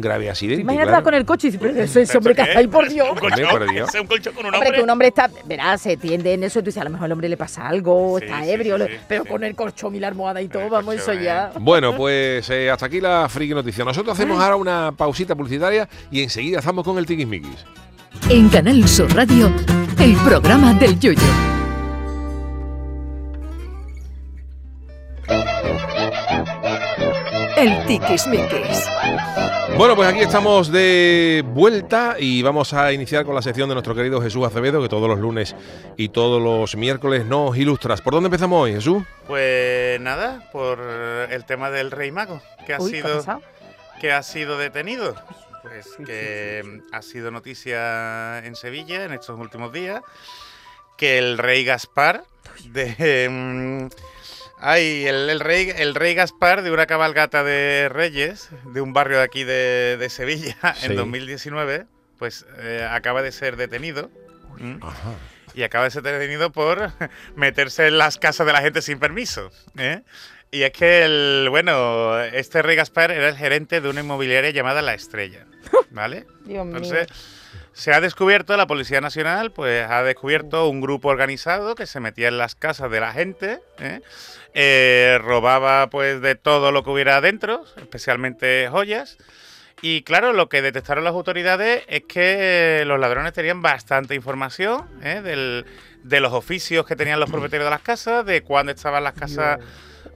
grave 0.00 0.30
accidente. 0.30 0.62
Imagínate 0.62 0.88
claro. 0.88 1.04
con 1.04 1.14
el 1.14 1.24
coche 1.24 1.48
y 1.48 1.50
dices, 1.50 1.66
pero 1.72 1.82
ese, 1.82 2.02
ese 2.02 2.16
hombre 2.18 2.34
que 2.34 2.42
¿Eso 2.42 2.48
está 2.50 2.60
ahí, 2.60 2.66
por 2.66 2.88
Dios. 2.88 3.08
Un 3.10 3.16
colchón, 3.18 3.44
Hombre, 3.44 3.58
por 3.66 3.70
Dios. 3.72 3.88
ese 3.88 3.98
es 3.98 4.02
un 4.02 4.08
colchón 4.08 4.34
con 4.34 4.46
un 4.46 4.54
Hombre, 4.54 4.68
hombre. 4.68 4.78
que 4.78 4.84
un 4.84 4.90
hombre 4.90 5.08
está, 5.08 5.30
verás, 5.44 5.80
se 5.82 5.96
tiende 5.96 6.32
en 6.34 6.44
eso 6.44 6.58
y 6.58 6.62
tú 6.62 6.66
dices, 6.66 6.80
a 6.80 6.84
lo 6.84 6.90
mejor 6.90 7.06
al 7.06 7.12
hombre 7.12 7.28
le 7.28 7.36
pasa 7.36 7.66
algo, 7.68 8.18
Sí, 8.18 8.24
está 8.24 8.42
sí, 8.44 8.50
ebrio, 8.50 8.78
sí, 8.78 8.84
pero 9.08 9.24
sí. 9.24 9.28
con 9.28 9.44
el 9.44 9.54
colchón 9.54 9.94
y 9.94 10.00
la 10.00 10.08
almohada 10.08 10.40
y 10.42 10.48
todo, 10.48 10.64
el 10.64 10.70
vamos, 10.70 10.94
eso 10.94 11.06
colchón, 11.06 11.22
ya. 11.24 11.50
Bueno, 11.58 11.96
pues 11.96 12.48
eh, 12.50 12.70
hasta 12.70 12.86
aquí 12.86 13.00
la 13.00 13.28
friki 13.28 13.54
noticia. 13.54 13.84
Nosotros 13.84 14.14
hacemos 14.16 14.40
ahora 14.42 14.56
una 14.56 14.92
pausita 14.96 15.34
publicitaria 15.34 15.88
y 16.10 16.22
enseguida 16.22 16.58
estamos 16.60 16.84
con 16.84 16.98
el 16.98 17.06
tiquismiquis. 17.06 17.64
En 18.30 18.48
Canal 18.48 18.86
Sur 18.88 19.14
Radio, 19.14 19.52
el 20.00 20.14
programa 20.16 20.74
del 20.74 20.98
Yoyo. 20.98 21.57
El 27.56 27.86
Tiquismiquis. 27.86 28.88
Bueno, 29.76 29.94
pues 29.94 30.08
aquí 30.08 30.20
estamos 30.20 30.72
de 30.72 31.44
vuelta 31.46 32.16
y 32.18 32.42
vamos 32.42 32.72
a 32.74 32.92
iniciar 32.92 33.24
con 33.24 33.34
la 33.34 33.42
sección 33.42 33.68
de 33.68 33.74
nuestro 33.74 33.94
querido 33.94 34.20
Jesús 34.20 34.44
Acevedo, 34.44 34.82
que 34.82 34.88
todos 34.88 35.08
los 35.08 35.18
lunes 35.18 35.54
y 35.96 36.08
todos 36.08 36.42
los 36.42 36.76
miércoles 36.76 37.26
nos 37.26 37.56
ilustras. 37.56 38.00
¿Por 38.00 38.14
dónde 38.14 38.26
empezamos 38.26 38.62
hoy, 38.62 38.72
Jesús? 38.72 39.04
Pues 39.26 40.00
nada, 40.00 40.48
por 40.52 40.80
el 40.80 41.44
tema 41.44 41.70
del 41.70 41.90
rey 41.90 42.10
mago, 42.10 42.42
que 42.66 42.74
ha 42.74 42.80
Uy, 42.80 42.90
¿qué 42.90 42.98
ha 42.98 43.20
sido 43.22 43.42
que 44.00 44.12
ha 44.12 44.22
sido 44.22 44.58
detenido. 44.58 45.14
Pues 45.62 45.88
que 46.06 46.80
ha 46.92 47.02
sido 47.02 47.30
noticia 47.30 48.38
en 48.38 48.54
Sevilla 48.54 49.04
en 49.04 49.12
estos 49.12 49.38
últimos 49.38 49.72
días 49.72 50.00
que 50.96 51.18
el 51.18 51.38
rey 51.38 51.64
Gaspar 51.64 52.24
de 52.64 53.28
mm, 53.30 53.88
ay, 54.60 55.06
el, 55.06 55.28
el 55.30 55.40
rey 55.40 55.72
el 55.76 55.94
rey 55.94 56.14
Gaspar 56.14 56.62
de 56.62 56.70
una 56.70 56.86
cabalgata 56.86 57.44
de 57.44 57.88
reyes 57.90 58.48
de 58.72 58.80
un 58.80 58.92
barrio 58.92 59.18
de 59.18 59.24
aquí 59.24 59.44
de, 59.44 59.96
de 59.98 60.08
Sevilla 60.10 60.56
Sí. 60.76 60.86
en 60.86 60.96
2019 60.96 61.86
pues 62.18 62.46
eh, 62.58 62.86
acaba 62.90 63.22
de 63.22 63.30
ser 63.32 63.56
detenido. 63.56 64.10
y 65.54 65.62
acaba 65.62 65.84
de 65.84 65.90
ser 65.92 66.02
detenido 66.02 66.50
por 66.50 66.90
meterse 67.36 67.86
en 67.86 67.98
las 67.98 68.18
casas 68.18 68.46
de 68.46 68.52
la 68.52 68.60
gente 68.60 68.82
sin 68.82 68.98
permiso. 68.98 69.50
¿eh? 69.76 70.02
Y 70.50 70.62
es 70.62 70.72
que, 70.72 71.04
el, 71.04 71.46
bueno, 71.50 72.18
este 72.20 72.62
rey 72.62 72.74
Gaspar 72.74 73.10
era 73.12 73.28
el 73.28 73.36
gerente 73.36 73.80
de 73.80 73.88
una 73.88 74.00
inmobiliaria 74.00 74.50
llamada 74.50 74.82
La 74.82 74.94
Estrella, 74.94 75.46
¿vale? 75.90 76.26
Dios 76.44 76.66
mío. 76.66 76.74
Se 77.78 77.92
ha 77.92 78.00
descubierto, 78.00 78.56
la 78.56 78.66
Policía 78.66 79.00
Nacional, 79.00 79.52
pues 79.52 79.88
ha 79.88 80.02
descubierto 80.02 80.68
un 80.68 80.80
grupo 80.80 81.10
organizado 81.10 81.76
que 81.76 81.86
se 81.86 82.00
metía 82.00 82.26
en 82.26 82.36
las 82.36 82.56
casas 82.56 82.90
de 82.90 82.98
la 82.98 83.12
gente, 83.12 83.60
¿eh? 83.78 84.00
Eh, 84.52 85.18
robaba 85.22 85.88
pues 85.88 86.20
de 86.20 86.34
todo 86.34 86.72
lo 86.72 86.82
que 86.82 86.90
hubiera 86.90 87.18
adentro, 87.18 87.64
especialmente 87.76 88.66
joyas. 88.68 89.16
Y 89.80 90.02
claro, 90.02 90.32
lo 90.32 90.48
que 90.48 90.60
detectaron 90.60 91.04
las 91.04 91.12
autoridades 91.12 91.84
es 91.86 92.02
que 92.08 92.82
los 92.84 92.98
ladrones 92.98 93.32
tenían 93.32 93.62
bastante 93.62 94.16
información 94.16 94.88
¿eh? 95.04 95.20
Del- 95.22 95.64
de 96.02 96.18
los 96.18 96.32
oficios 96.32 96.84
que 96.84 96.96
tenían 96.96 97.20
los 97.20 97.30
propietarios 97.30 97.66
de 97.66 97.70
las 97.70 97.82
casas, 97.82 98.26
de 98.26 98.42
cuándo 98.42 98.72
estaban 98.72 99.04
las 99.04 99.12
casas 99.14 99.58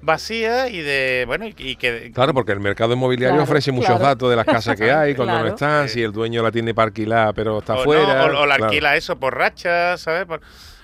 vacías 0.03 0.71
y 0.71 0.81
de, 0.83 1.25
bueno, 1.27 1.47
y, 1.47 1.55
y 1.57 1.77
que... 1.77 2.11
Claro, 2.13 2.35
porque 2.35 2.53
el 2.53 2.61
mercado 2.61 2.93
inmobiliario 2.93 3.37
Claro, 3.37 3.45
ofrece 3.45 3.73
muchos 3.73 3.89
claro. 3.91 4.05
datos 4.05 4.31
de 4.31 4.37
las 4.37 4.45
casas 4.45 4.77
que 4.77 4.91
hay, 4.93 5.15
cuando 5.17 5.39
no 5.39 5.47
están, 5.47 5.89
si 5.89 6.03
el 6.03 6.13
dueño 6.13 6.43
la 6.43 6.51
tiene 6.53 6.75
para 6.75 6.87
alquilar 6.89 7.33
pero 7.35 7.61
está 7.61 7.75
o 7.75 7.79
no, 7.79 7.85
fuera. 7.85 8.25
o, 8.27 8.43
o 8.43 8.47
la 8.47 8.57
claro. 8.57 8.65
alquila 8.65 8.97
eso 8.97 9.17
por 9.19 9.37
rachas, 9.37 10.01
¿sabes? 10.03 10.27
Por- 10.27 10.41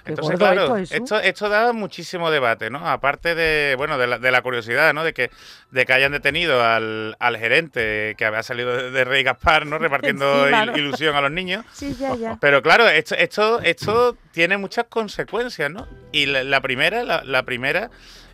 Entonces, 0.07 0.39
claro, 0.39 0.77
esto, 0.79 0.95
esto, 0.97 1.21
esto 1.21 1.49
da 1.51 1.73
muchísimo 1.75 2.31
debate, 2.31 2.71
¿no? 2.71 2.79
Aparte 2.89 3.35
de, 3.35 3.75
bueno, 3.77 3.99
de 3.99 4.07
la, 4.07 4.19
de 4.19 4.31
la 4.31 4.41
curiosidad, 4.41 4.95
¿no? 4.95 5.05
De 5.05 5.13
que, 5.13 5.31
de 5.71 5.85
que 5.85 5.93
hayan 5.93 6.13
detenido 6.13 6.65
al, 6.65 7.15
al 7.19 7.37
gerente 7.37 8.15
que 8.17 8.25
había 8.25 8.43
salido 8.43 8.75
de, 8.75 8.91
de 8.91 9.05
Rey 9.05 9.23
Gaspar, 9.23 9.67
¿no? 9.67 9.77
Repartiendo 9.79 10.47
ilusión 10.77 11.15
a 11.15 11.21
los 11.21 11.31
niños. 11.33 11.65
Sí, 11.75 11.95
ya, 12.01 12.15
ya. 12.15 12.39
Pero 12.41 12.63
claro, 12.63 12.89
esto, 12.89 13.17
esto, 13.17 13.61
esto 13.61 14.17
tiene 14.33 14.57
muchas 14.57 14.87
consecuencias, 14.89 15.71
¿no? 15.71 15.87
Y 16.13 16.25
la, 16.27 16.43
la 16.43 16.61
primera, 16.63 17.03
la, 17.05 17.23
la 17.25 17.43
primera 17.43 17.91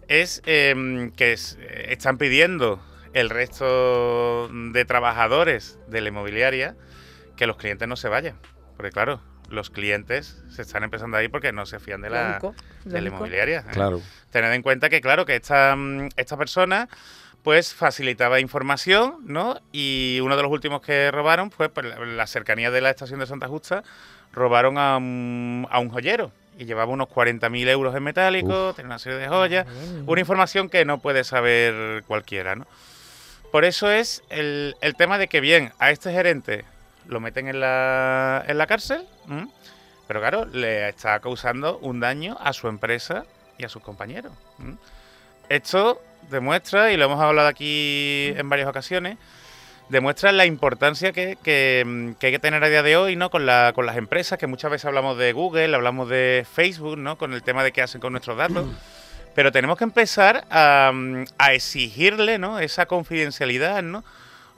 es 0.09 0.43
em, 0.47 1.11
que 1.13 1.33
es- 1.33 1.57
eh, 1.61 1.87
están 1.91 2.19
pidiendo 2.19 2.81
el 3.13 3.31
resto 3.31 4.49
de 4.49 4.85
trabajadores 4.85 5.79
de 5.89 6.01
la 6.01 6.09
inmobiliaria 6.09 6.75
que 7.37 7.47
los 7.47 7.57
clientes 7.57 7.87
no 7.89 7.97
se 7.97 8.09
vayan. 8.09 8.37
Porque 8.77 8.91
claro, 8.91 9.21
los 9.51 9.71
clientes 9.71 10.43
se 10.51 10.63
están 10.63 10.83
empezando 10.85 11.17
a 11.17 11.23
ir 11.23 11.31
porque 11.31 11.53
no 11.53 11.67
se 11.67 11.79
fían 11.79 12.01
de 12.01 12.11
la, 12.11 12.41
Lógico, 12.43 12.55
de 12.85 13.01
la 13.01 13.09
inmobiliaria. 13.09 13.61
¿eh? 13.61 13.73
Claro. 13.73 14.01
Tened 14.31 14.53
en 14.53 14.63
cuenta 14.63 14.89
que, 14.89 15.01
claro, 15.01 15.27
que 15.27 15.37
esta, 15.37 15.77
mm, 15.77 16.09
esta 16.17 16.37
persona 16.37 16.89
pues 17.43 17.75
facilitaba 17.75 18.41
información, 18.41 19.19
¿no? 19.27 19.61
Y 19.71 20.19
uno 20.23 20.35
de 20.37 20.43
los 20.43 20.51
últimos 20.51 20.81
que 20.81 21.11
robaron 21.11 21.51
fue 21.51 21.69
por 21.69 21.85
la, 21.85 21.99
la 22.05 22.27
cercanía 22.27 22.71
de 22.71 22.81
la 22.81 22.89
estación 22.91 23.21
de 23.21 23.27
Santa 23.27 23.49
Justa, 23.49 23.85
robaron 24.33 24.79
a 24.79 24.97
un, 24.97 25.69
a 25.71 25.79
un 25.79 25.91
joyero 25.91 26.33
y 26.59 26.65
llevaba 26.65 26.93
unos 26.93 27.09
40.000 27.09 27.69
euros 27.69 27.95
en 27.95 28.03
metálico, 28.03 28.75
tenía 28.75 28.87
una 28.87 28.99
serie 28.99 29.19
de 29.19 29.29
joyas, 29.29 29.67
una 30.07 30.21
información 30.21 30.69
que 30.69 30.85
no 30.85 30.99
puede 30.99 31.25
saber 31.25 32.05
cualquiera, 32.05 32.55
¿no? 32.57 32.67
Por 33.51 33.65
eso 33.65 33.91
es 33.91 34.23
el, 34.31 34.77
el 34.81 34.97
tema 34.97 35.17
de 35.17 35.29
que, 35.29 35.41
bien, 35.41 35.73
a 35.79 35.91
este 35.91 36.13
gerente 36.13 36.65
lo 37.07 37.21
meten 37.21 37.49
en 37.49 37.61
la, 37.61 38.45
en 38.49 38.59
la 38.59 38.67
cárcel, 38.67 39.07
¿m? 39.29 39.49
pero 40.09 40.21
claro, 40.21 40.45
le 40.47 40.89
está 40.89 41.21
causando 41.21 41.79
un 41.79 42.01
daño 42.01 42.37
a 42.41 42.53
su 42.53 42.69
empresa 42.69 43.25
y 43.59 43.65
a 43.65 43.69
sus 43.69 43.83
compañeros. 43.83 44.33
¿m? 44.59 44.77
Esto 45.49 46.01
demuestra, 46.31 46.93
y 46.93 46.97
lo 46.97 47.05
hemos 47.05 47.21
hablado 47.21 47.49
aquí 47.49 48.33
en 48.37 48.49
varias 48.49 48.69
ocasiones, 48.69 49.19
demuestra 49.89 50.33
la 50.33 50.47
importancia 50.47 51.13
que, 51.13 51.37
que, 51.43 51.83
mm, 51.87 52.13
que 52.15 52.27
hay 52.27 52.33
que 52.33 52.39
tener 52.39 52.63
a 52.65 52.69
día 52.69 52.83
de 52.83 52.97
hoy 52.97 53.17
¿no? 53.17 53.31
con, 53.31 53.47
la, 53.47 53.73
con 53.75 53.87
las 53.87 53.97
empresas, 53.97 54.39
que 54.39 54.47
muchas 54.47 54.71
veces 54.71 54.87
hablamos 54.87 55.19
de 55.19 55.33
Google, 55.33 55.75
hablamos 55.75 56.09
de 56.09 56.47
Facebook, 56.51 56.99
¿no? 56.99 57.17
con 57.19 57.33
el 57.35 57.43
tema 57.43 57.63
de 57.65 57.73
qué 57.73 57.83
hacen 57.83 58.01
con 58.01 58.13
nuestros 58.13 58.37
datos. 58.37 58.67
Pero 59.35 59.51
tenemos 59.51 59.77
que 59.77 59.85
empezar 59.85 60.45
a, 60.51 60.93
mm, 60.95 61.25
a 61.39 61.53
exigirle 61.55 62.39
¿no? 62.39 62.59
esa 62.61 62.87
confidencialidad 62.87 63.83
¿no? 63.83 64.05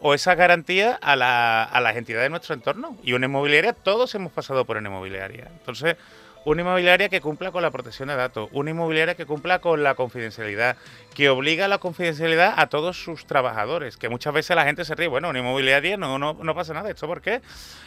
o 0.00 0.12
esa 0.14 0.34
garantía 0.34 0.98
a, 1.00 1.16
la- 1.16 1.64
a 1.64 1.80
las 1.80 1.96
entidades 1.96 2.26
de 2.26 2.30
nuestro 2.30 2.54
entorno. 2.54 2.96
Y 3.02 3.14
una 3.14 3.26
inmobiliaria, 3.26 3.72
todos 3.72 4.14
hemos 4.14 4.32
pasado 4.32 4.64
por 4.66 4.76
una 4.76 4.88
inmobiliaria. 4.90 5.48
Entonces, 5.58 5.96
una 6.46 6.62
inmobiliaria 6.62 7.08
que 7.08 7.20
cumpla 7.20 7.50
con 7.50 7.60
la 7.60 7.72
protección 7.72 8.06
de 8.08 8.14
datos, 8.14 8.48
una 8.52 8.70
inmobiliaria 8.70 9.16
que 9.16 9.26
cumpla 9.26 9.58
con 9.58 9.82
la 9.82 9.96
confidencialidad, 9.96 10.76
que 11.12 11.28
obliga 11.28 11.64
a 11.64 11.68
la 11.68 11.78
confidencialidad 11.78 12.54
a 12.56 12.68
todos 12.68 13.02
sus 13.02 13.26
trabajadores, 13.26 13.96
que 13.96 14.08
muchas 14.08 14.32
veces 14.32 14.54
la 14.54 14.64
gente 14.64 14.84
se 14.84 14.94
ríe, 14.94 15.08
bueno, 15.08 15.28
una 15.28 15.40
inmobiliaria 15.40 15.96
no, 15.96 16.20
no, 16.20 16.34
no 16.34 16.54
pasa 16.54 16.72
nada, 16.72 16.88
¿esto 16.88 17.08
por 17.08 17.20
qué? 17.20 17.42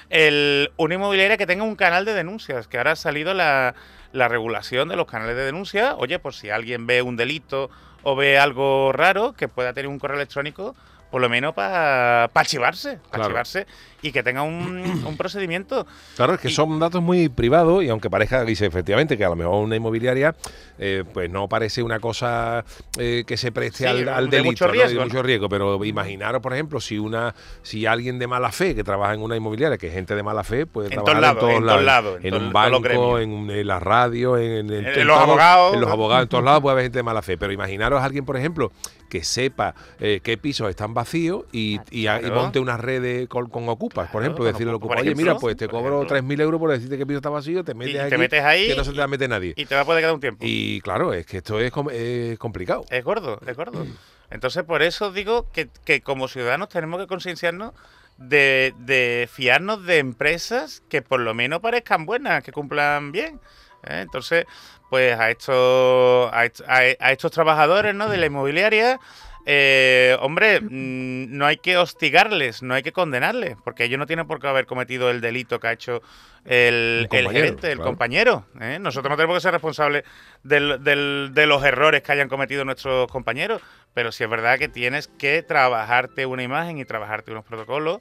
El, 0.10 0.74
una 0.76 0.96
inmobiliaria 0.96 1.38
que 1.38 1.48
tenga 1.48 1.64
un 1.64 1.78
canal 1.78 2.04
de 2.04 2.14
denuncias, 2.14 2.68
que 2.68 2.78
ahora 2.78 2.92
ha 2.92 2.96
salido 2.98 3.34
la, 3.34 3.76
la 4.12 4.28
regulación 4.28 4.90
de 4.90 4.98
los 4.98 5.08
canales 5.08 5.38
de 5.38 5.46
denuncia, 5.46 5.96
oye, 5.96 6.20
por 6.20 6.34
si 6.34 6.50
alguien 6.50 6.86
ve 6.86 7.02
un 7.02 7.16
delito 7.16 7.70
o 8.04 8.18
ve 8.18 8.38
algo 8.38 8.92
raro, 8.92 9.32
que 9.38 9.48
pueda 9.48 9.72
tener 9.72 9.88
un 9.88 10.00
correo 10.00 10.18
electrónico 10.18 10.76
por 11.10 11.22
lo 11.22 11.30
menos 11.30 11.54
para 11.54 12.26
archivarse, 12.26 12.98
para 12.98 13.10
Claro. 13.10 13.24
archivarse 13.26 13.66
y 14.02 14.12
que 14.12 14.24
tenga 14.24 14.44
un, 14.44 15.04
un 15.06 15.18
procedimiento. 15.18 15.86
Claro, 16.16 16.34
es 16.36 16.40
que 16.40 16.50
Y- 16.50 16.52
son 16.52 16.80
datos 16.80 17.02
muy 17.02 17.30
privados 17.30 17.84
y 17.84 17.90
aunque 17.90 18.10
parezca, 18.10 18.44
dice 18.46 18.66
efectivamente, 18.66 19.18
que 19.18 19.26
a 19.26 19.30
lo 19.30 19.36
mejor 19.36 19.56
una 19.64 19.76
inmobiliaria 19.76 20.36
eh, 20.78 21.04
pues 21.14 21.30
no 21.30 21.48
parece 21.50 21.84
una 21.84 22.00
cosa 22.00 22.64
eh, 22.98 23.24
que 23.28 23.36
se 23.38 23.52
preste 23.52 23.80
Sí, 23.80 23.86
al, 23.86 24.08
al 24.10 24.26
de 24.30 24.38
delito, 24.38 24.52
mucho 24.52 24.66
¿no? 24.68 24.72
riesgo, 24.74 24.90
de 24.90 24.96
¿no? 25.00 25.06
mucho 25.06 25.24
riesgo, 25.24 25.50
pero 25.50 25.84
imaginaros, 25.84 26.42
por 26.42 26.54
ejemplo, 26.54 26.80
si 26.80 26.98
una 27.00 27.34
si 27.64 27.86
alguien 27.86 28.20
de 28.20 28.28
mala 28.28 28.52
fe 28.52 28.76
que 28.76 28.84
trabaja 28.84 29.14
en 29.14 29.22
una 29.22 29.36
inmobiliaria, 29.36 29.78
que 29.78 29.88
es 29.88 29.94
gente 29.94 30.16
de 30.16 30.24
mala 30.24 30.44
fe, 30.44 30.66
puede 30.66 30.88
En 30.88 30.94
trabajar 30.94 31.16
todos 31.16 31.22
lados, 31.22 31.58
en 31.60 31.66
todos 31.66 31.84
lados, 31.84 32.20
en 32.20 32.26
en 32.28 32.32
todo- 32.34 32.40
un 32.48 32.54
banco, 32.54 33.20
en, 33.20 33.50
en 33.52 33.68
la 33.68 33.80
radio, 33.80 34.38
en, 34.38 34.68
los 34.68 34.96
todo- 35.08 35.16
abogados, 35.20 35.74
en 35.74 35.82
los 35.82 35.90
abogados, 35.92 36.24
en 36.24 36.30
todos 36.30 36.44
lados 36.44 36.62
puede 36.62 36.74
haber 36.74 36.84
gente 36.86 37.00
de 37.00 37.04
mala 37.04 37.22
fe, 37.22 37.38
pero 37.38 37.52
imaginaros 37.52 38.00
a 38.02 38.06
alguien, 38.06 38.24
por 38.26 38.38
ejemplo, 38.38 38.72
que 39.10 39.24
sepa 39.24 39.76
eh, 40.00 40.22
qué 40.24 40.38
pisos 40.38 40.70
están 40.70 40.94
vacíos 40.94 41.44
y, 41.52 41.80
y, 41.92 42.08
a- 42.08 42.18
y 42.18 42.22
Claro. 42.22 42.36
monte 42.36 42.60
una 42.60 42.78
red 42.78 43.02
de- 43.02 43.28
con, 43.28 43.50
con 43.50 43.68
ocupas, 43.68 44.10
por 44.10 44.22
ejemplo, 44.22 44.46
decirle 44.46 44.70
al 44.70 44.76
ocupas, 44.76 44.98
ocupa, 44.98 45.02
oye, 45.12 45.16
mira, 45.16 45.36
pues 45.38 45.58
te 45.58 45.68
cobro 45.68 46.04
ejemplo. 46.04 46.16
3.000 46.18 46.40
euros 46.42 46.60
por 46.60 46.72
decirte 46.72 46.96
el 46.96 47.06
piso 47.08 47.18
está 47.18 47.30
vacío, 47.30 47.64
te 47.64 47.74
metes 47.74 47.94
te 47.96 48.02
aquí, 48.02 48.18
metes 48.18 48.44
ahí 48.44 48.68
que 48.68 48.76
no 48.76 48.84
se 48.84 48.92
te 48.92 48.98
va 49.00 49.04
a 49.04 49.08
meter 49.08 49.30
nadie. 49.30 49.54
Y 49.58 49.66
te 49.66 49.76
va 49.76 49.82
a 49.82 49.86
poder 49.86 50.02
quedar 50.02 50.14
un 50.14 50.22
tiempo. 50.22 50.46
Y 50.48 50.80
claro, 50.82 51.14
es 51.14 51.26
que 51.26 51.38
esto 51.38 51.60
es, 51.60 51.72
com- 51.72 51.90
es 51.92 52.38
complicado. 52.40 52.86
Es 52.90 53.04
gordo, 53.04 53.40
es 53.46 53.58
gordo. 53.58 53.86
Entonces, 54.30 54.64
por 54.64 54.84
eso 54.84 55.12
digo 55.12 55.52
que, 55.52 55.70
que 55.84 56.02
como 56.02 56.28
ciudadanos 56.28 56.70
tenemos 56.70 57.00
que 57.02 57.08
concienciarnos 57.08 57.74
de, 58.18 58.74
de 58.80 59.28
fiarnos 59.32 59.86
de 59.86 59.98
empresas 59.98 60.84
que 60.90 61.02
por 61.02 61.20
lo 61.22 61.34
menos 61.34 61.62
parezcan 61.62 62.06
buenas, 62.06 62.44
que 62.44 62.52
cumplan 62.52 63.12
bien. 63.12 63.40
¿eh? 63.88 64.02
Entonces, 64.02 64.46
pues 64.90 65.18
a 65.20 65.30
estos, 65.32 66.30
a, 66.34 66.46
est- 66.46 66.62
a- 66.68 66.96
a 67.00 67.12
estos 67.12 67.32
trabajadores 67.32 67.94
¿no? 67.96 68.10
de 68.10 68.18
la 68.18 68.26
inmobiliaria, 68.26 69.00
eh, 69.46 70.18
hombre, 70.20 70.60
mm, 70.62 71.36
no 71.38 71.46
hay 71.46 71.58
que 71.58 71.78
hostigarles, 71.78 72.62
no 72.62 72.74
hay 72.74 72.84
que 72.84 72.92
condenarles, 72.92 73.56
porque 73.64 73.86
ellos 73.86 73.98
no 73.98 74.06
tienen 74.06 74.28
por 74.28 74.40
qué 74.40 74.48
haber 74.48 74.66
cometido 74.66 75.10
el 75.10 75.22
delito 75.22 75.60
que 75.60 75.68
ha 75.68 75.72
hecho 75.72 76.02
el, 76.46 77.02
el 77.02 77.08
compañero, 77.10 77.32
gerente, 77.32 77.68
el 77.72 77.78
claro. 77.78 77.90
compañero. 77.90 78.46
¿eh? 78.62 78.78
Nosotros 78.80 79.10
no 79.10 79.16
tenemos 79.16 79.38
que 79.38 79.42
ser 79.42 79.54
responsables 79.54 80.04
del- 80.44 80.84
del- 80.84 81.32
de 81.34 81.46
los 81.46 81.64
errores 81.64 82.02
que 82.02 82.12
hayan 82.12 82.30
cometido 82.30 82.66
nuestros 82.66 83.10
compañeros, 83.12 83.62
pero 83.94 84.12
sí 84.12 84.24
es 84.24 84.30
verdad 84.30 84.60
que 84.60 84.68
tienes 84.68 85.08
que 85.08 85.42
trabajarte 85.42 86.26
una 86.26 86.44
imagen 86.44 86.78
y 86.78 86.86
trabajarte 86.86 87.32
unos 87.32 87.46
protocolos 87.46 88.00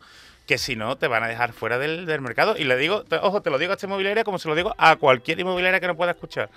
que 0.49 0.57
si 0.57 0.75
no 0.75 0.97
te 0.97 1.07
van 1.09 1.23
a 1.23 1.29
dejar 1.29 1.53
fuera 1.53 1.79
del, 1.79 2.07
del 2.07 2.23
mercado. 2.23 2.57
Y 2.57 2.65
le 2.65 2.77
digo, 2.79 3.05
ojo, 3.23 3.43
te 3.43 3.51
lo 3.51 3.59
digo 3.59 3.73
a 3.73 3.75
esta 3.75 3.87
inmobiliaria 3.87 4.25
como 4.25 4.39
se 4.39 4.49
lo 4.49 4.55
digo 4.55 4.75
a 4.79 4.97
cualquier 4.97 5.39
inmobiliaria 5.39 5.79
que 5.79 5.87
no 5.87 5.97
pueda 5.97 6.13
escuchar. 6.13 6.49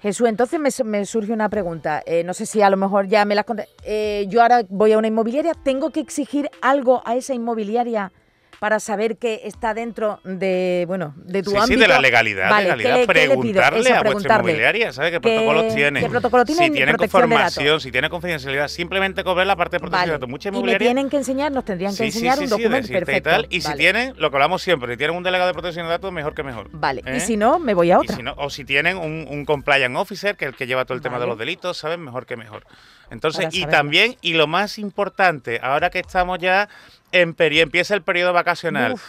Jesús, 0.00 0.28
entonces 0.28 0.58
me 0.84 1.04
surge 1.04 1.32
una 1.32 1.50
pregunta. 1.50 2.02
Eh, 2.06 2.24
no 2.24 2.32
sé 2.34 2.46
si 2.46 2.62
a 2.62 2.70
lo 2.70 2.78
mejor 2.78 3.06
ya 3.06 3.24
me 3.26 3.34
las 3.34 3.44
conté. 3.44 3.68
Eh, 3.84 4.24
yo 4.28 4.40
ahora 4.40 4.62
voy 4.68 4.92
a 4.92 4.98
una 4.98 5.08
inmobiliaria. 5.08 5.52
¿Tengo 5.54 5.90
que 5.90 6.00
exigir 6.00 6.50
algo 6.62 7.02
a 7.04 7.16
esa 7.16 7.34
inmobiliaria 7.34 8.12
para 8.58 8.80
saber 8.80 9.16
que 9.16 9.42
está 9.44 9.74
dentro 9.74 10.20
de, 10.24 10.84
bueno, 10.86 11.14
de 11.16 11.42
tu 11.42 11.50
Sí, 11.50 11.56
sí, 11.56 11.62
ámbito? 11.62 11.80
de 11.82 11.88
la 11.88 12.00
legalidad, 12.00 12.50
Vale, 12.50 12.64
legalidad. 12.64 12.94
¿qué 12.94 13.00
qué 13.00 13.06
preguntarle 13.06 13.80
Eso, 13.80 13.94
a 13.94 14.02
vuestra 14.02 14.34
inmobiliaria, 14.36 14.92
¿sabe 14.92 15.10
qué 15.10 15.20
¿Qué- 15.20 15.20
protocolos 15.20 15.74
tiene? 15.74 16.00
qué 16.00 16.08
protocolo 16.08 16.44
tiene 16.44 16.58
Si 16.60 16.66
en 16.66 16.72
tiene 16.74 16.94
conformación, 16.96 17.80
si 17.80 17.92
tiene 17.92 18.08
confidencialidad, 18.10 18.68
simplemente 18.68 19.24
cobrar 19.24 19.46
la 19.46 19.56
parte 19.56 19.76
de 19.76 19.80
protección 19.80 20.00
Vale. 20.02 20.12
de 20.12 20.16
datos. 20.18 20.28
Muchas 20.28 20.54
Y 20.54 20.62
me 20.62 20.76
tienen 20.78 21.10
que 21.10 21.16
enseñar, 21.16 21.52
nos 21.52 21.64
tendrían 21.64 21.92
que 21.92 21.96
Sí, 21.96 22.04
enseñar 22.04 22.38
sí, 22.38 22.44
un 22.44 22.50
documento 22.50 22.88
y 22.90 22.94
perfecto. 22.94 23.30
tal. 23.30 23.46
Y 23.50 23.60
si 23.60 23.72
tienen, 23.74 24.14
lo 24.18 24.30
que 24.30 24.36
hablamos 24.36 24.62
siempre, 24.62 24.92
si 24.92 24.96
tienen 24.96 25.16
un 25.16 25.22
delegado 25.22 25.48
de 25.48 25.54
protección 25.54 25.86
de 25.86 25.90
datos, 25.90 26.12
mejor 26.12 26.34
que 26.34 26.42
mejor. 26.42 26.68
Vale, 26.72 27.02
¿Eh? 27.06 27.16
y 27.16 27.20
si 27.20 27.36
no, 27.36 27.58
me 27.58 27.74
voy 27.74 27.90
a 27.90 27.98
otra. 27.98 28.16
si 28.16 28.22
no- 28.22 28.34
o 28.36 28.50
si 28.50 28.64
tienen 28.64 28.96
un, 28.96 29.26
un 29.28 29.44
compliance 29.44 29.96
officer, 29.98 30.36
que 30.36 30.44
es 30.46 30.50
el 30.50 30.56
que 30.56 30.66
lleva 30.66 30.84
todo 30.84 30.96
el 30.96 31.02
tema 31.02 31.18
de 31.18 31.26
los 31.26 31.38
delitos, 31.38 31.76
¿saben? 31.76 32.00
Mejor 32.00 32.26
que 32.26 32.36
mejor. 32.36 32.64
Entonces, 33.10 33.48
y 33.52 33.66
también, 33.66 34.16
y 34.20 34.34
lo 34.34 34.46
más 34.46 34.78
importante, 34.78 35.60
ahora 35.62 35.90
que 35.90 35.98
estamos 35.98 36.38
ya 36.38 36.68
en 37.12 37.34
empieza 37.38 37.94
el 37.94 38.02
periodo 38.02 38.32
vacacional, 38.32 38.92
Uf. 38.94 39.02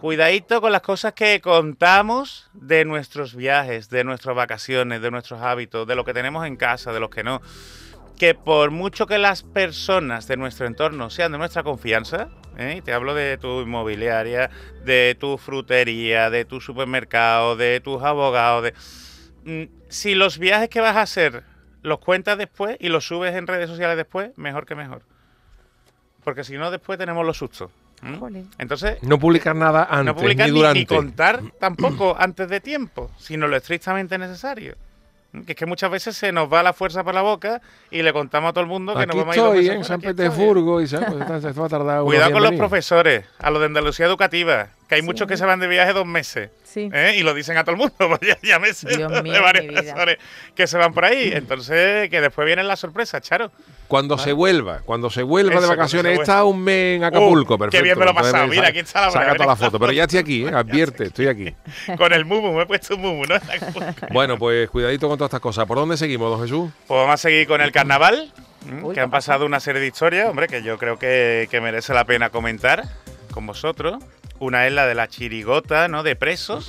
cuidadito 0.00 0.60
con 0.60 0.72
las 0.72 0.82
cosas 0.82 1.12
que 1.12 1.40
contamos 1.40 2.50
de 2.52 2.84
nuestros 2.84 3.34
viajes, 3.34 3.90
de 3.90 4.04
nuestras 4.04 4.34
vacaciones, 4.34 5.00
de 5.00 5.10
nuestros 5.10 5.40
hábitos, 5.40 5.86
de 5.86 5.94
lo 5.94 6.04
que 6.04 6.12
tenemos 6.12 6.46
en 6.46 6.56
casa, 6.56 6.92
de 6.92 7.00
los 7.00 7.10
que 7.10 7.22
no. 7.22 7.40
Que 8.18 8.34
por 8.34 8.70
mucho 8.70 9.06
que 9.06 9.18
las 9.18 9.42
personas 9.42 10.26
de 10.26 10.36
nuestro 10.36 10.66
entorno 10.66 11.10
sean 11.10 11.32
de 11.32 11.38
nuestra 11.38 11.62
confianza, 11.62 12.28
¿eh? 12.56 12.76
y 12.78 12.82
te 12.82 12.92
hablo 12.92 13.14
de 13.14 13.38
tu 13.38 13.60
inmobiliaria, 13.60 14.50
de 14.84 15.16
tu 15.18 15.38
frutería, 15.38 16.30
de 16.30 16.44
tu 16.44 16.60
supermercado, 16.60 17.56
de 17.56 17.80
tus 17.80 18.02
abogados, 18.02 18.64
de... 18.64 18.74
Mm, 19.44 19.70
si 19.88 20.14
los 20.14 20.38
viajes 20.38 20.68
que 20.68 20.80
vas 20.80 20.96
a 20.96 21.02
hacer 21.02 21.44
los 21.84 21.98
cuentas 21.98 22.38
después 22.38 22.76
y 22.80 22.88
los 22.88 23.06
subes 23.06 23.34
en 23.34 23.46
redes 23.46 23.68
sociales 23.68 23.96
después, 23.96 24.36
mejor 24.36 24.64
que 24.64 24.74
mejor. 24.74 25.02
Porque 26.24 26.42
si 26.42 26.56
no, 26.56 26.70
después 26.70 26.98
tenemos 26.98 27.24
los 27.24 27.36
sustos. 27.36 27.70
Entonces, 28.58 29.02
No 29.02 29.18
publicar 29.18 29.54
nada 29.54 29.84
antes 29.84 30.06
no 30.06 30.16
publicar 30.16 30.46
ni 30.46 30.52
ni, 30.52 30.58
durante. 30.58 30.80
ni 30.80 30.86
contar 30.86 31.40
tampoco 31.60 32.16
antes 32.18 32.48
de 32.48 32.60
tiempo, 32.60 33.10
sino 33.18 33.46
lo 33.48 33.56
estrictamente 33.56 34.18
necesario. 34.18 34.76
Que 35.46 35.52
es 35.52 35.58
que 35.58 35.66
muchas 35.66 35.90
veces 35.90 36.16
se 36.16 36.30
nos 36.32 36.50
va 36.50 36.62
la 36.62 36.72
fuerza 36.72 37.02
por 37.02 37.12
la 37.12 37.22
boca 37.22 37.60
y 37.90 38.02
le 38.02 38.12
contamos 38.12 38.50
a 38.50 38.52
todo 38.52 38.62
el 38.62 38.70
mundo 38.70 38.94
que 38.94 39.02
Aquí 39.02 39.16
nos 39.16 39.26
vamos 39.26 39.36
a 39.36 39.56
ir 39.56 39.72
en. 39.72 39.84
San. 39.84 40.00
Petersburgo 40.00 40.80
y. 40.80 40.86
Pues 40.86 40.92
esto 40.92 41.60
va 41.60 41.66
a 41.66 41.68
tardar 41.68 42.02
Cuidado 42.04 42.30
con 42.32 42.42
los 42.42 42.52
profesores, 42.52 43.26
a 43.38 43.50
los 43.50 43.60
de 43.60 43.66
Andalucía 43.66 44.06
Educativa, 44.06 44.68
que 44.88 44.94
hay 44.94 45.02
muchos 45.02 45.26
que 45.26 45.36
se 45.36 45.44
van 45.44 45.58
de 45.60 45.66
viaje 45.66 45.92
dos 45.92 46.06
meses. 46.06 46.50
Sí. 46.74 46.90
¿eh? 46.92 47.14
Y 47.16 47.22
lo 47.22 47.32
dicen 47.34 47.56
a 47.56 47.62
todo 47.62 47.70
el 47.72 47.76
mundo, 47.78 47.94
pues 47.98 48.20
ya, 48.20 48.36
ya 48.42 48.58
me 48.58 48.74
sé 48.74 48.88
Dios 48.96 49.10
de 49.12 49.22
varios 49.40 49.64
mi 49.64 49.70
vida. 49.70 49.80
profesores 49.82 50.18
que 50.56 50.66
se 50.66 50.76
van 50.76 50.92
por 50.92 51.04
ahí. 51.04 51.30
Entonces, 51.32 52.10
que 52.10 52.20
después 52.20 52.44
vienen 52.46 52.66
las 52.66 52.80
sorpresas, 52.80 53.22
Charo. 53.22 53.52
Cuando 53.86 54.18
se 54.18 54.32
vuelva, 54.32 54.80
cuando 54.84 55.08
se 55.08 55.22
vuelva 55.22 55.52
Eso, 55.52 55.60
de 55.62 55.68
vacaciones, 55.68 56.18
está 56.18 56.42
un 56.44 56.62
mes 56.64 56.96
en 56.96 57.04
Acapulco, 57.04 57.54
Uh, 57.54 57.56
qué 57.56 57.60
perfecto. 57.64 57.84
bien 57.84 57.98
me 57.98 58.04
lo 58.06 58.10
he 58.10 58.14
pasado. 58.14 58.46
Mira, 58.48 58.68
aquí 58.68 58.80
está 58.80 59.02
la 59.02 59.10
Saca 59.12 59.34
toda 59.34 59.46
la 59.46 59.56
foto, 59.56 59.78
pero 59.78 59.92
ya 59.92 60.02
estoy 60.04 60.18
aquí, 60.18 60.44
¿eh? 60.46 60.48
advierte, 60.54 61.04
estoy 61.04 61.28
aquí. 61.28 61.54
Con 61.96 62.12
el 62.12 62.24
mumu, 62.24 62.52
me 62.54 62.62
he 62.62 62.66
puesto 62.66 62.96
un 62.96 63.02
mumu, 63.02 63.24
¿no? 63.24 63.36
Bueno, 64.10 64.36
pues 64.38 64.68
cuidadito 64.70 65.08
con 65.08 65.16
todas 65.16 65.28
estas 65.28 65.40
cosas. 65.40 65.66
¿Por 65.66 65.76
dónde 65.78 65.96
seguimos, 65.96 66.30
don 66.30 66.40
Jesús? 66.42 66.70
Pues 66.88 66.98
vamos 66.98 67.14
a 67.14 67.16
seguir 67.18 67.46
con 67.46 67.60
el 67.60 67.70
carnaval, 67.70 68.32
que 68.64 68.94
¿qué 68.94 69.00
han 69.00 69.10
pasa? 69.10 69.32
pasado 69.32 69.46
una 69.46 69.60
serie 69.60 69.80
de 69.80 69.86
historias, 69.86 70.28
hombre, 70.28 70.48
que 70.48 70.62
yo 70.62 70.76
creo 70.78 70.98
que, 70.98 71.46
que 71.50 71.60
merece 71.60 71.92
la 71.94 72.04
pena 72.04 72.30
comentar 72.30 72.84
con 73.34 73.46
vosotros. 73.46 74.02
Una 74.40 74.66
es 74.66 74.72
la 74.72 74.86
de 74.86 74.94
la 74.94 75.06
chirigota, 75.08 75.86
¿no? 75.88 76.02
De 76.02 76.16
presos, 76.16 76.68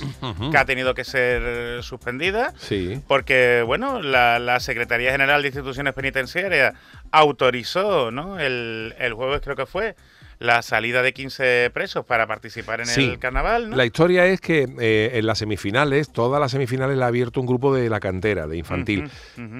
que 0.50 0.56
ha 0.56 0.64
tenido 0.64 0.94
que 0.94 1.04
ser 1.04 1.82
suspendida. 1.82 2.52
Sí. 2.58 3.00
Porque, 3.08 3.62
bueno, 3.66 4.00
la, 4.02 4.38
la 4.38 4.60
Secretaría 4.60 5.10
General 5.10 5.42
de 5.42 5.48
Instituciones 5.48 5.92
Penitenciarias 5.94 6.74
autorizó, 7.10 8.10
¿no? 8.10 8.38
El, 8.38 8.94
el 8.98 9.12
jueves 9.14 9.40
creo 9.42 9.56
que 9.56 9.66
fue, 9.66 9.96
la 10.38 10.60
salida 10.62 11.02
de 11.02 11.12
15 11.12 11.70
presos 11.72 12.04
para 12.04 12.26
participar 12.26 12.80
en 12.80 12.86
Sí. 12.86 13.04
el 13.04 13.18
carnaval, 13.18 13.70
¿no? 13.70 13.76
La 13.76 13.84
historia 13.86 14.26
es 14.26 14.40
que 14.40 14.66
eh, 14.78 15.10
en 15.14 15.26
las 15.26 15.38
semifinales, 15.38 16.10
todas 16.12 16.40
las 16.40 16.50
semifinales 16.52 16.96
la 16.98 17.06
ha 17.06 17.08
abierto 17.08 17.40
un 17.40 17.46
grupo 17.46 17.74
de 17.74 17.88
la 17.90 18.00
cantera, 18.00 18.46
de 18.46 18.58
infantil. 18.58 19.10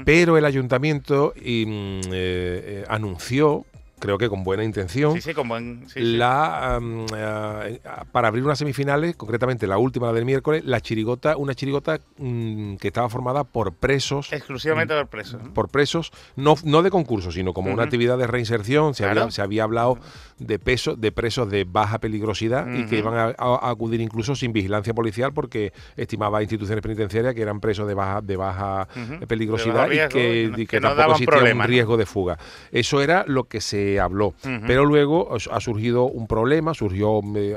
Pero 0.05 0.37
el 0.39 0.45
ayuntamiento 0.45 1.33
y, 1.35 1.65
mm, 1.67 2.01
eh, 2.07 2.11
eh, 2.13 2.85
anunció, 2.89 3.65
creo 3.99 4.19
que 4.19 4.29
con 4.29 4.45
buena 4.45 4.63
intención, 4.65 5.15
Sí, 5.15 5.21
sí, 5.21 5.35
con 5.35 5.49
buen... 5.49 5.89
sí, 5.89 6.01
la 6.01 6.79
eh, 7.17 7.81
para 8.13 8.29
abrir 8.29 8.45
unas 8.45 8.59
semifinales, 8.59 9.17
concretamente 9.17 9.67
la 9.67 9.79
última, 9.79 10.09
la 10.09 10.13
del 10.13 10.25
miércoles, 10.25 10.65
la 10.65 10.81
chirigota, 10.81 11.37
una 11.37 11.55
chirigota 11.55 12.01
mm, 12.19 12.77
que 12.77 12.89
estaba 12.89 13.09
formada 13.09 13.45
por 13.45 13.73
presos. 13.75 14.33
Exclusivamente 14.33 14.95
por 14.95 15.09
presos. 15.09 15.43
¿no? 15.43 15.55
por 15.55 15.69
presos, 15.69 16.13
no, 16.37 16.55
no 16.65 16.83
de 16.83 16.91
concurso, 16.91 17.33
sino 17.33 17.53
como 17.55 17.73
una 17.73 17.85
actividad 17.85 18.19
de 18.19 18.27
reinserción. 18.27 18.95
Se, 18.95 19.05
Claro. 19.05 19.23
había, 19.23 19.31
se 19.31 19.43
había 19.43 19.63
hablado 19.65 19.99
de, 20.39 20.59
peso, 20.59 20.97
de 20.97 21.13
presos 21.13 21.51
de 21.51 21.65
baja 21.65 21.99
peligrosidad 21.99 22.67
y 22.75 22.85
que 22.87 22.99
iban 22.99 23.15
a, 23.17 23.35
acudir 23.71 24.01
incluso 24.01 24.35
sin 24.35 24.53
vigilancia 24.53 24.93
policial 24.95 25.33
porque 25.33 25.73
estimaba 25.97 26.43
instituciones 26.43 26.83
penitenciarias 26.83 27.35
que 27.35 27.43
eran 27.43 27.61
presos 27.61 27.87
de 27.89 27.95
baja, 27.95 28.21
de 28.21 28.37
baja 28.37 28.89
De 29.21 29.27
peligrosidad 29.27 29.89
riesgo, 29.89 30.19
y 30.19 30.23
que, 30.23 30.49
no- 30.51 30.59
y 30.59 30.67
que 30.67 30.77
que 30.77 30.81
no 30.81 30.89
tampoco 30.89 31.11
existía 31.13 31.27
problema, 31.37 31.65
un 31.65 31.71
riesgo 31.71 31.97
de 31.97 32.07
fuga. 32.07 32.39
Eso 32.73 33.01
era 33.01 33.25
lo 33.27 33.45
que 33.45 33.61
se 33.61 33.86
habló. 34.01 34.35
Pero 34.67 34.85
luego 34.85 35.37
ha 35.51 35.61
surgido 35.61 36.05
un 36.05 36.27
problema, 36.27 36.75
surgió, 36.75 37.21
eh, 37.37 37.57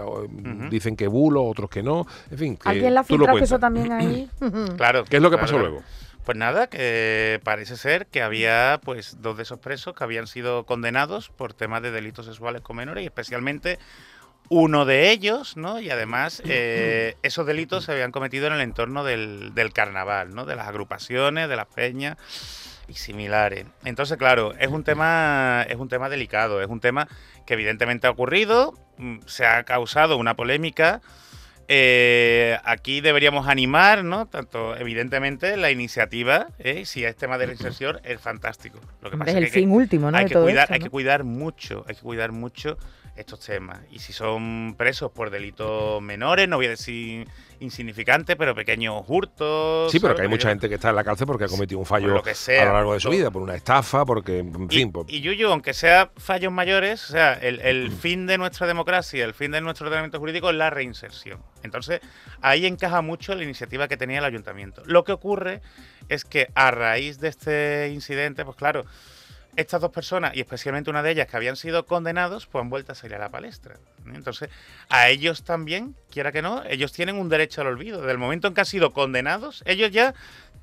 dicen 0.69 0.95
que 0.95 1.07
bulo, 1.07 1.43
otros 1.43 1.69
que 1.69 1.83
no. 1.83 2.05
En 2.31 2.37
fin, 2.37 2.57
que 2.57 2.69
¿Alguien 2.69 2.89
tú 2.89 2.95
lo 2.95 3.03
filtrado 3.03 3.37
que 3.37 3.43
eso 3.43 3.59
también 3.59 3.91
ahí? 3.91 4.29
Claro. 4.77 5.03
¿Qué 5.05 5.17
es 5.17 5.21
lo 5.21 5.29
que 5.29 5.37
claro, 5.37 5.41
pasó 5.41 5.55
claro. 5.55 5.69
luego? 5.69 5.85
Pues 6.25 6.37
nada, 6.37 6.67
que 6.67 7.39
parece 7.43 7.75
ser 7.75 8.07
que 8.07 8.21
había 8.21 8.79
pues 8.83 9.17
dos 9.21 9.37
de 9.37 9.43
esos 9.43 9.59
presos 9.59 9.95
que 9.95 10.03
habían 10.03 10.27
sido 10.27 10.65
condenados 10.65 11.29
por 11.29 11.53
temas 11.53 11.81
de 11.81 11.91
delitos 11.91 12.25
sexuales 12.25 12.61
con 12.61 12.75
menores 12.75 13.03
y 13.03 13.07
especialmente 13.07 13.79
uno 14.49 14.85
de 14.85 15.11
ellos, 15.11 15.57
¿no? 15.57 15.79
Y 15.79 15.89
además 15.89 16.41
eh, 16.45 17.15
esos 17.23 17.45
delitos 17.45 17.85
se 17.85 17.91
habían 17.93 18.11
cometido 18.11 18.47
en 18.47 18.53
el 18.53 18.61
entorno 18.61 19.03
del, 19.03 19.53
del 19.55 19.73
carnaval, 19.73 20.35
¿no? 20.35 20.45
De 20.45 20.55
las 20.55 20.67
agrupaciones, 20.67 21.49
de 21.49 21.55
las 21.55 21.67
peñas 21.67 22.17
y 22.89 22.93
similares. 22.93 23.65
Entonces, 23.85 24.17
claro, 24.17 24.53
es 24.59 24.67
un 24.67 24.83
tema, 24.83 25.65
es 25.69 25.77
un 25.77 25.89
tema 25.89 26.09
delicado, 26.09 26.61
es 26.61 26.67
un 26.67 26.79
tema 26.79 27.07
que 27.45 27.53
evidentemente 27.53 28.07
ha 28.07 28.09
ocurrido, 28.09 28.73
mm, 28.97 29.19
se 29.25 29.45
ha 29.45 29.63
causado 29.63 30.17
una 30.17 30.35
polémica. 30.35 31.01
Eh, 31.67 32.57
aquí 32.63 32.99
deberíamos 32.99 33.47
animar, 33.47 34.03
¿no? 34.03 34.25
Tanto, 34.25 34.75
evidentemente, 34.75 35.55
la 35.55 35.69
iniciativa, 35.69 36.47
¿eh? 36.57 36.85
si 36.85 37.03
es 37.05 37.15
tema 37.15 37.37
de 37.37 37.45
reinserción, 37.45 37.99
es 38.03 38.19
fantástico. 38.19 38.79
Lo 39.01 39.11
que 39.11 39.17
pasa 39.17 39.31
es 39.31 39.37
el 39.37 39.45
que 39.45 39.51
fin 39.51 39.71
último, 39.71 40.09
¿no? 40.09 40.17
hay 40.17 40.23
de 40.23 40.29
que 40.29 40.33
todo 40.33 40.45
cuidar, 40.45 40.63
esto, 40.63 40.73
hay 40.73 40.79
¿no? 40.79 40.85
que 40.85 40.89
cuidar 40.89 41.23
mucho, 41.23 41.85
hay 41.87 41.95
que 41.95 42.01
cuidar 42.01 42.31
mucho 42.31 42.77
estos 43.19 43.39
temas. 43.39 43.79
Y 43.91 43.99
si 43.99 44.13
son 44.13 44.75
presos 44.77 45.11
por 45.11 45.29
delitos 45.29 46.01
menores, 46.01 46.47
no 46.47 46.55
voy 46.57 46.67
a 46.67 46.69
decir 46.69 47.27
insignificantes, 47.61 48.35
pero 48.37 48.55
pequeños 48.55 49.03
hurtos. 49.07 49.91
Sí, 49.91 49.99
pero 49.99 50.15
que 50.15 50.21
hay 50.21 50.27
mucha 50.29 50.47
gente 50.49 50.69
que 50.69 50.75
está 50.75 50.89
en 50.91 50.95
la 50.95 51.03
cárcel 51.03 51.27
porque 51.27 51.43
ha 51.43 51.47
cometido 51.47 51.77
un 51.79 51.85
fallo 51.85 52.07
lo 52.07 52.23
que 52.23 52.33
sea. 52.33 52.61
a 52.63 52.65
lo 52.65 52.73
largo 52.73 52.93
de 52.93 52.99
su 53.01 53.09
vida, 53.09 53.29
por 53.31 53.41
una 53.41 53.55
estafa, 53.55 54.05
porque, 54.05 54.39
en 54.39 54.67
Y, 54.69 54.75
fin, 54.75 54.91
por- 54.91 55.05
y 55.11 55.19
Yuyu, 55.21 55.49
aunque 55.49 55.73
sea 55.73 56.09
fallos 56.15 56.51
mayores, 56.53 57.03
o 57.09 57.11
sea, 57.11 57.33
el, 57.33 57.59
el 57.59 57.91
fin 57.91 58.27
de 58.27 58.37
nuestra 58.37 58.65
democracia, 58.65 59.25
el 59.25 59.33
fin 59.33 59.51
de 59.51 59.59
nuestro 59.61 59.87
ordenamiento 59.87 60.19
jurídico 60.19 60.49
es 60.49 60.55
la 60.55 60.69
reinserción. 60.69 61.39
Entonces, 61.63 61.99
ahí 62.41 62.65
encaja 62.65 63.01
mucho 63.01 63.35
la 63.35 63.43
iniciativa 63.43 63.87
que 63.89 63.97
tenía 63.97 64.19
el 64.19 64.25
ayuntamiento. 64.25 64.81
Lo 64.85 65.03
que 65.03 65.11
ocurre 65.11 65.61
es 66.07 66.23
que 66.23 66.47
a 66.55 66.71
raíz 66.71 67.19
de 67.19 67.27
este 67.27 67.89
incidente, 67.93 68.45
pues 68.45 68.55
claro, 68.55 68.85
estas 69.59 69.81
dos 69.81 69.91
personas, 69.91 70.35
y 70.35 70.39
especialmente 70.39 70.89
una 70.89 71.03
de 71.03 71.11
ellas 71.11 71.27
que 71.27 71.37
habían 71.37 71.55
sido 71.55 71.85
condenados, 71.85 72.47
pues 72.47 72.61
han 72.61 72.69
vuelto 72.69 72.91
a 72.91 72.95
salir 72.95 73.15
a 73.15 73.19
la 73.19 73.29
palestra. 73.29 73.77
Entonces, 74.13 74.49
a 74.89 75.09
ellos 75.09 75.43
también, 75.43 75.95
quiera 76.11 76.31
que 76.31 76.41
no, 76.41 76.63
ellos 76.65 76.91
tienen 76.91 77.17
un 77.17 77.29
derecho 77.29 77.61
al 77.61 77.67
olvido. 77.67 77.99
Desde 77.99 78.11
el 78.11 78.17
momento 78.17 78.47
en 78.47 78.53
que 78.53 78.61
han 78.61 78.65
sido 78.65 78.93
condenados, 78.93 79.63
ellos 79.65 79.91
ya 79.91 80.13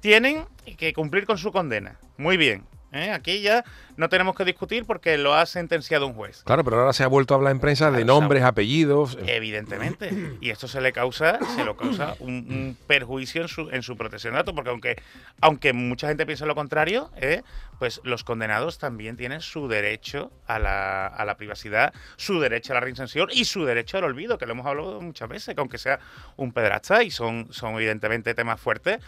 tienen 0.00 0.46
que 0.78 0.92
cumplir 0.92 1.26
con 1.26 1.38
su 1.38 1.52
condena. 1.52 1.98
Muy 2.16 2.36
bien. 2.36 2.64
¿Eh? 2.96 3.12
Aquí 3.12 3.40
ya 3.40 3.64
no 3.96 4.08
tenemos 4.08 4.34
que 4.34 4.44
discutir 4.44 4.84
porque 4.84 5.18
lo 5.18 5.34
ha 5.34 5.46
sentenciado 5.46 6.06
un 6.06 6.14
juez. 6.14 6.42
claro, 6.44 6.64
pero 6.64 6.78
ahora 6.78 6.92
se 6.92 7.04
ha 7.04 7.08
vuelto 7.08 7.34
a 7.34 7.36
hablar 7.36 7.52
en 7.52 7.60
prensa 7.60 7.90
de 7.90 8.04
nombres, 8.04 8.42
apellidos. 8.42 9.18
Evidentemente. 9.26 10.36
Y 10.40 10.50
esto 10.50 10.68
se 10.68 10.80
le 10.80 10.92
causa, 10.92 11.38
se 11.54 11.64
lo 11.64 11.76
causa 11.76 12.14
un, 12.20 12.34
un 12.48 12.78
perjuicio 12.86 13.42
en 13.42 13.48
su, 13.48 13.70
en 13.70 13.82
su 13.82 13.96
protección 13.96 14.34
de 14.34 14.38
datos, 14.38 14.54
porque 14.54 14.70
aunque, 14.70 14.96
aunque 15.40 15.72
mucha 15.72 16.08
gente 16.08 16.26
piensa 16.26 16.46
lo 16.46 16.54
contrario, 16.54 17.10
¿eh? 17.16 17.42
pues 17.78 18.00
los 18.04 18.24
condenados 18.24 18.78
también 18.78 19.16
tienen 19.16 19.40
su 19.40 19.68
derecho 19.68 20.32
a 20.46 20.58
la, 20.58 21.06
a 21.06 21.24
la 21.24 21.36
privacidad, 21.36 21.92
su 22.16 22.40
derecho 22.40 22.72
a 22.72 22.74
la 22.74 22.80
reinserción 22.80 23.28
y 23.32 23.44
su 23.44 23.64
derecho 23.64 23.98
al 23.98 24.04
olvido, 24.04 24.38
que 24.38 24.46
lo 24.46 24.52
hemos 24.52 24.66
hablado 24.66 25.00
muchas 25.00 25.28
veces, 25.28 25.54
que 25.54 25.60
aunque 25.60 25.78
sea 25.78 25.98
un 26.36 26.52
pedrasta 26.52 27.02
y 27.02 27.10
son, 27.10 27.48
son 27.52 27.74
evidentemente 27.74 28.34
temas 28.34 28.60
fuertes, 28.60 29.00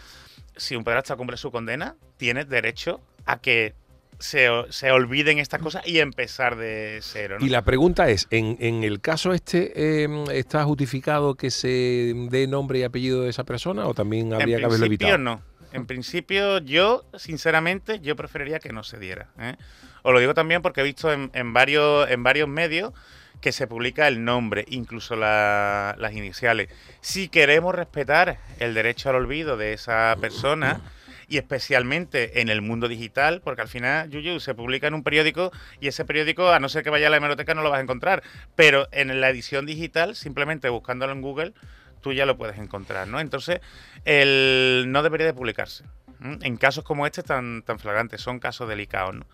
si 0.55 0.75
un 0.75 0.83
pedrasta 0.83 1.15
cumple 1.15 1.37
su 1.37 1.51
condena, 1.51 1.95
tiene 2.17 2.45
derecho 2.45 3.01
a 3.31 3.39
que 3.41 3.73
se, 4.19 4.47
se 4.69 4.91
olviden 4.91 5.39
estas 5.39 5.61
cosas 5.61 5.87
y 5.87 5.99
empezar 5.99 6.57
de 6.57 6.99
cero. 7.01 7.37
¿no? 7.39 7.45
Y 7.45 7.49
la 7.49 7.61
pregunta 7.63 8.09
es, 8.09 8.27
¿en, 8.31 8.57
en 8.59 8.83
el 8.83 8.99
caso 8.99 9.33
este 9.33 10.03
eh, 10.03 10.09
está 10.33 10.63
justificado 10.65 11.35
que 11.35 11.51
se 11.51 12.13
dé 12.29 12.45
nombre 12.47 12.79
y 12.79 12.83
apellido 12.83 13.21
de 13.23 13.29
esa 13.29 13.45
persona 13.45 13.87
o 13.87 13.93
también 13.93 14.33
habría 14.33 14.55
en 14.57 14.61
que 14.61 14.65
haberlo 14.65 14.85
principio 14.87 15.07
evitado? 15.07 15.23
no. 15.23 15.49
En 15.71 15.85
principio 15.85 16.57
yo, 16.57 17.05
sinceramente, 17.15 17.99
yo 17.99 18.15
preferiría 18.15 18.59
que 18.59 18.73
no 18.73 18.83
se 18.83 18.97
diera. 18.97 19.29
¿eh? 19.39 19.55
Os 20.01 20.11
lo 20.11 20.19
digo 20.19 20.33
también 20.33 20.61
porque 20.63 20.81
he 20.81 20.83
visto 20.83 21.13
en, 21.13 21.29
en 21.33 21.53
varios, 21.53 22.09
en 22.09 22.23
varios 22.23 22.49
medios 22.49 22.91
que 23.39 23.51
se 23.51 23.67
publica 23.67 24.07
el 24.07 24.25
nombre, 24.25 24.65
incluso 24.67 25.15
la- 25.15 25.95
las 25.99 26.13
iniciales. 26.13 26.69
Si 27.01 27.29
queremos 27.29 27.73
respetar 27.75 28.39
el 28.59 28.73
derecho 28.73 29.09
al 29.11 29.15
olvido 29.17 29.55
de 29.57 29.73
esa 29.73 30.17
persona, 30.19 30.81
y 31.29 31.37
especialmente 31.37 32.41
en 32.41 32.49
el 32.49 32.61
mundo 32.61 32.87
digital, 32.87 33.41
porque 33.41 33.61
al 33.61 33.67
final, 33.67 34.09
Yuyu, 34.09 34.39
se 34.39 34.55
publica 34.55 34.87
en 34.87 34.95
un 34.95 35.03
periódico 35.03 35.51
y 35.79 35.87
ese 35.87 36.03
periódico, 36.03 36.49
a 36.49 36.59
no 36.59 36.69
ser 36.69 36.83
que 36.83 36.89
vaya 36.89 37.07
a 37.07 37.09
la 37.11 37.17
hemeroteca, 37.17 37.53
no 37.53 37.61
lo 37.61 37.69
vas 37.69 37.79
a 37.79 37.83
encontrar. 37.83 38.23
Pero 38.55 38.87
en 38.91 39.21
la 39.21 39.29
edición 39.29 39.67
digital, 39.67 40.15
simplemente 40.15 40.67
buscándolo 40.69 41.13
en 41.13 41.21
Google, 41.21 41.53
tú 42.01 42.13
ya 42.13 42.25
lo 42.25 42.35
puedes 42.35 42.57
encontrar, 42.57 43.07
¿no? 43.07 43.19
Entonces, 43.19 43.61
el 44.05 44.87
no 44.89 45.03
debería 45.03 45.27
de 45.27 45.33
publicarse. 45.33 45.85
En 46.21 46.57
casos 46.57 46.83
como 46.83 47.05
este 47.05 47.21
tan, 47.21 47.61
tan 47.61 47.79
flagrantes, 47.79 48.21
son 48.21 48.39
casos 48.39 48.67
delicados, 48.67 49.15
¿no? 49.15 49.25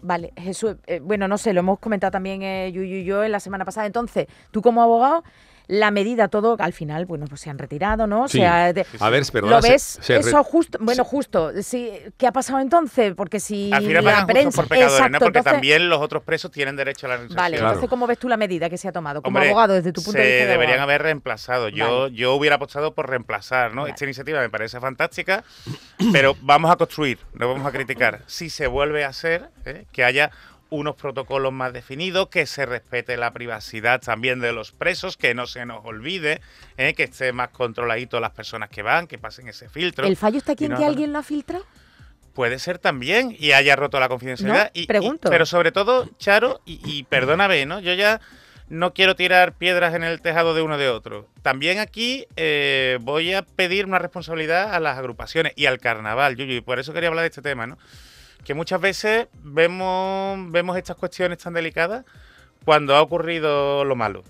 Vale, 0.00 0.32
Jesús, 0.36 0.76
eh, 0.86 1.00
bueno, 1.00 1.28
no 1.28 1.38
sé, 1.38 1.52
lo 1.52 1.60
hemos 1.60 1.78
comentado 1.78 2.10
también 2.10 2.42
eh, 2.42 2.72
Yuyu 2.72 2.96
y 2.96 3.04
yo 3.04 3.22
en 3.22 3.32
la 3.32 3.40
semana 3.40 3.64
pasada. 3.64 3.86
Entonces, 3.86 4.26
tú 4.50 4.62
como 4.62 4.82
abogado, 4.82 5.22
la 5.68 5.90
medida, 5.90 6.28
todo, 6.28 6.56
al 6.58 6.72
final, 6.72 7.06
bueno, 7.06 7.26
pues 7.28 7.40
se 7.40 7.50
han 7.50 7.58
retirado, 7.58 8.06
¿no? 8.06 8.28
Sí. 8.28 8.38
Se 8.38 8.46
ha 8.46 8.72
de- 8.72 8.86
A 9.00 9.10
ver, 9.10 9.22
perdona, 9.32 9.56
¿Lo 9.56 9.62
se- 9.62 9.70
ves? 9.72 9.98
se 10.00 10.16
eso 10.16 10.42
justo, 10.44 10.78
bueno, 10.80 11.04
justo. 11.04 11.52
Sí, 11.62 11.90
¿Qué 12.16 12.26
ha 12.26 12.32
pasado 12.32 12.58
entonces? 12.60 13.14
Porque 13.14 13.40
si 13.40 13.72
Al 13.72 13.84
final 13.84 14.04
la 14.04 14.26
prensa... 14.26 14.44
justos 14.46 14.54
por 14.56 14.68
pecadores, 14.68 14.92
¿no? 14.92 15.06
Exacto, 15.06 15.18
Porque 15.24 15.38
entonces- 15.38 15.52
también 15.52 15.88
los 15.88 16.00
otros 16.00 16.22
presos 16.22 16.50
tienen 16.50 16.76
derecho 16.76 17.06
a 17.06 17.10
la 17.10 17.16
reinserción. 17.16 17.36
Vale, 17.42 17.56
Claro. 17.56 17.70
entonces, 17.72 17.90
¿cómo 17.90 18.06
ves 18.06 18.18
tú 18.18 18.28
la 18.28 18.36
medida 18.36 18.68
que 18.68 18.76
se 18.76 18.88
ha 18.88 18.92
tomado? 18.92 19.22
Como 19.22 19.36
Hombre, 19.38 19.50
abogado, 19.50 19.74
desde 19.74 19.92
tu 19.92 20.02
punto 20.02 20.18
de 20.18 20.24
se 20.24 20.30
vista 20.30 20.44
de 20.46 20.50
deberían 20.52 20.80
haber 20.80 21.02
reemplazado. 21.02 21.68
Yo, 21.68 22.02
Vale. 22.02 22.14
yo 22.14 22.34
hubiera 22.34 22.56
apostado 22.56 22.94
por 22.94 23.08
reemplazar, 23.08 23.74
¿no? 23.74 23.82
Vale. 23.82 23.92
Esta 23.94 24.04
iniciativa 24.04 24.40
me 24.40 24.50
parece 24.50 24.80
fantástica, 24.80 25.44
pero 26.12 26.36
vamos 26.42 26.70
a 26.70 26.76
construir, 26.76 27.18
no 27.34 27.48
vamos 27.48 27.66
a 27.66 27.70
criticar. 27.72 28.22
Si 28.26 28.50
se 28.50 28.66
vuelve 28.66 29.04
a 29.04 29.08
hacer, 29.08 29.48
¿eh? 29.64 29.86
que 29.92 30.04
haya 30.04 30.30
unos 30.72 30.96
protocolos 30.96 31.52
más 31.52 31.72
definidos, 31.72 32.28
que 32.28 32.46
se 32.46 32.66
respete 32.66 33.16
la 33.16 33.32
privacidad 33.32 34.00
también 34.00 34.40
de 34.40 34.52
los 34.52 34.72
presos, 34.72 35.16
que 35.16 35.34
no 35.34 35.46
se 35.46 35.66
nos 35.66 35.84
olvide, 35.84 36.40
¿eh? 36.78 36.94
que 36.94 37.04
esté 37.04 37.32
más 37.32 37.50
controladito 37.50 38.18
las 38.20 38.30
personas 38.30 38.70
que 38.70 38.82
van, 38.82 39.06
que 39.06 39.18
pasen 39.18 39.48
ese 39.48 39.68
filtro. 39.68 40.06
¿El 40.06 40.16
fallo 40.16 40.38
está 40.38 40.52
aquí 40.52 40.64
en 40.64 40.72
no 40.72 40.78
que 40.78 40.84
alguien 40.84 41.12
lo 41.12 41.18
ha 41.18 41.22
filtrado? 41.22 41.64
Puede 42.34 42.58
ser 42.58 42.78
también 42.78 43.36
y 43.38 43.52
haya 43.52 43.76
roto 43.76 44.00
la 44.00 44.08
confidencialidad. 44.08 44.64
No, 44.64 44.70
y, 44.72 44.84
y- 44.84 44.86
pregunto. 44.86 45.28
pero 45.28 45.44
sobre 45.44 45.70
todo, 45.70 46.08
Charo, 46.18 46.62
y, 46.64 46.80
y 46.84 47.02
perdóname, 47.04 47.66
¿no? 47.66 47.78
Yo 47.80 47.92
ya 47.92 48.22
no 48.70 48.94
quiero 48.94 49.14
tirar 49.14 49.52
piedras 49.52 49.94
en 49.94 50.02
el 50.02 50.22
tejado 50.22 50.54
de 50.54 50.62
uno 50.62 50.78
de 50.78 50.88
otro. 50.88 51.28
También 51.42 51.78
aquí 51.78 52.26
eh, 52.36 52.96
voy 53.02 53.34
a 53.34 53.42
pedir 53.42 53.84
una 53.84 53.98
responsabilidad 53.98 54.74
a 54.74 54.80
las 54.80 54.96
agrupaciones 54.96 55.52
y 55.56 55.66
al 55.66 55.78
carnaval, 55.78 56.36
Yuyu, 56.36 56.54
y 56.54 56.60
por 56.62 56.78
eso 56.78 56.94
quería 56.94 57.10
hablar 57.10 57.24
de 57.24 57.28
este 57.28 57.42
tema, 57.42 57.66
¿no? 57.66 57.76
Que 58.44 58.54
muchas 58.54 58.80
veces 58.80 59.28
vemos, 59.42 60.50
vemos 60.50 60.76
estas 60.76 60.96
cuestiones 60.96 61.38
tan 61.38 61.54
delicadas 61.54 62.04
cuando 62.64 62.96
ha 62.96 63.02
ocurrido 63.02 63.84
lo 63.84 63.96
malo. 63.96 64.24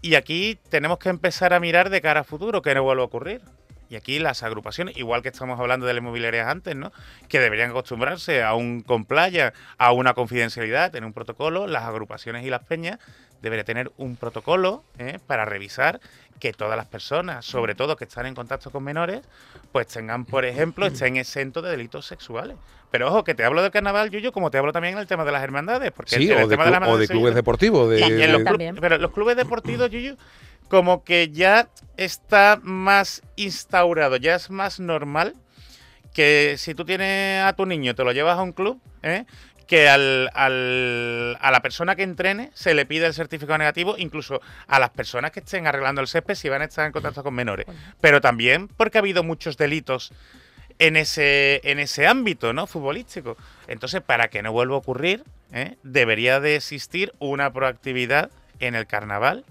Y 0.00 0.16
aquí 0.16 0.58
tenemos 0.68 0.98
que 0.98 1.08
empezar 1.08 1.54
a 1.54 1.60
mirar 1.60 1.90
de 1.90 2.00
cara 2.00 2.20
a 2.20 2.24
futuro, 2.24 2.62
que 2.62 2.74
no 2.74 2.82
vuelva 2.82 3.02
a 3.02 3.06
ocurrir. 3.06 3.40
Y 3.94 3.96
aquí 3.96 4.18
las 4.18 4.42
agrupaciones, 4.42 4.96
igual 4.96 5.22
que 5.22 5.28
estamos 5.28 5.60
hablando 5.60 5.86
de 5.86 5.92
las 5.94 6.00
inmobiliarias 6.02 6.48
antes, 6.48 6.74
¿no? 6.74 6.92
Que 7.28 7.38
deberían 7.38 7.70
acostumbrarse 7.70 8.42
a 8.42 8.54
un 8.54 8.80
complaya, 8.80 9.52
a 9.78 9.92
una 9.92 10.14
confidencialidad, 10.14 10.90
tener 10.90 11.06
un 11.06 11.12
protocolo. 11.12 11.68
Las 11.68 11.84
agrupaciones 11.84 12.44
y 12.44 12.50
las 12.50 12.64
peñas 12.64 12.98
deberían 13.40 13.64
tener 13.66 13.92
un 13.96 14.16
protocolo 14.16 14.82
¿eh? 14.98 15.20
para 15.28 15.44
revisar 15.44 16.00
que 16.40 16.52
todas 16.52 16.76
las 16.76 16.86
personas, 16.86 17.44
sobre 17.46 17.76
todo 17.76 17.94
que 17.94 18.02
están 18.02 18.26
en 18.26 18.34
contacto 18.34 18.72
con 18.72 18.82
menores, 18.82 19.20
pues 19.70 19.86
tengan, 19.86 20.24
por 20.24 20.44
ejemplo, 20.44 20.86
estén 20.86 21.16
exentos 21.16 21.62
de 21.62 21.70
delitos 21.70 22.04
sexuales. 22.04 22.56
Pero 22.90 23.06
ojo, 23.08 23.22
que 23.22 23.34
te 23.34 23.44
hablo 23.44 23.62
del 23.62 23.70
carnaval, 23.70 24.10
Yuyo, 24.10 24.32
como 24.32 24.50
te 24.50 24.58
hablo 24.58 24.72
también 24.72 24.94
en 24.94 25.00
el 25.00 25.06
tema 25.06 25.24
de 25.24 25.30
las 25.30 25.42
hermandades. 25.44 25.92
Porque 25.92 26.16
Sí, 26.16 26.28
el 26.30 26.36
o 26.38 26.40
de, 26.40 26.46
tema 26.48 26.64
de 26.64 26.70
las 26.72 26.88
o 26.88 26.96
de 26.98 27.06
clubes 27.06 27.34
deportivos. 27.36 27.90
De, 27.90 28.00
y 28.00 28.02
en 28.02 28.32
los 28.32 28.38
de- 28.40 28.44
club- 28.44 28.44
También. 28.44 28.76
pero 28.80 28.98
los 28.98 29.12
clubes 29.12 29.36
deportivos, 29.36 29.88
Yuyu, 29.88 30.16
como 30.68 31.04
que 31.04 31.30
ya 31.30 31.68
está 31.96 32.58
más 32.62 33.22
instaurado, 33.36 34.16
ya 34.16 34.34
es 34.34 34.50
más 34.50 34.80
normal 34.80 35.34
que 36.12 36.54
si 36.58 36.74
tú 36.74 36.84
tienes 36.84 37.42
a 37.44 37.52
tu 37.54 37.66
niño, 37.66 37.94
te 37.94 38.04
lo 38.04 38.12
llevas 38.12 38.38
a 38.38 38.42
un 38.42 38.52
club, 38.52 38.80
¿eh? 39.02 39.24
que 39.66 39.88
al, 39.88 40.30
al- 40.34 41.36
a 41.40 41.50
la 41.50 41.60
persona 41.60 41.96
que 41.96 42.02
entrene 42.02 42.50
se 42.54 42.74
le 42.74 42.84
pide 42.86 43.06
el 43.06 43.14
certificado 43.14 43.58
negativo, 43.58 43.96
incluso 43.98 44.40
a 44.68 44.78
las 44.78 44.90
personas 44.90 45.30
que 45.32 45.40
estén 45.40 45.66
arreglando 45.66 46.00
el 46.00 46.06
césped 46.08 46.34
si 46.34 46.48
van 46.48 46.62
a 46.62 46.66
estar 46.66 46.86
en 46.86 46.92
contacto 46.92 47.22
con 47.22 47.34
menores. 47.34 47.66
Pero 48.00 48.20
también 48.20 48.68
porque 48.68 48.98
ha 48.98 49.00
habido 49.00 49.22
muchos 49.24 49.56
delitos 49.56 50.12
en 50.78 50.96
ese, 50.96 51.60
en 51.64 51.78
ese 51.78 52.06
ámbito 52.06 52.52
¿no? 52.52 52.66
futbolístico. 52.66 53.36
Entonces, 53.66 54.02
para 54.02 54.28
que 54.28 54.42
no 54.42 54.52
vuelva 54.52 54.74
a 54.74 54.78
ocurrir, 54.78 55.24
¿eh? 55.52 55.76
debería 55.82 56.40
de 56.40 56.56
existir 56.56 57.12
una 57.18 57.52
proactividad 57.52 58.30
en 58.60 58.74
el 58.74 58.86
carnaval, 58.86 59.44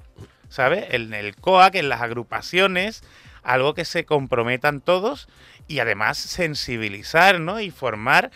¿sabes? 0.53 0.85
En 0.91 1.15
el 1.15 1.35
COAC, 1.35 1.73
en 1.75 1.89
las 1.89 2.01
agrupaciones, 2.01 3.03
algo 3.41 3.73
que 3.73 3.85
se 3.85 4.05
comprometan 4.05 4.81
todos 4.81 5.27
y 5.67 5.79
además 5.79 6.17
sensibilizar 6.19 7.39
¿no? 7.39 7.59
y 7.59 7.71
formar 7.71 8.29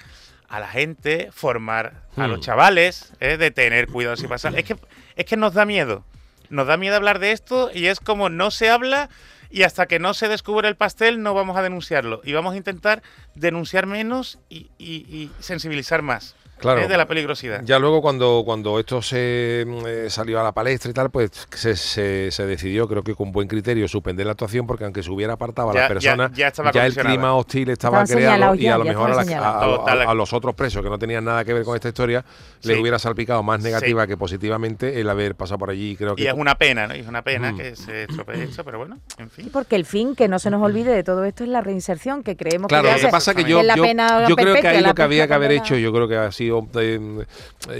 a 0.49 0.59
la 0.59 0.67
gente, 0.67 1.29
formar 1.31 2.01
a 2.15 2.25
Hmm. 2.25 2.31
los 2.31 2.39
chavales, 2.39 3.13
¿eh? 3.19 3.37
de 3.37 3.51
tener 3.51 3.87
cuidado 3.87 4.15
si 4.15 4.27
pasa. 4.27 4.49
Es 4.49 4.63
que, 4.65 4.75
es 5.15 5.25
que 5.25 5.37
nos 5.37 5.53
da 5.53 5.65
miedo. 5.65 6.03
Nos 6.49 6.65
da 6.65 6.75
miedo 6.77 6.95
hablar 6.95 7.19
de 7.19 7.31
esto 7.33 7.69
y 7.73 7.85
es 7.87 7.99
como 7.99 8.29
no 8.29 8.49
se 8.49 8.69
habla 8.71 9.09
y 9.51 9.63
hasta 9.63 9.85
que 9.85 9.99
no 9.99 10.13
se 10.15 10.27
descubre 10.27 10.67
el 10.67 10.75
pastel 10.75 11.21
no 11.21 11.33
vamos 11.35 11.55
a 11.57 11.61
denunciarlo. 11.61 12.21
Y 12.23 12.33
vamos 12.33 12.53
a 12.53 12.57
intentar 12.57 13.03
denunciar 13.35 13.85
menos 13.85 14.39
y, 14.49 14.71
y- 14.79 15.05
y 15.07 15.31
sensibilizar 15.39 16.01
más. 16.01 16.35
Claro. 16.59 16.81
¿eh? 16.81 16.87
de 16.87 16.97
la 16.97 17.07
peligrosidad. 17.07 17.61
Ya 17.63 17.79
luego 17.79 18.01
cuando, 18.01 18.41
cuando 18.45 18.79
esto 18.79 19.01
se 19.01 19.63
mm, 19.67 19.77
eh, 19.87 20.09
salió 20.09 20.39
a 20.39 20.43
la 20.43 20.51
palestra 20.51 20.89
y 20.91 20.93
tal, 20.93 21.09
pues 21.09 21.29
se, 21.51 21.75
se- 21.75 22.31
se 22.31 22.45
decidió, 22.45 22.87
creo 22.87 23.03
que 23.03 23.15
con 23.15 23.31
buen 23.31 23.47
criterio, 23.47 23.87
suspender 23.87 24.25
la 24.25 24.31
actuación 24.33 24.65
porque 24.67 24.83
aunque 24.83 25.03
se 25.03 25.11
hubiera 25.11 25.33
apartado 25.33 25.69
a 25.69 25.73
Ya- 25.73 25.79
las 25.81 25.87
ya- 25.89 25.93
personas, 25.93 26.31
ya 26.33 26.47
estaba 26.47 26.69
el 26.69 26.73
condicionada. 26.73 27.09
clima 27.15 27.33
hostil 27.35 27.69
estaba 27.69 28.03
Estaban 28.03 28.23
creado 28.23 28.55
y 28.55 28.59
ya, 28.61 28.75
a 28.75 28.77
lo 28.77 28.85
ya 28.85 28.91
mejor 28.91 29.09
a, 29.11 29.11
estaban 29.11 29.15
la- 29.15 29.21
a- 29.21 29.25
señalados. 29.53 29.73
a- 29.73 29.77
Total. 29.81 30.01
a 30.07 30.13
los 30.13 30.33
otros 30.33 30.55
presos 30.55 30.83
que 30.83 30.89
no 30.89 30.97
tenían 30.99 31.25
nada 31.25 31.45
que 31.45 31.53
ver 31.53 31.63
con 31.63 31.75
esta 31.75 31.87
historia, 31.89 32.25
les 32.63 32.79
hubiera 32.79 32.97
salpicado 32.99 33.43
más 33.43 33.61
negativa 33.61 34.07
que 34.07 34.17
positivamente 34.17 34.99
el 34.99 35.09
haber 35.09 35.35
pasado 35.35 35.59
por 35.59 35.69
allí. 35.69 35.95
Creo 35.95 36.15
que 36.15 36.23
Y 36.23 36.27
es 36.27 36.33
una 36.33 36.55
pena, 36.55 36.87
¿no? 36.87 36.95
Y 36.95 36.99
es 36.99 37.07
una 37.07 37.21
pena 37.21 37.51
Mm. 37.51 37.57
que 37.57 37.75
se 37.75 38.03
estropee 38.03 38.43
esto, 38.43 38.63
pero 38.63 38.79
bueno, 38.79 38.97
en 39.17 39.29
Sí, 39.29 39.43
fin. 39.43 39.49
porque 39.51 39.75
el 39.75 39.85
fin, 39.85 40.15
que 40.15 40.27
no 40.27 40.39
se 40.39 40.49
nos 40.49 40.61
olvide 40.61 40.91
de 40.93 41.03
todo 41.03 41.23
esto, 41.25 41.43
es 41.43 41.49
la 41.49 41.61
reinserción, 41.61 42.23
que 42.23 42.35
creemos 42.35 42.67
Claro, 42.67 42.85
que, 42.85 42.91
lo 42.93 42.97
ya 42.97 43.05
que 43.05 43.11
pasa 43.11 43.35
que 43.35 43.43
que 43.43 43.49
yo, 43.51 43.59
es 43.61 43.65
la 43.65 43.75
yo, 43.75 43.83
pena 43.83 44.27
yo 44.27 44.35
creo 44.35 44.55
que 44.55 44.67
ahí 44.67 44.81
lo 44.81 44.95
que 44.95 45.01
había 45.03 45.27
que 45.27 45.33
haber 45.33 45.51
hecho, 45.51 45.75
yo 45.75 45.91
creo 45.93 46.07
que 46.07 46.15
ha 46.17 46.31
sido, 46.47 46.67
eh, 46.79 47.25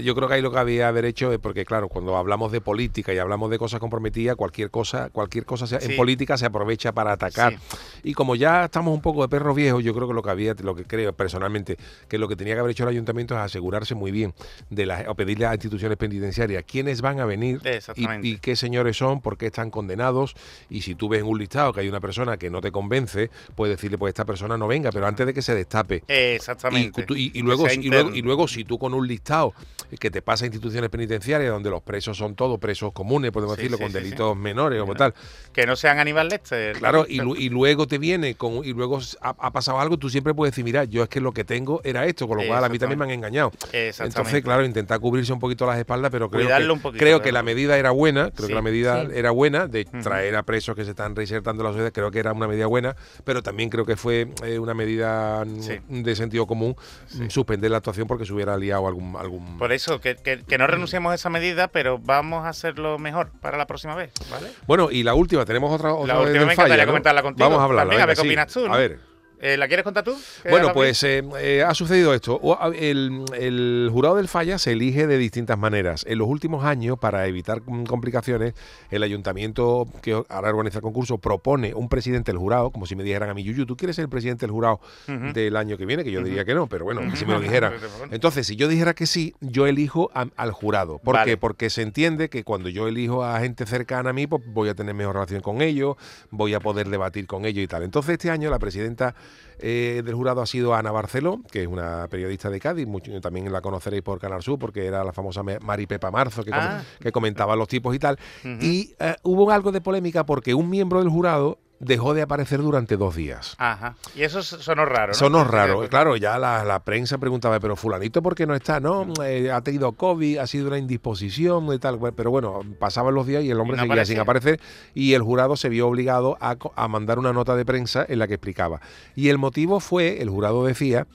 yo 0.02 0.14
creo 0.14 0.28
que 0.28 0.34
ahí 0.34 0.42
lo 0.42 0.50
que 0.52 0.58
había 0.58 0.88
haber 0.88 1.04
hecho 1.04 1.32
es 1.32 1.38
porque 1.38 1.64
claro, 1.64 1.88
cuando 1.88 2.16
hablamos 2.16 2.52
de 2.52 2.60
política 2.60 3.12
y 3.14 3.18
hablamos 3.18 3.50
de 3.50 3.58
cosas 3.58 3.80
comprometidas, 3.80 4.36
cualquier 4.36 4.70
cosa, 4.70 5.10
cualquier 5.10 5.44
cosa 5.44 5.66
en 5.80 5.96
política 5.96 6.36
se 6.36 6.46
aprovecha 6.46 6.92
para 6.92 7.12
atacar. 7.12 7.56
Y 8.02 8.14
como 8.14 8.34
ya 8.36 8.64
estamos 8.66 8.94
un 8.94 9.00
poco 9.02 9.22
de 9.22 9.28
perros 9.28 9.54
viejos, 9.56 9.82
yo 9.82 9.94
creo 9.94 10.08
que 10.08 10.14
lo 10.14 10.22
que 10.22 10.30
había, 10.30 10.54
lo 10.62 10.74
que 10.74 10.84
creo 10.84 11.12
personalmente, 11.12 11.76
que 12.08 12.18
lo 12.18 12.28
que 12.28 12.36
tenía 12.36 12.54
que 12.54 12.60
haber 12.60 12.72
hecho 12.72 12.84
el 12.84 12.90
ayuntamiento 12.90 13.34
es 13.34 13.40
asegurarse 13.40 13.94
muy 13.94 14.10
bien 14.10 14.34
de 14.70 14.86
las, 14.86 15.06
o 15.08 15.14
pedirle 15.14 15.46
a 15.46 15.54
instituciones 15.54 15.96
penitenciarias 15.98 16.64
quiénes 16.66 17.00
van 17.00 17.20
a 17.20 17.24
venir 17.24 17.60
y, 17.96 18.04
y 18.24 18.38
qué 18.38 18.56
señores 18.56 18.96
son, 18.96 19.20
por 19.20 19.36
qué 19.36 19.46
están 19.46 19.70
condenados. 19.70 20.34
Y 20.70 20.82
si 20.82 20.94
tú 20.94 21.08
ves 21.08 21.20
en 21.20 21.26
un 21.26 21.38
listado 21.38 21.72
que 21.72 21.80
hay 21.80 21.88
una 21.88 22.00
persona 22.00 22.36
que 22.36 22.50
no 22.50 22.60
te 22.60 22.70
convence, 22.70 23.30
puedes 23.54 23.76
decirle, 23.76 23.98
pues 23.98 24.10
esta 24.10 24.24
persona 24.24 24.56
no 24.58 24.66
venga, 24.68 24.90
pero 24.92 25.06
antes 25.06 25.26
de 25.26 25.34
que 25.34 25.42
se 25.42 25.54
destape. 25.54 26.02
Y, 26.08 26.12
Exactamente. 26.12 27.06
y- 27.10 27.26
y 27.26 27.30
Que 27.30 27.42
luego, 27.42 27.66
y, 27.70 27.88
luego, 27.88 28.14
y 28.14 28.22
luego 28.22 28.48
si 28.48 28.57
tú 28.64 28.78
con 28.78 28.94
un 28.94 29.06
listado 29.06 29.52
que 29.98 30.10
te 30.10 30.20
pasa 30.22 30.44
a 30.44 30.46
instituciones 30.46 30.90
penitenciarias 30.90 31.50
donde 31.50 31.70
los 31.70 31.82
presos 31.82 32.16
son 32.16 32.34
todos 32.34 32.58
presos 32.58 32.92
comunes, 32.92 33.30
podemos 33.30 33.54
Sí, 33.56 33.62
decirlo, 33.62 33.76
sí, 33.78 33.82
con 33.84 33.92
sí, 33.92 33.98
sí. 33.98 34.04
delitos 34.04 34.36
menores 34.36 34.82
o 34.86 34.94
tal, 34.94 35.14
Que 35.52 35.66
no 35.66 35.76
sean 35.76 35.98
Aníbal 35.98 36.28
Lecter. 36.28 36.76
Claro, 36.78 37.06
y, 37.08 37.16
lu- 37.20 37.36
y 37.36 37.48
luego 37.48 37.86
te 37.86 37.98
viene 37.98 38.34
con 38.34 38.64
y 38.64 38.72
luego 38.72 38.98
ha, 39.22 39.30
ha 39.38 39.52
pasado 39.52 39.80
algo, 39.80 39.96
tú 39.96 40.10
siempre 40.10 40.34
puedes 40.34 40.52
decir, 40.52 40.64
mira, 40.64 40.84
yo 40.84 41.02
es 41.02 41.08
que 41.08 41.20
lo 41.20 41.32
que 41.32 41.44
tengo 41.44 41.80
era 41.84 42.04
esto, 42.06 42.28
con 42.28 42.38
lo 42.38 42.46
cual 42.46 42.62
a 42.64 42.68
mí 42.68 42.78
también 42.78 42.98
me 42.98 43.04
han 43.06 43.10
engañado. 43.12 43.50
Exactamente. 43.72 44.04
Entonces, 44.18 44.42
claro, 44.42 44.64
intentar 44.64 45.00
cubrirse 45.00 45.32
un 45.32 45.38
poquito 45.40 45.66
las 45.66 45.78
espaldas, 45.78 46.10
pero 46.10 46.28
creo 46.30 46.42
Cuidarlo 46.44 46.66
que, 46.66 46.72
un 46.72 46.80
poquito, 46.80 47.00
creo 47.00 47.22
que 47.22 47.32
la 47.32 47.42
medida 47.42 47.78
era 47.78 47.90
buena, 47.90 48.30
creo 48.30 48.46
Sí, 48.46 48.48
que 48.48 48.54
la 48.54 48.62
medida 48.62 49.04
sí. 49.06 49.12
era 49.14 49.30
buena 49.30 49.66
de 49.66 49.84
traer 49.84 50.36
a 50.36 50.42
presos 50.42 50.74
que 50.76 50.84
se 50.84 50.90
están 50.90 51.14
reinsertando 51.16 51.62
en 51.62 51.66
la 51.66 51.72
sociedad, 51.72 51.92
creo 51.92 52.10
que 52.10 52.18
era 52.18 52.32
una 52.32 52.46
medida 52.48 52.66
buena, 52.66 52.94
pero 53.24 53.42
también 53.42 53.70
creo 53.70 53.84
que 53.86 53.96
fue 53.96 54.28
eh, 54.44 54.58
una 54.58 54.74
medida 54.74 55.44
mm, 55.44 55.62
Sí. 55.62 55.78
de 55.88 56.16
sentido 56.16 56.46
común 56.46 56.76
mm, 57.14 57.28
suspender 57.28 57.70
la 57.70 57.78
actuación 57.78 58.06
porque 58.06 58.24
se 58.26 58.32
hubiera 58.32 58.47
liado 58.56 58.86
algún 58.88 59.16
algún 59.16 59.58
Por 59.58 59.72
eso, 59.72 60.00
que, 60.00 60.16
que- 60.16 60.44
que 60.44 60.58
no 60.58 60.66
renunciemos 60.66 61.12
a 61.12 61.14
esa 61.14 61.28
medida, 61.30 61.68
pero 61.68 61.98
vamos 61.98 62.44
a 62.46 62.48
hacerlo 62.48 62.98
mejor 62.98 63.30
para 63.40 63.58
la 63.58 63.66
próxima 63.66 63.94
vez, 63.94 64.12
¿vale? 64.30 64.48
Bueno, 64.66 64.90
y 64.90 65.02
la 65.02 65.14
última, 65.14 65.44
tenemos 65.44 65.72
otra, 65.72 65.92
otra 65.94 66.14
La 66.14 66.20
vez 66.20 66.28
última 66.28 66.38
del 66.40 66.48
me 66.48 66.56
falla, 66.56 66.76
¿no? 66.84 66.86
comentarla 66.92 67.22
contigo. 67.22 67.48
Vamos 67.48 67.60
a 67.60 67.64
hablarla. 67.64 67.82
También, 67.90 68.02
a 68.02 68.06
ver 68.06 68.16
venga, 68.16 68.22
qué 68.22 68.28
sí. 68.28 68.28
opinas 68.28 68.52
tú, 68.52 68.66
¿no? 68.68 68.74
A 68.74 68.78
ver. 68.78 69.07
Eh, 69.40 69.56
¿La 69.56 69.68
quieres 69.68 69.84
contar 69.84 70.02
tú? 70.04 70.16
¿Que 70.42 70.50
Bueno, 70.50 70.72
pues 70.72 71.02
eh, 71.04 71.22
eh, 71.40 71.62
ha 71.62 71.72
sucedido 71.74 72.12
esto. 72.12 72.40
El, 72.74 73.24
el 73.38 73.88
jurado 73.92 74.16
del 74.16 74.26
falla 74.28 74.58
se 74.58 74.72
elige 74.72 75.06
de 75.06 75.16
distintas 75.16 75.56
maneras. 75.58 76.04
En 76.08 76.18
los 76.18 76.26
últimos 76.28 76.64
años, 76.64 76.98
para 76.98 77.26
evitar 77.26 77.62
mm, 77.64 77.84
complicaciones, 77.84 78.54
el 78.90 79.02
ayuntamiento 79.04 79.86
que 80.02 80.12
ahora 80.28 80.48
organiza 80.50 80.78
el 80.78 80.82
concurso 80.82 81.18
propone 81.18 81.72
un 81.74 81.88
presidente 81.88 82.32
del 82.32 82.38
jurado, 82.38 82.70
como 82.70 82.86
si 82.86 82.96
me 82.96 83.04
dijeran 83.04 83.30
a 83.30 83.34
mí, 83.34 83.44
Yuyu, 83.44 83.64
¿tú 83.64 83.76
quieres 83.76 83.94
ser 83.96 84.04
el 84.04 84.08
presidente 84.08 84.44
del 84.46 84.50
jurado 84.52 84.80
del 85.06 85.56
año 85.56 85.76
que 85.76 85.86
viene? 85.86 86.02
Que 86.02 86.10
yo 86.10 86.22
diría 86.22 86.44
que 86.44 86.54
no, 86.54 86.66
pero 86.66 86.84
bueno, 86.84 87.00
si 87.16 87.24
me 87.24 87.34
lo 87.34 87.40
dijeran. 87.40 87.74
Entonces, 88.10 88.46
si 88.46 88.56
yo 88.56 88.66
dijera 88.66 88.94
que 88.94 89.06
sí, 89.06 89.34
yo 89.40 89.66
elijo 89.66 90.10
a- 90.14 90.26
al 90.36 90.50
jurado. 90.52 90.98
¿Por 90.98 91.14
Vale. 91.14 91.30
qué? 91.30 91.36
Porque 91.36 91.70
se 91.70 91.82
entiende 91.82 92.28
que 92.28 92.42
cuando 92.42 92.68
yo 92.68 92.88
elijo 92.88 93.24
a 93.24 93.38
gente 93.40 93.66
cercana 93.66 94.10
a 94.10 94.12
mí, 94.12 94.26
pues 94.26 94.42
voy 94.46 94.68
a 94.68 94.74
tener 94.74 94.94
mejor 94.94 95.14
relación 95.14 95.40
con 95.42 95.62
ellos, 95.62 95.96
voy 96.30 96.54
a 96.54 96.60
poder 96.60 96.88
debatir 96.88 97.26
con 97.28 97.44
ellos 97.44 97.62
y 97.62 97.68
tal. 97.68 97.84
Entonces, 97.84 98.14
este 98.14 98.30
año 98.30 98.50
la 98.50 98.58
presidenta 98.58 99.14
eh, 99.58 100.02
del 100.04 100.14
jurado 100.14 100.40
ha 100.40 100.46
sido 100.46 100.74
Ana 100.74 100.92
Barceló, 100.92 101.40
que 101.50 101.62
es 101.62 101.66
una 101.68 102.06
periodista 102.08 102.48
de 102.50 102.60
Cádiz, 102.60 102.86
mucho- 102.86 103.20
también 103.20 103.50
la 103.52 103.60
conoceréis 103.60 104.02
por 104.02 104.20
Canal 104.20 104.42
Sur, 104.42 104.58
porque 104.58 104.86
era 104.86 105.02
la 105.04 105.12
famosa 105.12 105.42
Mari 105.42 105.86
Pepa 105.86 106.10
Marzo, 106.10 106.44
que, 106.44 106.50
com- 106.50 106.60
Ah. 106.62 106.82
que 107.00 107.10
comentaba 107.12 107.56
los 107.56 107.66
tipos 107.68 107.94
y 107.94 107.98
tal. 107.98 108.18
Y 108.60 108.94
eh, 109.00 109.16
hubo 109.24 109.50
algo 109.50 109.72
de 109.72 109.80
polémica 109.80 110.24
porque 110.24 110.54
un 110.54 110.70
miembro 110.70 111.00
del 111.00 111.08
jurado 111.08 111.58
dejó 111.80 112.14
de 112.14 112.22
aparecer 112.22 112.60
durante 112.60 112.96
dos 112.96 113.14
días. 113.14 113.54
Ajá. 113.58 113.96
Y 114.14 114.22
eso 114.22 114.42
sonó 114.42 114.84
raro, 114.84 115.08
¿no? 115.08 115.14
Sonó 115.14 115.44
raro. 115.44 115.88
Claro, 115.88 116.16
ya 116.16 116.38
la, 116.38 116.64
la 116.64 116.80
prensa 116.80 117.18
preguntaba, 117.18 117.60
pero 117.60 117.76
fulanito, 117.76 118.22
¿por 118.22 118.34
qué 118.34 118.46
no 118.46 118.54
está? 118.54 118.80
No, 118.80 119.06
eh, 119.24 119.50
ha 119.50 119.60
tenido 119.60 119.92
COVID, 119.92 120.38
ha 120.38 120.46
sido 120.46 120.68
una 120.68 120.78
indisposición 120.78 121.72
y 121.72 121.78
tal. 121.78 121.98
Pero 122.14 122.30
bueno, 122.30 122.62
pasaban 122.78 123.14
los 123.14 123.26
días 123.26 123.44
y 123.44 123.50
el 123.50 123.60
hombre 123.60 123.76
no 123.76 123.84
seguía 123.84 124.04
sin 124.04 124.18
aparecer 124.18 124.60
y 124.94 125.14
el 125.14 125.22
jurado 125.22 125.56
se 125.56 125.68
vio 125.68 125.88
obligado 125.88 126.36
a, 126.40 126.56
a 126.74 126.88
mandar 126.88 127.18
una 127.18 127.32
nota 127.32 127.56
de 127.56 127.64
prensa 127.64 128.04
en 128.08 128.18
la 128.18 128.26
que 128.26 128.34
explicaba. 128.34 128.80
Y 129.14 129.28
el 129.28 129.38
motivo 129.38 129.80
fue, 129.80 130.20
el 130.22 130.30
jurado 130.30 130.64
decía, 130.64 131.06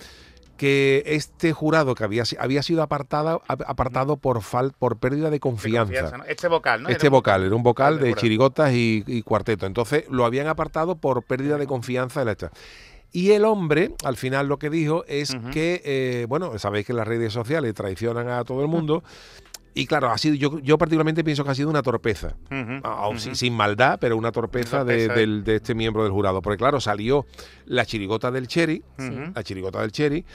que 0.58 1.04
este 1.08 1.52
jurado 1.52 1.96
que 1.96 2.04
había, 2.04 2.24
había 2.40 2.62
sido 2.64 2.84
apartado, 2.84 3.42
ap- 3.48 3.64
apartado 3.66 4.18
por, 4.18 4.42
fal, 4.42 4.74
por 4.78 4.98
pérdida 4.98 5.26
de 5.26 5.32
de 5.32 5.40
confianza. 5.40 5.94
Este 6.28 6.48
vocal, 6.48 6.84
¿no? 6.84 6.90
Este 6.90 7.08
Era 7.08 7.10
un 7.10 7.18
vocal, 7.20 7.44
era 7.44 7.56
un 7.56 7.64
vocal 7.64 8.00
de 8.00 8.10
chirigotas 8.22 8.72
y, 8.74 9.04
y 9.08 9.22
cuarteto. 9.24 9.66
Entonces 9.66 10.06
lo 10.10 10.26
habían 10.26 10.48
apartado 10.48 10.96
por 10.98 11.24
pérdida 11.24 11.58
de 11.58 11.66
confianza 11.68 12.20
en 12.22 12.26
la 12.28 12.32
esta. 12.34 12.52
Y 13.12 13.32
el 13.32 13.46
hombre, 13.46 13.94
al 14.04 14.16
final, 14.18 14.48
lo 14.48 14.58
que 14.58 14.70
dijo 14.72 15.06
es 15.08 15.36
que, 15.52 15.82
eh, 15.86 16.26
bueno, 16.28 16.58
sabéis 16.58 16.86
que 16.88 16.94
las 16.94 17.08
redes 17.08 17.32
sociales 17.34 17.74
traicionan 17.76 18.28
a 18.30 18.44
todo 18.44 18.62
el 18.62 18.68
mundo. 18.68 19.04
Y 19.76 19.88
claro, 19.88 20.12
ha 20.12 20.18
sido, 20.18 20.36
yo, 20.36 20.60
yo 20.60 20.78
particularmente 20.78 21.24
pienso 21.24 21.44
que 21.44 21.50
ha 21.50 21.56
sido 21.56 21.70
una 21.70 21.82
torpeza. 21.82 22.36
Ah, 22.84 23.08
ujú. 23.10 23.18
sin, 23.20 23.36
sin 23.36 23.54
maldad, 23.56 23.98
pero 24.00 24.16
una 24.18 24.32
torpeza, 24.32 24.84
de, 24.84 25.08
torpeza, 25.08 25.20
del- 25.20 25.44
de 25.44 25.56
este 25.56 25.74
miembro 25.74 26.04
del 26.04 26.12
jurado. 26.12 26.42
Porque 26.42 26.58
claro, 26.58 26.80
salió 26.80 27.26
la 27.66 27.86
chirigota 27.86 28.30
del 28.30 28.48
Cherry, 28.48 28.84
la 29.34 29.44
chirigota 29.44 29.82
del 29.82 29.92
Cherry, 29.92 30.26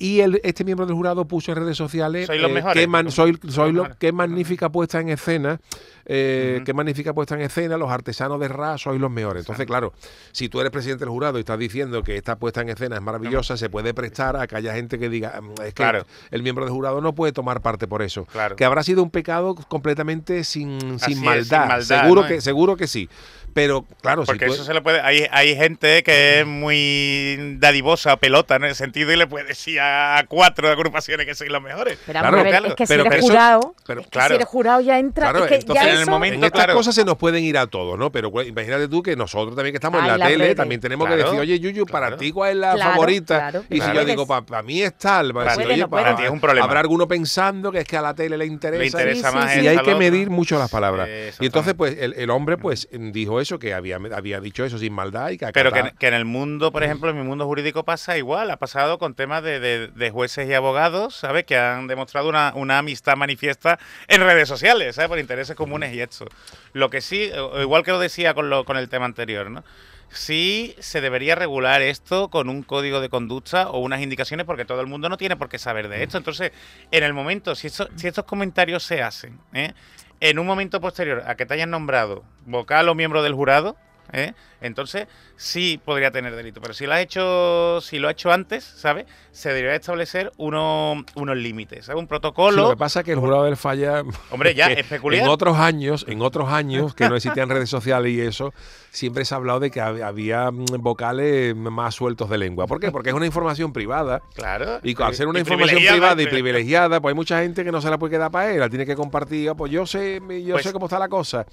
y 0.00 0.20
el, 0.20 0.40
este 0.42 0.64
miembro 0.64 0.84
del 0.86 0.96
jurado 0.96 1.26
puso 1.28 1.52
en 1.52 1.58
redes 1.58 1.76
sociales 1.76 2.26
Sois 2.26 2.40
los 2.40 2.50
eh, 2.50 2.54
mejores. 2.54 2.74
qué, 2.82 2.88
man- 2.88 3.10
soy, 3.12 3.38
soy 3.48 3.66
Los 3.68 3.74
lo- 3.74 3.82
mejores. 3.82 3.96
qué 3.98 4.10
magnífica 4.12 4.68
puesta 4.70 4.98
en 5.00 5.10
escena, 5.10 5.60
eh, 6.06 6.62
qué 6.64 6.72
magnífica 6.74 7.12
puesta 7.14 7.34
en 7.34 7.42
escena, 7.42 7.76
los 7.76 7.90
artesanos 7.90 8.40
de 8.40 8.48
Ra 8.48 8.78
sois 8.78 9.00
los 9.00 9.10
mejores. 9.10 9.42
Entonces, 9.42 9.66
claro, 9.66 9.92
si 10.32 10.48
tú 10.48 10.58
eres 10.60 10.72
presidente 10.72 11.04
del 11.04 11.10
jurado 11.10 11.38
y 11.38 11.40
estás 11.40 11.58
diciendo 11.58 12.02
que 12.02 12.16
esta 12.16 12.36
puesta 12.36 12.62
en 12.62 12.70
escena 12.70 12.96
es 12.96 13.02
maravillosa, 13.02 13.56
se 13.56 13.68
puede 13.70 13.94
prestar 13.94 14.36
a 14.36 14.46
que 14.46 14.56
haya 14.56 14.74
gente 14.74 14.98
que 14.98 15.08
diga, 15.08 15.40
"Mm, 15.40 15.50
es 15.60 15.66
que 15.68 15.72
Claro. 15.74 16.06
el 16.30 16.42
miembro 16.42 16.64
del 16.64 16.72
jurado 16.72 17.00
no 17.00 17.14
puede 17.14 17.32
tomar 17.32 17.60
parte 17.60 17.86
por 17.86 18.02
eso. 18.02 18.24
Claro. 18.24 18.56
Que 18.56 18.64
habrá 18.64 18.82
sido 18.82 19.02
un 19.02 19.10
pecado 19.10 19.54
completamente 19.54 20.44
sin, 20.44 20.80
sin, 20.80 20.94
es, 20.94 21.02
sin 21.02 21.22
maldad. 21.24 21.68
maldad, 21.68 22.02
seguro, 22.02 22.22
¿no? 22.22 22.28
que, 22.28 22.40
seguro 22.40 22.76
que 22.76 22.86
sí. 22.86 23.08
Pero 23.52 23.84
claro, 24.00 24.24
Porque 24.24 24.44
si 24.44 24.48
tú- 24.50 24.54
eso 24.54 24.64
se 24.64 24.74
le 24.74 24.80
puede. 24.82 25.00
Hay, 25.00 25.26
hay 25.30 25.56
gente 25.56 26.02
que 26.02 26.40
es 26.40 26.46
muy 26.46 27.56
dadivosa, 27.58 28.16
pelota 28.16 28.56
en 28.56 28.64
ese 28.64 28.76
sentido, 28.76 29.12
y 29.12 29.16
le 29.16 29.26
puede 29.26 29.46
decir 29.46 29.80
a 29.80 30.24
cuatro 30.28 30.68
agrupaciones 30.68 31.26
que 31.26 31.34
sois 31.34 31.50
los 31.50 31.62
mejores. 31.62 31.98
Pero, 32.06 32.20
Claro, 32.20 32.36
ver, 32.38 32.48
claro, 32.48 32.66
es 32.68 32.74
que 32.74 32.86
pero 32.86 33.02
si 33.02 33.08
eres 33.08 33.18
eso- 33.18 33.28
jurado, 33.28 33.74
pero 33.86 34.00
es 34.00 34.06
que 34.06 34.10
claro. 34.10 34.28
si 34.28 34.34
eres 34.36 34.46
jurado 34.48 34.80
ya 34.80 34.98
entra. 34.98 35.30
Claro, 35.30 35.44
es 35.44 35.48
que 35.50 35.54
entonces 35.56 35.84
ya 35.84 35.92
en 35.94 36.00
el 36.00 36.06
momento- 36.06 36.36
En 36.36 36.44
estas 36.44 36.64
claro. 36.64 36.74
cosas 36.74 36.94
se 36.94 37.04
nos 37.04 37.16
pueden 37.16 37.42
ir 37.44 37.58
a 37.58 37.66
todos, 37.66 37.98
¿no? 37.98 38.10
Pero 38.12 38.30
pues, 38.30 38.48
imagínate 38.48 38.88
tú 38.88 39.02
que 39.02 39.16
nosotros 39.16 39.54
también 39.56 39.72
que 39.72 39.78
estamos 39.78 40.00
Ay, 40.00 40.06
en 40.06 40.12
la, 40.12 40.18
la 40.18 40.26
tele, 40.26 40.44
redes. 40.44 40.56
también 40.56 40.80
tenemos 40.80 41.06
Claro, 41.06 41.18
que 41.22 41.24
decir, 41.24 41.40
oye, 41.40 41.58
Yuyu, 41.60 41.86
para 41.86 42.06
claro. 42.08 42.16
ti 42.18 42.32
cuál 42.32 42.50
es 42.50 42.56
la 42.56 42.74
Claro, 42.74 42.90
favorita. 42.92 43.36
claro, 43.38 43.64
y 43.68 43.74
si 43.74 43.80
claro. 43.80 43.94
yo 44.00 44.04
digo, 44.04 44.26
para 44.26 44.62
mí 44.62 44.82
es 44.82 44.94
tal, 44.96 45.34
Para 45.34 45.56
decir, 45.56 45.72
oye, 45.72 45.88
para 45.88 46.16
ti 46.16 46.22
es 46.24 46.30
un 46.30 46.40
problema. 46.40 46.66
Habrá 46.66 46.80
alguno 46.80 47.08
pensando 47.08 47.72
que 47.72 47.78
es 47.80 47.84
que 47.84 47.96
a 47.96 48.02
la 48.02 48.14
tele 48.14 48.36
le 48.38 48.46
interesa. 48.46 48.78
Le 48.80 48.86
interesa 48.86 49.32
más 49.32 49.56
y 49.56 49.66
hay 49.66 49.78
que 49.78 49.94
medir 49.94 50.30
mucho 50.30 50.58
las 50.58 50.70
palabras. 50.70 51.08
Y 51.40 51.46
entonces, 51.46 51.74
pues, 51.74 51.96
el, 51.98 52.14
el 52.14 52.30
hombre, 52.30 52.56
pues, 52.56 52.88
dijo 52.92 53.39
eso, 53.40 53.58
que 53.58 53.74
había, 53.74 53.96
había 54.14 54.40
dicho 54.40 54.64
eso 54.64 54.78
sin 54.78 54.92
maldad 54.92 55.30
y 55.30 55.38
que 55.38 55.50
Pero 55.52 55.72
que, 55.72 55.92
que 55.98 56.08
en 56.08 56.14
el 56.14 56.24
mundo, 56.24 56.70
por 56.72 56.82
ejemplo, 56.84 57.10
en 57.10 57.16
mi 57.18 57.22
mundo 57.24 57.46
jurídico 57.46 57.84
pasa 57.84 58.16
igual. 58.18 58.50
Ha 58.50 58.58
pasado 58.58 58.98
con 58.98 59.14
temas 59.14 59.42
de, 59.42 59.58
de- 59.60 59.88
de 59.88 60.10
jueces 60.10 60.48
y 60.48 60.54
abogados, 60.54 61.14
¿sabes? 61.16 61.44
Que 61.44 61.56
han 61.58 61.86
demostrado 61.86 62.28
una, 62.28 62.52
una 62.54 62.78
amistad 62.78 63.16
manifiesta 63.16 63.78
en 64.08 64.20
redes 64.22 64.48
sociales, 64.48 64.94
¿sabes? 64.96 65.08
Por 65.08 65.18
intereses 65.18 65.56
comunes 65.56 65.94
y 65.94 66.00
esto. 66.00 66.26
Lo 66.72 66.90
que 66.90 67.00
sí, 67.00 67.30
igual 67.60 67.82
que 67.84 67.90
lo 67.92 67.98
decía 67.98 68.34
con, 68.34 68.50
lo, 68.50 68.64
con 68.64 68.76
el 68.76 68.88
tema 68.88 69.06
anterior, 69.06 69.50
¿no? 69.50 69.64
Sí 70.12 70.74
se 70.80 71.00
debería 71.00 71.36
regular 71.36 71.82
esto 71.82 72.30
con 72.30 72.48
un 72.48 72.64
código 72.64 73.00
de 73.00 73.08
conducta 73.08 73.70
o 73.70 73.78
unas 73.78 74.00
indicaciones 74.02 74.44
porque 74.44 74.64
todo 74.64 74.80
el 74.80 74.88
mundo 74.88 75.08
no 75.08 75.16
tiene 75.16 75.36
por 75.36 75.48
qué 75.48 75.56
saber 75.58 75.88
de 75.88 76.02
esto. 76.02 76.18
Entonces, 76.18 76.50
en 76.90 77.04
el 77.04 77.12
momento, 77.14 77.54
si, 77.54 77.68
eso- 77.68 77.88
si 77.94 78.08
estos 78.08 78.24
comentarios 78.24 78.82
se 78.82 79.02
hacen, 79.02 79.38
¿eh? 79.52 79.72
En 80.20 80.38
un 80.38 80.46
momento 80.46 80.80
posterior 80.80 81.24
a 81.26 81.34
que 81.34 81.46
te 81.46 81.54
hayan 81.54 81.70
nombrado 81.70 82.24
vocal 82.46 82.88
o 82.88 82.94
miembro 82.94 83.22
del 83.22 83.34
jurado, 83.34 83.76
¿eh? 84.12 84.34
entonces 84.62 85.06
sí 85.36 85.80
podría 85.82 86.10
tener 86.10 86.34
delito. 86.36 86.60
Pero 86.60 86.74
si 86.74 86.84
lo 86.86 86.92
ha 86.92 87.00
hecho, 87.00 87.80
si 87.80 87.98
lo 87.98 88.08
ha 88.08 88.10
hecho 88.10 88.30
antes, 88.30 88.62
¿sabes? 88.62 89.06
Se 89.32 89.48
debería 89.50 89.74
establecer 89.76 90.32
uno- 90.36 91.02
unos 91.14 91.36
límites, 91.36 91.86
¿sabes? 91.86 91.98
Un 91.98 92.04
Sí, 92.06 92.08
protocolo. 92.08 92.62
lo 92.64 92.70
que 92.70 92.76
pasa 92.76 93.00
es 93.00 93.06
que 93.06 93.12
el 93.12 93.18
jurado 93.18 93.44
del 93.44 93.56
falla. 93.56 94.02
Hombre, 94.30 94.54
ya, 94.54 94.66
es 94.72 94.86
peculiar. 94.86 95.22
En 95.24 95.28
otros 95.30 95.56
años, 95.56 96.04
en 96.08 96.20
otros 96.20 96.48
años 96.50 96.94
que 96.94 97.08
no 97.08 97.16
existían 97.16 97.48
redes 97.48 97.70
sociales 97.70 98.12
y 98.12 98.20
eso, 98.20 98.52
siempre 98.90 99.24
se 99.24 99.32
ha 99.34 99.38
hablado 99.38 99.60
de 99.60 99.70
que 99.70 99.80
hab- 99.80 100.02
había 100.02 100.50
mm, 100.50 100.64
vocales 100.80 101.54
más 101.56 101.94
sueltos 101.94 102.28
de 102.28 102.36
lengua. 102.38 102.66
¿Por 102.66 102.80
qué? 102.80 102.90
Porque 102.90 103.10
es 103.10 103.14
una 103.14 103.26
información 103.26 103.72
privada. 103.72 104.20
Claro. 104.34 104.80
Y 104.82 105.00
al 105.02 105.14
ser 105.14 105.26
una 105.28 105.38
información 105.40 105.80
privada 105.88 106.20
y 106.20 106.26
privilegiada, 106.26 107.00
pues 107.00 107.12
hay 107.12 107.16
mucha 107.16 107.40
gente 107.40 107.64
que 107.64 107.72
no 107.72 107.80
se 107.80 107.88
la 107.88 107.98
puede 107.98 108.10
quedar 108.12 108.30
para 108.30 108.52
él, 108.52 108.60
la 108.60 108.68
tiene 108.68 108.84
que 108.84 108.94
compartir. 108.96 109.48
"Ah, 109.48 109.54
Pues 109.54 109.72
yo 109.72 109.86
sé, 109.86 110.20
yo 110.44 110.54
Pues- 110.54 110.64
sé 110.64 110.72
cómo 110.72 110.86
está 110.86 110.98
la 110.98 111.08
cosa. 111.08 111.46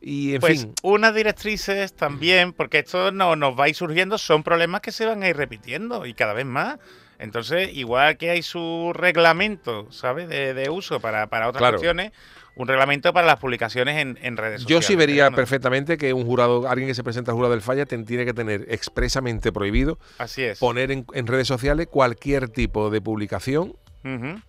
Y 0.00 0.34
en 0.34 0.40
Pues 0.40 0.60
fin. 0.62 0.74
unas 0.82 1.14
directrices 1.14 1.94
también, 2.08 2.52
porque 2.52 2.80
esto 2.80 3.10
no 3.12 3.36
nos 3.36 3.58
va 3.58 3.64
a 3.64 3.68
ir 3.68 3.74
surgiendo, 3.74 4.18
son 4.18 4.42
problemas 4.42 4.80
que 4.80 4.92
se 4.92 5.06
van 5.06 5.22
a 5.22 5.28
ir 5.28 5.36
repitiendo 5.36 6.06
y 6.06 6.14
cada 6.14 6.32
vez 6.34 6.46
más. 6.46 6.78
Entonces, 7.18 7.70
igual 7.74 8.16
que 8.16 8.30
hay 8.30 8.42
su 8.42 8.92
reglamento, 8.94 9.90
¿sabes? 9.90 10.28
De, 10.28 10.52
de 10.52 10.68
uso 10.68 11.00
para, 11.00 11.28
para 11.28 11.48
otras 11.48 11.60
Claro. 11.60 11.74
cuestiones, 11.76 12.12
un 12.56 12.68
reglamento 12.68 13.12
para 13.12 13.26
las 13.26 13.38
publicaciones 13.40 13.96
en, 14.00 14.18
en 14.22 14.36
redes 14.36 14.60
Yo 14.62 14.76
sociales. 14.82 14.86
sí 14.86 14.96
vería 14.96 15.30
¿no? 15.30 15.36
perfectamente 15.36 15.96
que 15.96 16.12
un 16.12 16.24
jurado, 16.26 16.68
alguien 16.68 16.88
que 16.88 16.94
se 16.94 17.02
presenta 17.04 17.30
al 17.30 17.36
jurado 17.36 17.52
del 17.52 17.62
falla, 17.62 17.86
ten- 17.86 18.04
tiene 18.04 18.24
que 18.24 18.34
tener 18.34 18.66
expresamente 18.68 19.50
prohibido 19.52 19.98
Así 20.18 20.42
es. 20.42 20.58
poner 20.58 20.90
en, 20.90 21.06
en 21.14 21.26
redes 21.26 21.48
sociales 21.48 21.86
cualquier 21.90 22.48
tipo 22.48 22.90
de 22.90 23.00
publicación 23.00 23.74
Ujú. 24.04 24.40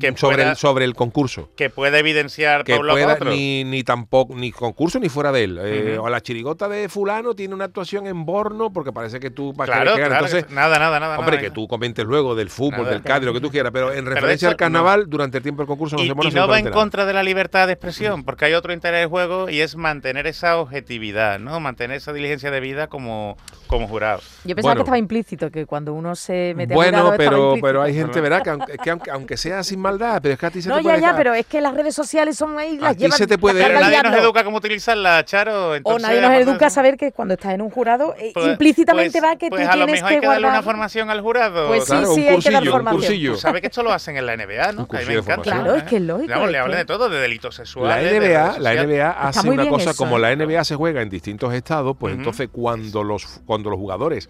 Que 0.00 0.16
sobre, 0.16 0.36
pueda- 0.38 0.50
el, 0.50 0.56
sobre 0.56 0.84
el 0.84 0.94
concurso. 0.94 1.50
Que 1.56 1.70
puede 1.70 1.98
evidenciar 2.00 2.64
que 2.64 2.72
lado 2.72 2.88
pueda, 2.90 3.18
ni, 3.30 3.62
ni 3.64 3.84
tampoco, 3.84 4.34
ni 4.34 4.50
concurso 4.50 4.98
ni 4.98 5.08
fuera 5.08 5.30
de 5.32 5.44
él. 5.44 5.58
Eh. 5.62 5.98
O 5.98 6.08
la 6.08 6.20
chirigota 6.20 6.68
de 6.68 6.88
fulano 6.88 7.34
tiene 7.34 7.54
una 7.54 7.66
actuación 7.66 8.06
en 8.06 8.24
Borno 8.26 8.72
porque 8.72 8.92
parece 8.92 9.20
que 9.20 9.30
tú 9.30 9.52
vas 9.52 9.68
a 9.68 9.72
Claro, 9.72 9.92
querer 9.92 9.94
que 9.96 10.00
gane. 10.02 10.08
claro, 10.10 10.26
Entonces, 10.26 10.46
que- 10.46 10.54
nada, 10.54 10.78
nada, 10.78 10.98
nada. 11.00 11.18
hombre, 11.18 11.36
nada. 11.36 11.48
que 11.48 11.50
tú 11.54 11.68
comentes 11.68 12.04
luego 12.04 12.34
del 12.34 12.50
fútbol, 12.50 12.80
Nada. 12.82 12.90
del 12.90 13.02
Cádiz, 13.02 13.26
lo 13.26 13.32
que 13.32 13.40
tú 13.40 13.50
quieras, 13.50 13.70
pero 13.72 13.92
en 13.92 14.04
de 14.04 14.10
referencia 14.10 14.48
al 14.48 14.52
eso, 14.54 14.58
carnaval, 14.58 15.08
durante 15.08 15.36
el 15.38 15.42
tiempo 15.42 15.62
del 15.62 15.68
concurso 15.68 15.96
no 15.96 16.02
Y, 16.02 16.08
se 16.08 16.14
pone 16.14 16.28
y 16.30 16.32
no 16.34 16.48
va 16.48 16.58
en 16.58 16.70
contra 16.70 17.06
de 17.06 17.12
la 17.12 17.22
libertad 17.22 17.66
de 17.68 17.74
expresión, 17.74 18.24
porque 18.24 18.44
hay 18.46 18.54
otro 18.54 18.72
interés 18.72 19.00
del 19.02 19.08
juego 19.08 19.48
y 19.48 19.60
es 19.60 19.76
mantener 19.76 20.26
esa 20.26 20.56
objetividad, 20.58 21.38
¿no? 21.38 21.60
Mantener 21.60 21.96
esa 21.96 22.12
diligencia 22.12 22.50
de 22.50 22.60
vida 22.60 22.88
como, 22.88 23.36
como 23.66 23.86
jurado. 23.88 24.20
Yo 24.44 24.54
pensaba 24.56 24.72
Bueno. 24.72 24.78
que 24.78 24.80
estaba 24.82 24.98
implícito, 24.98 25.50
que 25.50 25.64
cuando 25.66 25.94
uno 25.94 26.16
se 26.16 26.54
mete 26.56 26.74
a 26.74 26.76
Bueno, 26.76 26.98
jurado 26.98 27.14
estaba 27.14 27.30
pero, 27.30 27.54
pero 27.62 27.82
hay 27.82 27.94
gente, 27.94 28.20
¿verdad? 28.20 28.42
Que 28.42 28.50
aunque, 28.50 28.78
que 28.78 28.90
aunque, 28.90 29.10
aunque 29.10 29.36
sea 29.36 29.62
sin 29.76 29.80
maldad, 29.82 30.20
pero 30.22 30.32
es 30.34 30.40
que 30.40 30.46
a 30.46 30.50
ti 30.50 30.62
se 30.62 30.68
No, 30.68 30.76
te 30.76 30.80
ya, 30.80 30.82
puede 30.84 30.96
ya, 30.96 31.00
dejar- 31.08 31.16
pero 31.16 31.34
es 31.34 31.46
que 31.46 31.60
las 31.60 31.74
redes 31.74 31.94
sociales 31.94 32.36
son 32.36 32.58
ahí, 32.58 32.78
las 32.78 32.96
llevan 32.96 33.18
se 33.18 33.26
te 33.26 33.36
puede- 33.38 33.62
Pero 33.62 33.78
nadie 33.80 34.02
nos 34.02 34.14
educa 34.16 34.42
cómo 34.44 34.56
utilizarla, 34.56 35.24
Charo. 35.24 35.72
O 35.84 35.98
nadie 35.98 36.20
nos 36.20 36.32
educa 36.32 36.66
a 36.66 36.70
saber 36.70 36.96
que 36.96 37.12
cuando 37.12 37.34
estás 37.34 37.52
en 37.52 37.60
un 37.62 37.70
jurado, 37.70 38.14
eh, 38.18 38.30
Pues- 38.34 38.46
implícitamente 38.46 39.20
pues- 39.20 39.24
va 39.32 39.36
que 39.36 39.48
pues 39.50 39.62
tú 39.66 39.70
a 39.70 39.76
lo 39.76 39.84
tienes 39.86 40.02
mejor 40.02 40.08
que 40.08 40.14
hay 40.14 40.20
que 40.20 40.26
darle 40.26 40.40
guardar. 40.42 40.58
una 40.60 40.62
formación 40.62 41.10
al 41.10 41.20
jurado. 41.20 41.68
Pues 41.68 41.84
sí, 41.84 41.90
Claro, 41.90 42.06
sí, 42.14 42.20
un 42.22 42.28
hay 42.28 42.38
que 42.40 42.50
dar 42.50 42.64
formación. 42.66 43.32
Tú 43.32 43.36
sabes 43.38 43.60
que 43.60 43.66
esto 43.68 43.82
lo 43.82 43.92
hacen 43.92 44.16
en 44.16 44.26
la 44.26 44.32
NBA, 44.34 44.72
¿no? 44.72 44.80
A 44.80 44.82
mí 44.82 44.86
cursillo 44.88 45.08
me 45.08 45.14
de 45.14 45.20
encanta. 45.20 45.34
formación. 45.44 45.64
Claro, 45.64 45.76
es 45.76 45.82
que 45.84 45.96
es 45.96 46.02
lógico, 46.02 46.30
Vamos, 46.32 46.46
es 46.46 46.52
le 46.52 46.58
hablan 46.58 46.72
que- 46.72 46.78
de 46.78 46.84
todo, 46.86 47.08
de 47.08 47.18
delitos 47.20 47.58
La 47.58 47.64
sexuales. 47.64 48.10
de 48.10 48.16
NBA, 48.16 48.48
redes 48.48 48.58
la. 48.62 48.72
NBA 48.74 49.10
hace 49.10 49.50
una 49.50 49.68
cosa, 49.68 49.90
eso, 49.90 49.96
como 50.02 50.16
¿eh? 50.16 50.20
la 50.20 50.30
NBA 50.32 50.64
se 50.64 50.74
juega 50.76 51.02
en 51.02 51.10
distintos 51.10 51.52
estados, 51.52 51.96
pues 51.98 52.14
entonces 52.14 52.48
cuando 52.50 53.04
los, 53.04 53.26
cuando 53.44 53.70
los 53.70 53.78
jugadores 53.78 54.28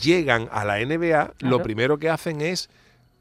llegan 0.00 0.48
a 0.52 0.64
la 0.64 0.78
NBA, 0.80 1.32
lo 1.40 1.62
primero 1.62 1.98
que 1.98 2.08
hacen 2.08 2.40
es 2.40 2.70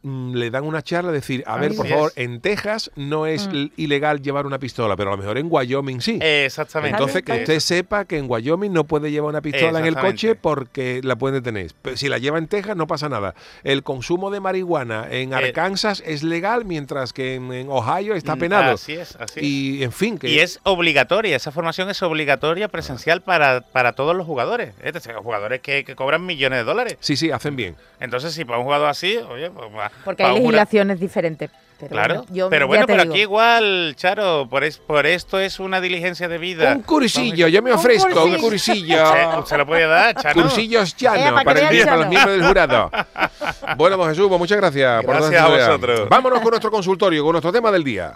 le 0.03 0.49
dan 0.49 0.63
una 0.63 0.81
charla, 0.81 1.11
decir, 1.11 1.43
a 1.45 1.57
ver, 1.57 1.75
por 1.75 1.85
es. 1.85 1.91
favor, 1.91 2.11
en 2.15 2.41
Texas 2.41 2.89
no 2.95 3.27
es 3.27 3.47
Mm. 3.47 3.67
ilegal 3.77 4.21
llevar 4.21 4.45
una 4.47 4.57
pistola, 4.57 4.95
pero 4.95 5.09
a 5.11 5.15
lo 5.15 5.21
mejor 5.21 5.37
en 5.37 5.47
Wyoming 5.49 6.01
sí. 6.01 6.17
Exactamente. 6.21 6.95
Entonces, 6.97 7.21
que 7.23 7.33
usted 7.33 7.59
sepa 7.59 8.05
que 8.05 8.17
en 8.17 8.25
Wyoming 8.27 8.73
no 8.73 8.83
puede 8.85 9.11
llevar 9.11 9.29
una 9.29 9.41
pistola 9.41 9.79
en 9.79 9.85
el 9.85 9.95
coche 9.95 10.35
porque 10.35 11.01
la 11.03 11.15
puede 11.15 11.35
detener. 11.35 11.71
Pero 11.81 11.97
si 11.97 12.09
la 12.09 12.17
lleva 12.17 12.37
en 12.39 12.47
Texas, 12.47 12.75
no 12.75 12.87
pasa 12.87 13.09
nada. 13.09 13.35
El 13.63 13.83
consumo 13.83 14.31
de 14.31 14.39
marihuana 14.39 15.07
en 15.09 15.33
Eh, 15.33 15.35
Arkansas 15.35 16.01
es 16.05 16.23
legal, 16.23 16.65
mientras 16.65 17.13
que 17.13 17.35
en, 17.35 17.51
en 17.53 17.67
Ohio 17.69 18.15
está 18.15 18.35
Mm, 18.35 18.39
penado. 18.39 18.71
Así 18.73 18.93
es, 18.93 19.15
así 19.17 19.39
es. 19.39 19.45
Y, 19.45 19.83
en 19.83 19.91
fin, 19.91 20.17
que... 20.17 20.29
Y 20.29 20.39
es 20.39 20.59
obligatoria, 20.63 21.35
esa 21.35 21.51
formación 21.51 21.89
es 21.89 22.01
obligatoria 22.01 22.67
presencial 22.69 23.21
para, 23.21 23.61
para 23.61 23.93
todos 23.93 24.15
los 24.15 24.25
jugadores. 24.25 24.73
Es 24.81 24.93
decir, 24.93 25.13
jugadores 25.13 25.61
que, 25.61 25.83
que 25.83 25.95
cobran 25.95 26.25
millones 26.25 26.59
de 26.59 26.63
dólares. 26.63 26.97
Sí, 26.99 27.15
sí, 27.15 27.29
hacen 27.31 27.55
bien. 27.55 27.75
Entonces, 27.99 28.33
si 28.33 28.45
para 28.45 28.57
un 28.57 28.63
jugador 28.65 28.89
así, 28.89 29.17
oye, 29.17 29.51
pues 29.51 29.69
Porque 30.05 30.23
hay 30.23 30.31
un 30.37 30.37
legislaciones 30.43 30.99
diferentes. 30.99 31.49
Pero 31.79 31.91
Claro, 31.93 32.15
bueno, 32.19 32.31
yo 32.31 32.49
pero 32.51 32.67
bueno, 32.67 32.85
pero 32.85 33.01
digo. 33.03 33.13
aquí 33.15 33.21
igual, 33.23 33.93
Charo, 33.97 34.47
por, 34.47 34.63
es, 34.63 34.77
por 34.77 35.07
esto 35.07 35.39
es 35.39 35.59
una 35.59 35.81
diligencia 35.81 36.27
de 36.27 36.37
vida. 36.37 36.73
Un 36.75 36.83
cursillo, 36.83 37.47
yo 37.47 37.61
me 37.63 37.71
Un 37.71 37.79
ofrezco, 37.79 38.23
un 38.23 38.35
cursillo. 38.37 38.99
cursillo. 38.99 39.41
Se, 39.43 39.49
se 39.49 39.57
lo 39.57 39.65
puede 39.65 39.87
dar, 39.87 40.13
Charo. 40.15 40.43
Cursillos 40.43 40.91
Eh, 40.91 40.95
llanos 40.99 41.43
para 41.43 41.59
el 41.59 41.83
para 41.85 41.95
los 41.97 42.05
llano. 42.05 42.09
miembros 42.09 42.37
del 42.37 42.47
jurado. 42.47 42.91
Bueno, 43.77 43.97
pues 43.97 44.09
Jesús, 44.09 44.27
pues 44.27 44.37
muchas 44.39 44.57
gracias. 44.57 45.03
por 45.05 45.15
Gracias 45.15 45.33
esta 45.33 45.45
a 45.45 45.49
vosotros. 45.49 46.09
Vámonos 46.09 46.39
con 46.41 46.49
nuestro 46.51 46.69
consultorio, 46.71 47.23
con 47.23 47.31
nuestro 47.33 47.51
tema 47.51 47.71
del 47.71 47.83
día. 47.83 48.13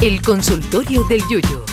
El 0.00 0.20
consultorio 0.22 1.04
del 1.04 1.22
Yuyo. 1.28 1.64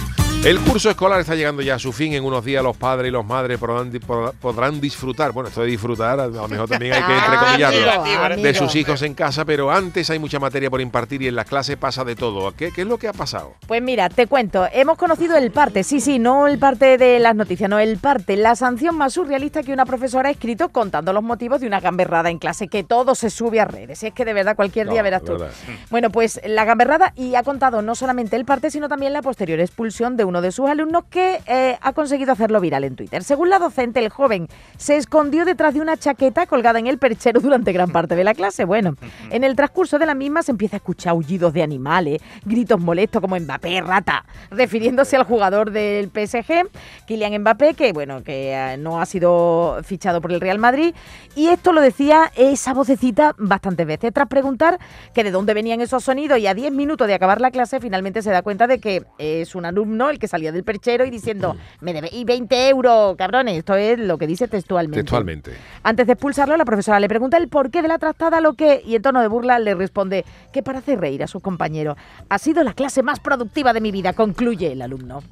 El 0.46 0.58
curso 0.62 0.90
escolar 0.90 1.20
está 1.20 1.36
llegando 1.36 1.62
ya 1.62 1.76
a 1.76 1.80
su 1.80 1.92
fin. 1.92 2.14
En 2.14 2.24
unos 2.24 2.46
días 2.46 2.64
los 2.64 2.78
padres 2.78 3.10
y 3.10 3.12
los 3.12 3.26
madres 3.26 3.60
podrán, 3.60 3.92
di- 3.92 4.00
pod- 4.00 4.34
podrán 4.40 4.80
disfrutar. 4.80 5.34
Bueno, 5.34 5.50
esto 5.50 5.60
de 5.62 5.68
disfrutar, 5.68 6.18
a 6.18 6.28
lo 6.28 6.48
mejor 6.48 6.70
también 6.70 6.94
hay 6.94 7.02
que 7.04 7.06
Ah, 7.12 7.26
entrecomillarlo. 7.58 8.02
amigo, 8.32 8.42
De 8.42 8.54
sus 8.54 8.74
hijos 8.76 9.02
en 9.02 9.14
casa, 9.16 9.44
pero 9.44 9.70
antes 9.70 10.10
hay 10.10 10.18
mucha 10.18 10.40
materia 10.40 10.70
por 10.70 10.80
impartir 10.80 11.22
y 11.24 11.28
en 11.28 11.36
las 11.36 11.46
clases 11.46 11.76
pasa 11.76 12.06
de 12.06 12.16
todo. 12.16 12.54
¿Qué, 12.56 12.72
qué 12.72 12.82
es 12.82 12.88
lo 12.88 12.98
que 12.98 13.10
ha 13.10 13.14
pasado? 13.14 13.56
Pues 13.68 13.82
mira, 13.82 14.08
te 14.08 14.28
cuento, 14.28 14.66
hemos 14.72 14.98
conocido 14.98 15.36
el 15.36 15.52
parte, 15.52 15.84
sí, 15.84 16.00
sí, 16.00 16.20
no 16.20 16.48
el 16.48 16.58
parte 16.58 16.98
de 16.98 17.20
las 17.20 17.36
noticias, 17.36 17.70
no, 17.70 17.78
el 17.78 17.98
parte, 17.98 18.38
la 18.38 18.56
sanción 18.56 18.96
más 18.98 19.14
surrealista 19.14 19.62
que 19.62 19.74
una 19.74 19.86
profesora 19.86 20.30
ha 20.30 20.32
escrito 20.32 20.70
contando 20.70 21.12
los 21.12 21.22
motivos 21.22 21.60
de 21.60 21.68
una 21.68 21.82
gamberrada 21.82 22.30
en 22.30 22.40
clase, 22.40 22.70
que 22.70 22.86
todo 22.86 23.14
se 23.14 23.30
sube 23.30 23.60
a 23.60 23.66
redes, 23.66 24.04
es 24.04 24.14
que 24.14 24.24
de 24.24 24.32
verdad 24.34 24.56
cualquier 24.56 24.88
día 24.88 25.00
No, 25.02 25.04
verás 25.04 25.22
tú. 25.26 25.34
verdad. 25.34 25.52
Bueno, 25.90 26.10
pues 26.12 26.40
la 26.46 26.64
gamberrada 26.64 27.12
y 27.18 27.36
ha 27.36 27.44
contado 27.44 27.82
no 27.82 27.94
solamente 27.94 28.38
el 28.38 28.46
parte, 28.46 28.72
sino 28.72 28.88
también 28.88 29.12
la 29.12 29.22
posterior 29.22 29.60
expulsión 29.60 30.16
de 30.16 30.29
uno 30.30 30.42
de 30.42 30.52
sus 30.52 30.70
alumnos 30.70 31.04
que 31.10 31.42
eh, 31.46 31.78
ha 31.82 31.94
conseguido 31.94 32.32
hacerlo 32.32 32.62
viral 32.62 32.84
en 32.84 32.96
Twitter. 32.96 33.24
Según 33.24 33.50
la 33.50 33.60
docente, 33.60 34.00
el 34.00 34.10
joven 34.10 34.48
se 34.78 34.96
escondió 34.96 35.44
detrás 35.44 35.74
de 35.74 35.82
una 35.82 35.98
chaqueta 35.98 36.46
colgada 36.46 36.80
en 36.80 36.88
el 36.88 36.98
perchero 36.98 37.42
durante 37.42 37.74
gran 37.74 37.92
parte 37.92 38.16
de 38.16 38.24
la 38.24 38.34
clase. 38.34 38.66
Bueno, 38.66 38.96
en 39.32 39.44
el 39.44 39.56
transcurso 39.56 40.00
de 40.00 40.06
la 40.06 40.14
misma 40.14 40.44
se 40.44 40.52
empieza 40.52 40.76
a 40.76 40.80
escuchar 40.80 41.12
aullidos 41.12 41.52
de 41.54 41.64
animales, 41.64 42.22
gritos 42.46 42.80
molestos 42.80 43.22
como 43.22 43.38
Mbappé, 43.38 43.82
rata, 43.82 44.26
refiriéndose 44.52 45.16
al 45.16 45.24
jugador 45.24 45.72
del 45.72 46.10
PSG, 46.10 46.70
Kylian 47.08 47.42
Mbappé, 47.42 47.74
que 47.74 47.92
bueno, 47.92 48.24
que 48.24 48.54
eh, 48.54 48.78
no 48.78 49.02
ha 49.02 49.06
sido 49.06 49.80
fichado 49.84 50.22
por 50.22 50.32
el 50.32 50.40
Real 50.40 50.60
Madrid. 50.60 50.94
Y 51.36 51.48
esto 51.48 51.74
lo 51.74 51.82
decía 51.82 52.32
esa 52.36 52.74
vocecita 52.74 53.36
bastantes 53.38 53.88
veces. 53.88 54.14
Tras 54.14 54.28
preguntar 54.28 54.80
que 55.14 55.24
de 55.24 55.32
dónde 55.32 55.54
venían 55.54 55.82
esos 55.82 56.04
sonidos 56.04 56.38
y 56.38 56.48
a 56.48 56.54
10 56.54 56.72
minutos 56.72 57.08
de 57.08 57.16
acabar 57.16 57.42
la 57.42 57.52
clase, 57.52 57.80
finalmente 57.80 58.22
se 58.22 58.30
da 58.30 58.42
cuenta 58.42 58.68
de 58.68 58.80
que 58.80 59.04
es 59.18 59.56
un 59.56 59.66
alumno 59.66 60.10
el 60.10 60.19
que 60.20 60.28
salía 60.28 60.52
del 60.52 60.64
perchero 60.64 61.06
y 61.06 61.10
diciendo, 61.10 61.56
me 61.82 61.94
debéis 61.94 62.26
20 62.26 62.70
euros, 62.70 63.16
cabrones. 63.16 63.58
Esto 63.58 63.76
es 63.76 63.98
lo 63.98 64.18
que 64.18 64.28
dice 64.28 64.48
textualmente. 64.48 65.00
Textualmente. 65.00 65.52
Antes 65.84 66.06
de 66.06 66.14
expulsarlo, 66.14 66.58
la 66.58 66.66
profesora 66.66 67.00
le 67.00 67.08
pregunta 67.08 67.38
el 67.38 67.48
porqué 67.48 67.82
de 67.82 67.88
la 67.88 67.98
trastada, 67.98 68.42
lo 68.42 68.54
que, 68.54 68.82
y 68.86 68.96
en 68.96 69.02
tono 69.02 69.22
de 69.22 69.28
burla 69.28 69.60
le 69.60 69.74
responde 69.76 70.26
que 70.54 70.62
para 70.62 70.80
hacer 70.80 71.00
reír 71.00 71.24
a 71.24 71.28
sus 71.28 71.42
compañeros. 71.42 71.98
Ha 72.30 72.38
sido 72.38 72.64
la 72.64 72.74
clase 72.74 73.04
más 73.04 73.20
productiva 73.20 73.74
de 73.74 73.82
mi 73.82 73.92
vida, 73.92 74.14
concluye 74.14 74.72
el 74.72 74.82
alumno. 74.82 75.24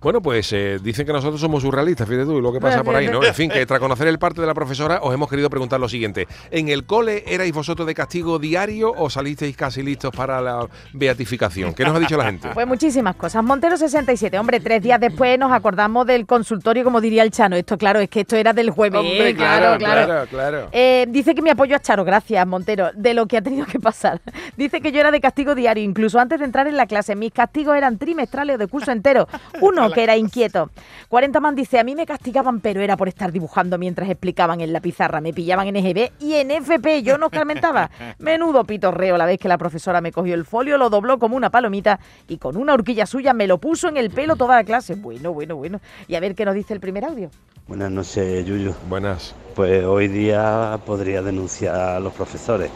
Bueno, 0.00 0.20
pues 0.20 0.52
eh, 0.52 0.78
dicen 0.82 1.06
que 1.06 1.12
nosotros 1.12 1.40
somos 1.40 1.62
surrealistas, 1.62 2.08
fíjate 2.08 2.26
tú, 2.26 2.40
lo 2.40 2.52
que 2.52 2.60
pasa 2.60 2.82
por 2.82 2.94
ahí, 2.94 3.08
¿no? 3.08 3.22
En 3.22 3.34
fin, 3.34 3.50
que 3.50 3.64
tras 3.66 3.80
conocer 3.80 4.08
el 4.08 4.18
parte 4.18 4.40
de 4.40 4.46
la 4.46 4.54
profesora, 4.54 5.00
os 5.02 5.14
hemos 5.14 5.28
querido 5.28 5.48
preguntar 5.50 5.80
lo 5.80 5.88
siguiente. 5.88 6.26
¿En 6.50 6.68
el 6.68 6.84
cole 6.84 7.24
erais 7.26 7.52
vosotros 7.52 7.86
de 7.86 7.94
castigo 7.94 8.38
diario 8.38 8.92
o 8.96 9.10
salisteis 9.10 9.56
casi 9.56 9.82
listos 9.82 10.14
para 10.14 10.40
la 10.40 10.66
beatificación? 10.92 11.74
¿Qué 11.74 11.84
nos 11.84 11.96
ha 11.96 12.00
dicho 12.00 12.16
la 12.16 12.24
gente? 12.24 12.48
Pues 12.54 12.66
muchísimas 12.66 13.16
cosas. 13.16 13.42
Montero 13.44 13.76
67, 13.76 14.38
hombre, 14.38 14.60
tres 14.60 14.82
días 14.82 15.00
después 15.00 15.38
nos 15.38 15.52
acordamos 15.52 16.06
del 16.06 16.26
consultorio, 16.26 16.84
como 16.84 17.00
diría 17.00 17.22
el 17.22 17.30
Chano. 17.30 17.56
Esto, 17.56 17.78
claro, 17.78 18.00
es 18.00 18.08
que 18.08 18.20
esto 18.20 18.36
era 18.36 18.52
del 18.52 18.70
jueves. 18.70 19.00
Hombre, 19.00 19.34
claro, 19.34 19.78
claro. 19.78 20.06
claro, 20.06 20.26
claro. 20.28 20.68
Eh, 20.72 21.06
dice 21.08 21.34
que 21.34 21.42
mi 21.42 21.50
apoyo 21.50 21.76
a 21.76 21.80
Charo, 21.80 22.04
gracias 22.04 22.46
Montero, 22.46 22.90
de 22.94 23.14
lo 23.14 23.26
que 23.26 23.36
ha 23.36 23.42
tenido 23.42 23.66
que 23.66 23.78
pasar. 23.78 24.20
Dice 24.56 24.80
que 24.80 24.92
yo 24.92 25.00
era 25.00 25.10
de 25.10 25.20
castigo 25.20 25.54
diario, 25.54 25.82
incluso 25.82 26.18
antes 26.18 26.38
de 26.38 26.44
entrar 26.44 26.66
en 26.66 26.76
la 26.76 26.86
clase. 26.86 27.14
Mis 27.16 27.32
castigos 27.32 27.76
eran 27.76 27.98
trimestrales 27.98 28.56
o 28.56 28.58
de 28.58 28.66
curso 28.66 28.92
entero. 28.92 29.28
Uno 29.60 29.90
que 29.90 30.02
era 30.02 30.16
inquieto. 30.16 30.70
40 31.08 31.40
man 31.40 31.54
dice, 31.54 31.78
a 31.78 31.84
mí 31.84 31.94
me 31.94 32.06
castigaban, 32.06 32.60
pero 32.60 32.80
era 32.80 32.96
por 32.96 33.08
estar 33.08 33.32
dibujando 33.32 33.78
mientras 33.78 34.08
explicaban 34.08 34.60
en 34.60 34.72
la 34.72 34.80
pizarra. 34.80 35.20
Me 35.20 35.32
pillaban 35.32 35.68
en 35.68 35.76
EGB 35.76 36.12
y 36.20 36.34
en 36.34 36.50
FP. 36.50 37.02
Yo 37.02 37.18
no 37.18 37.26
escarmentaba. 37.26 37.90
Menudo 38.18 38.64
pitorreo 38.64 39.16
la 39.16 39.26
vez 39.26 39.38
que 39.38 39.48
la 39.48 39.58
profesora 39.58 40.00
me 40.00 40.12
cogió 40.12 40.34
el 40.34 40.44
folio, 40.44 40.78
lo 40.78 40.90
dobló 40.90 41.18
como 41.18 41.36
una 41.36 41.50
palomita 41.50 42.00
y 42.28 42.38
con 42.38 42.56
una 42.56 42.74
horquilla 42.74 43.06
suya 43.06 43.34
me 43.34 43.46
lo 43.46 43.58
puso 43.58 43.88
en 43.88 43.96
el 43.96 44.10
pelo 44.10 44.36
toda 44.36 44.56
la 44.56 44.64
clase. 44.64 44.94
Bueno, 44.94 45.32
bueno, 45.32 45.56
bueno. 45.56 45.80
Y 46.08 46.14
a 46.14 46.20
ver 46.20 46.34
qué 46.34 46.44
nos 46.44 46.54
dice 46.54 46.74
el 46.74 46.80
primer 46.80 47.04
audio. 47.04 47.30
Buenas 47.68 47.90
noches, 47.90 48.44
Yuyu. 48.44 48.74
Buenas. 48.88 49.34
Pues 49.54 49.84
hoy 49.84 50.08
día 50.08 50.78
podría 50.84 51.22
denunciar 51.22 51.76
a 51.76 52.00
los 52.00 52.12
profesores 52.12 52.70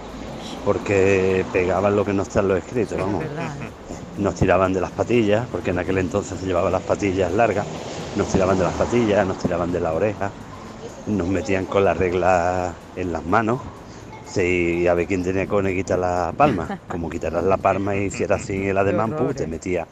porque 0.64 1.44
pegaban 1.52 1.94
lo 1.94 2.04
que 2.04 2.12
no 2.12 2.22
está 2.24 2.40
en 2.40 2.48
lo 2.48 2.56
escrito, 2.56 2.96
vamos. 2.96 3.22
¿Verdad? 3.22 3.54
Nos 4.16 4.34
tiraban 4.34 4.72
de 4.72 4.80
las 4.80 4.92
patillas, 4.92 5.48
porque 5.48 5.70
en 5.70 5.78
aquel 5.78 5.98
entonces 5.98 6.38
se 6.40 6.46
llevaban 6.46 6.72
las 6.72 6.82
patillas 6.82 7.32
largas, 7.32 7.66
nos 8.14 8.28
tiraban 8.28 8.58
de 8.58 8.64
las 8.64 8.74
patillas, 8.74 9.26
nos 9.26 9.38
tiraban 9.38 9.70
de 9.72 9.80
la 9.80 9.92
oreja, 9.92 10.32
nos 11.06 11.28
metían 11.28 11.66
con 11.66 11.84
la 11.84 11.94
regla 11.94 12.74
en 12.94 13.12
las 13.12 13.24
manos, 13.24 13.60
sí, 14.24 14.86
a 14.86 14.94
ver 14.94 15.06
quién 15.06 15.22
tenía 15.22 15.46
que 15.46 15.74
quitar 15.74 15.98
la 15.98 16.32
palma, 16.36 16.80
como 16.88 17.08
quitaras 17.10 17.44
la 17.44 17.58
palma 17.58 17.96
y 17.96 18.06
hicieras 18.06 18.42
así 18.42 18.68
el 18.68 18.78
ademán, 18.78 19.14
pues 19.14 19.36
te 19.36 19.46
metía 19.46 19.86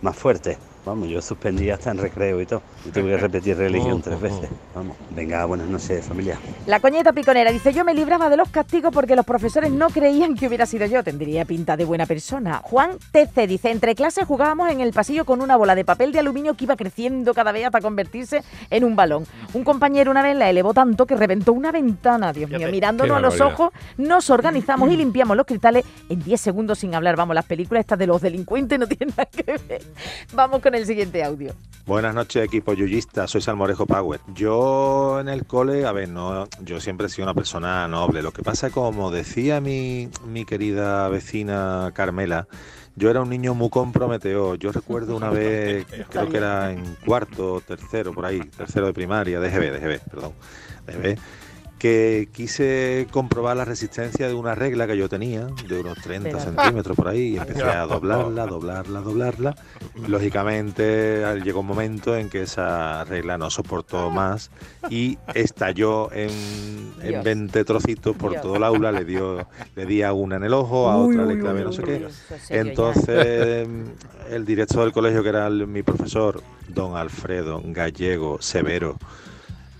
más 0.00 0.16
fuerte. 0.16 0.58
Vamos, 0.90 1.08
yo 1.08 1.22
suspendí 1.22 1.70
hasta 1.70 1.92
en 1.92 1.98
recreo 1.98 2.40
y 2.40 2.46
todo. 2.46 2.62
Y 2.84 2.90
tuve 2.90 3.10
que 3.10 3.16
repetir 3.16 3.56
religión 3.56 4.02
tres 4.02 4.20
veces. 4.20 4.50
Vamos, 4.74 4.96
venga, 5.14 5.44
buenas 5.44 5.68
noches, 5.68 6.04
familia. 6.04 6.36
La 6.66 6.80
coñeta 6.80 7.12
piconera 7.12 7.52
dice, 7.52 7.72
yo 7.72 7.84
me 7.84 7.94
libraba 7.94 8.28
de 8.28 8.36
los 8.36 8.48
castigos 8.48 8.92
porque 8.92 9.14
los 9.14 9.24
profesores 9.24 9.70
no 9.70 9.90
creían 9.90 10.34
que 10.34 10.48
hubiera 10.48 10.66
sido 10.66 10.86
yo. 10.86 11.04
Tendría 11.04 11.44
pinta 11.44 11.76
de 11.76 11.84
buena 11.84 12.06
persona. 12.06 12.60
Juan 12.64 12.98
TC 13.12 13.46
dice, 13.46 13.70
entre 13.70 13.94
clases 13.94 14.24
jugábamos 14.26 14.68
en 14.68 14.80
el 14.80 14.92
pasillo 14.92 15.24
con 15.24 15.40
una 15.40 15.56
bola 15.56 15.76
de 15.76 15.84
papel 15.84 16.10
de 16.10 16.18
aluminio 16.18 16.54
que 16.54 16.64
iba 16.64 16.74
creciendo 16.74 17.34
cada 17.34 17.52
vez 17.52 17.66
hasta 17.66 17.80
convertirse 17.80 18.42
en 18.68 18.82
un 18.82 18.96
balón. 18.96 19.26
Un 19.54 19.62
compañero 19.62 20.10
una 20.10 20.22
vez 20.22 20.36
la 20.36 20.50
elevó 20.50 20.74
tanto 20.74 21.06
que 21.06 21.14
reventó 21.14 21.52
una 21.52 21.70
ventana. 21.70 22.32
Dios 22.32 22.50
mío, 22.50 22.66
mirándonos 22.68 23.16
a 23.16 23.20
los 23.20 23.40
ojos, 23.40 23.70
nos 23.96 24.28
organizamos 24.28 24.90
y 24.90 24.96
limpiamos 24.96 25.36
los 25.36 25.46
cristales 25.46 25.84
en 26.08 26.20
10 26.20 26.40
segundos 26.40 26.80
sin 26.80 26.96
hablar. 26.96 27.14
Vamos, 27.14 27.36
las 27.36 27.44
películas 27.44 27.82
estas 27.82 28.00
de 28.00 28.08
los 28.08 28.20
delincuentes 28.20 28.76
no 28.76 28.88
tienen 28.88 29.14
nada 29.16 29.26
que 29.26 29.44
ver. 29.68 29.82
Vamos 30.32 30.60
con 30.60 30.74
el 30.74 30.79
siguiente 30.86 31.22
audio. 31.22 31.54
Buenas 31.86 32.14
noches, 32.14 32.44
equipo 32.44 32.72
yuyista. 32.72 33.26
Soy 33.26 33.40
Salmorejo 33.40 33.86
Power. 33.86 34.20
Yo 34.34 35.18
en 35.18 35.28
el 35.28 35.44
cole, 35.44 35.86
a 35.86 35.92
ver, 35.92 36.08
no, 36.08 36.48
yo 36.62 36.80
siempre 36.80 37.06
he 37.06 37.10
sido 37.10 37.24
una 37.24 37.34
persona 37.34 37.88
noble. 37.88 38.22
Lo 38.22 38.32
que 38.32 38.42
pasa, 38.42 38.70
como 38.70 39.10
decía 39.10 39.60
mi, 39.60 40.08
mi 40.26 40.44
querida 40.44 41.08
vecina 41.08 41.90
Carmela, 41.94 42.46
yo 42.96 43.10
era 43.10 43.22
un 43.22 43.30
niño 43.30 43.54
muy 43.54 43.70
comprometedor. 43.70 44.58
Yo 44.58 44.72
recuerdo 44.72 45.16
una 45.16 45.30
vez, 45.30 45.86
creo 46.10 46.28
que 46.28 46.36
era 46.36 46.70
en 46.70 46.96
cuarto, 47.04 47.60
tercero, 47.66 48.12
por 48.12 48.26
ahí, 48.26 48.40
tercero 48.40 48.86
de 48.86 48.92
primaria, 48.92 49.40
de 49.40 49.50
GB, 49.50 49.72
de 49.72 49.80
GB, 49.80 50.10
perdón, 50.10 50.32
de 50.86 50.92
GB, 50.92 51.18
que 51.80 52.28
quise 52.30 53.06
comprobar 53.10 53.56
la 53.56 53.64
resistencia 53.64 54.28
de 54.28 54.34
una 54.34 54.54
regla 54.54 54.86
que 54.86 54.98
yo 54.98 55.08
tenía, 55.08 55.46
de 55.66 55.80
unos 55.80 55.98
30 55.98 56.38
centímetros 56.38 56.94
por 56.94 57.08
ahí, 57.08 57.30
y 57.30 57.36
empecé 57.38 57.62
a 57.62 57.86
doblarla, 57.86 58.44
doblarla, 58.44 59.00
doblarla. 59.00 59.56
Lógicamente 60.06 61.24
llegó 61.42 61.60
un 61.60 61.66
momento 61.66 62.14
en 62.14 62.28
que 62.28 62.42
esa 62.42 63.02
regla 63.04 63.38
no 63.38 63.48
soportó 63.48 64.10
más 64.10 64.50
y 64.90 65.16
estalló 65.34 66.12
en, 66.12 66.30
en 67.02 67.22
20 67.22 67.64
trocitos 67.64 68.14
por 68.14 68.38
todo 68.42 68.56
el 68.56 68.64
aula, 68.64 68.92
le 68.92 69.06
dio 69.06 69.48
le 69.74 69.86
di 69.86 70.02
a 70.02 70.12
una 70.12 70.36
en 70.36 70.44
el 70.44 70.52
ojo, 70.52 70.90
a 70.90 70.98
otra 70.98 71.24
le 71.24 71.38
clavé 71.38 71.64
no 71.64 71.72
sé 71.72 71.82
qué. 71.82 72.06
Entonces 72.50 73.66
el 74.30 74.44
director 74.44 74.84
del 74.84 74.92
colegio, 74.92 75.22
que 75.22 75.30
era 75.30 75.48
mi 75.48 75.82
profesor, 75.82 76.42
don 76.68 76.94
Alfredo 76.94 77.62
Gallego 77.64 78.36
Severo, 78.42 78.98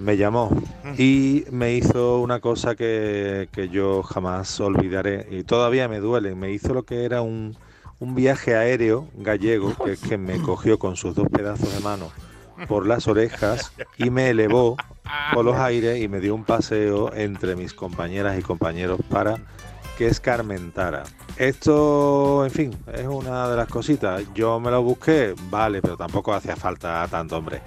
me 0.00 0.16
llamó 0.16 0.50
y 0.96 1.44
me 1.50 1.74
hizo 1.74 2.20
una 2.20 2.40
cosa 2.40 2.74
que, 2.74 3.48
que, 3.52 3.68
yo 3.68 4.02
jamás 4.02 4.58
olvidaré 4.60 5.26
y 5.30 5.44
todavía 5.44 5.88
me 5.88 6.00
duele. 6.00 6.34
Me 6.34 6.50
hizo 6.50 6.72
lo 6.72 6.84
que 6.84 7.04
era 7.04 7.20
un, 7.20 7.56
un 7.98 8.14
viaje 8.14 8.56
aéreo 8.56 9.08
gallego 9.14 9.74
que, 9.84 9.96
que 9.96 10.16
me 10.16 10.40
cogió 10.40 10.78
con 10.78 10.96
sus 10.96 11.14
dos 11.14 11.28
pedazos 11.28 11.72
de 11.74 11.80
mano 11.80 12.10
por 12.66 12.86
las 12.86 13.08
orejas 13.08 13.72
y 13.98 14.10
me 14.10 14.30
elevó 14.30 14.76
por 15.32 15.44
los 15.44 15.56
aires 15.56 16.00
y 16.00 16.08
me 16.08 16.20
dio 16.20 16.34
un 16.34 16.44
paseo 16.44 17.14
entre 17.14 17.56
mis 17.56 17.74
compañeras 17.74 18.38
y 18.38 18.42
compañeros 18.42 19.00
para 19.08 19.36
que 19.98 20.06
escarmentara. 20.06 21.04
Esto, 21.36 22.44
en 22.44 22.50
fin, 22.50 22.76
es 22.92 23.06
una 23.06 23.48
de 23.48 23.56
las 23.56 23.68
cositas. 23.68 24.22
Yo 24.34 24.58
me 24.60 24.70
lo 24.70 24.82
busqué, 24.82 25.34
vale, 25.50 25.82
pero 25.82 25.96
tampoco 25.96 26.32
hacía 26.32 26.56
falta 26.56 27.06
tanto, 27.10 27.36
hombre. 27.36 27.60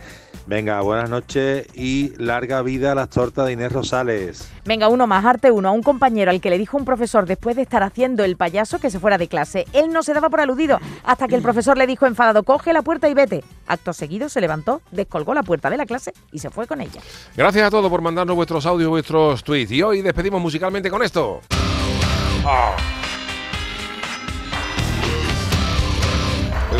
Venga, 0.46 0.82
buenas 0.82 1.10
noches 1.10 1.68
y 1.74 2.14
larga 2.18 2.62
vida 2.62 2.92
a 2.92 2.96
las 2.96 3.10
tortas 3.10 3.46
de 3.46 3.54
Inés 3.54 3.72
Rosales. 3.72 4.50
Venga, 4.66 4.90
uno 4.90 5.08
más, 5.08 5.24
arte 5.24 5.52
uno, 5.52 5.70
a 5.70 5.72
un 5.72 5.82
compañero 5.82 6.32
al 6.32 6.42
que 6.42 6.50
le 6.50 6.58
dijo 6.58 6.78
un 6.78 6.84
profesor 6.84 7.26
después 7.26 7.56
de 7.56 7.62
estar 7.62 7.82
haciendo 7.82 8.26
el 8.26 8.36
payaso 8.36 8.80
que 8.80 8.90
se 8.90 9.00
fuera 9.00 9.18
de 9.18 9.30
clase. 9.30 9.66
Él 9.72 9.92
no 9.92 10.04
se 10.04 10.14
daba 10.14 10.30
por 10.30 10.42
aludido 10.42 10.80
hasta 11.04 11.28
que 11.30 11.36
el 11.36 11.42
profesor 11.42 11.78
le 11.78 11.88
dijo 11.88 12.06
enfadado, 12.06 12.44
coge 12.44 12.74
la 12.74 12.82
puerta 12.82 13.08
y 13.08 13.14
vete. 13.14 13.44
Acto 13.68 13.94
seguido 13.94 14.28
se 14.28 14.42
levantó, 14.42 14.82
descolgó 14.92 15.34
la 15.34 15.44
puerta 15.44 15.70
de 15.70 15.78
la 15.78 15.86
clase 15.86 16.14
y 16.32 16.40
se 16.40 16.50
fue 16.50 16.68
con 16.68 16.82
ella. 16.82 17.02
Gracias 17.38 17.66
a 17.66 17.72
todos 17.72 17.90
por 17.90 18.02
mandarnos 18.02 18.36
vuestros 18.36 18.66
audios, 18.66 18.90
vuestros 18.90 19.44
tweets. 19.44 19.72
Y 19.72 19.82
hoy 19.82 20.02
despedimos 20.02 20.42
musicalmente 20.42 20.90
con 20.90 21.04
esto. 21.04 21.40
Oh. 22.46 23.03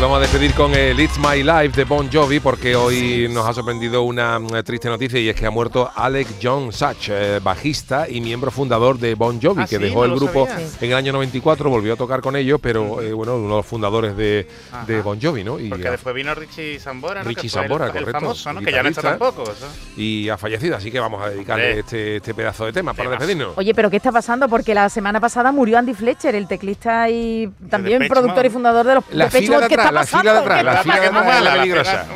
Vamos 0.04 0.18
a 0.18 0.20
despedir 0.20 0.52
con 0.52 0.74
el 0.74 1.00
It's 1.00 1.18
My 1.18 1.42
Life 1.42 1.70
de 1.78 1.84
Bon 1.84 2.12
Jovi 2.12 2.38
porque 2.38 2.76
hoy 2.76 3.26
nos 3.30 3.46
ha 3.48 3.54
sorprendido 3.54 4.02
una 4.02 4.38
triste 4.62 4.86
noticia 4.90 5.18
y 5.18 5.30
es 5.30 5.34
que 5.34 5.46
ha 5.46 5.50
muerto 5.50 5.90
Alex 5.96 6.34
John 6.42 6.74
Such, 6.74 7.08
eh, 7.08 7.40
bajista 7.42 8.06
y 8.06 8.20
miembro 8.20 8.50
fundador 8.50 8.98
de 8.98 9.14
Bon 9.14 9.40
Jovi, 9.40 9.62
¿Ah, 9.62 9.66
que 9.66 9.76
sí? 9.78 9.82
dejó 9.82 10.06
No 10.06 10.12
el 10.12 10.20
grupo 10.20 10.46
sabía. 10.46 10.66
en 10.82 10.90
el 10.90 10.94
año 10.94 11.12
94, 11.14 11.70
volvió 11.70 11.94
a 11.94 11.96
tocar 11.96 12.20
con 12.20 12.36
ellos, 12.36 12.60
pero 12.62 13.00
eh, 13.00 13.14
bueno, 13.14 13.36
uno 13.36 13.44
de 13.44 13.48
los 13.56 13.66
fundadores 13.66 14.14
de, 14.14 14.46
de 14.86 15.00
Bon 15.00 15.18
Jovi, 15.18 15.42
¿no? 15.42 15.58
Y, 15.58 15.70
Porque 15.70 15.88
después 15.90 16.14
vino 16.14 16.34
Richie 16.34 16.78
Zambora, 16.78 17.22
¿no? 17.22 17.28
Richie 17.30 17.48
el- 17.58 17.64
el, 17.64 17.68
correcto, 17.78 18.10
famoso, 18.12 18.52
¿no? 18.52 18.60
Que 18.60 18.72
ya 18.72 18.82
no 18.82 18.90
está 18.90 19.00
tampoco. 19.00 19.44
eso. 19.44 19.66
y 19.96 20.28
ha 20.28 20.36
fallecido, 20.36 20.76
así 20.76 20.90
que 20.92 21.00
vamos 21.00 21.22
a 21.24 21.30
dedicarle 21.30 21.78
este, 21.78 22.16
este 22.16 22.34
pedazo 22.34 22.66
de 22.66 22.74
tema 22.74 22.92
para 22.92 23.08
Temazo. 23.08 23.26
despedirnos. 23.26 23.56
Oye, 23.56 23.74
pero 23.74 23.88
¿qué 23.88 23.96
está 23.96 24.12
pasando? 24.12 24.50
Porque 24.50 24.74
la 24.74 24.90
semana 24.90 25.18
pasada 25.18 25.50
murió 25.50 25.78
Andy 25.78 25.94
Fletcher, 25.94 26.34
el 26.34 26.46
teclista 26.46 27.08
y 27.08 27.48
también 27.70 28.06
productor 28.06 28.44
y 28.44 28.50
fundador 28.50 28.86
de 28.86 28.94
los 28.96 29.04
La 29.10 29.24
Depeche 29.24 29.46
fila 29.46 29.56
de 29.56 29.62
Mode. 29.62 29.68
¿Qué 29.68 29.74
atrás, 29.74 29.86
está 29.86 29.93
la 29.94 30.06
fila 30.06 30.32
de 30.32 30.38
atrás, 30.38 30.58
¿Qué 30.58 30.64
la 30.64 30.82
fila 30.82 31.00
de 31.00 31.06
atrás 31.06 31.36
es 31.36 31.44
la 31.44 31.52
peligrosa. 31.52 32.06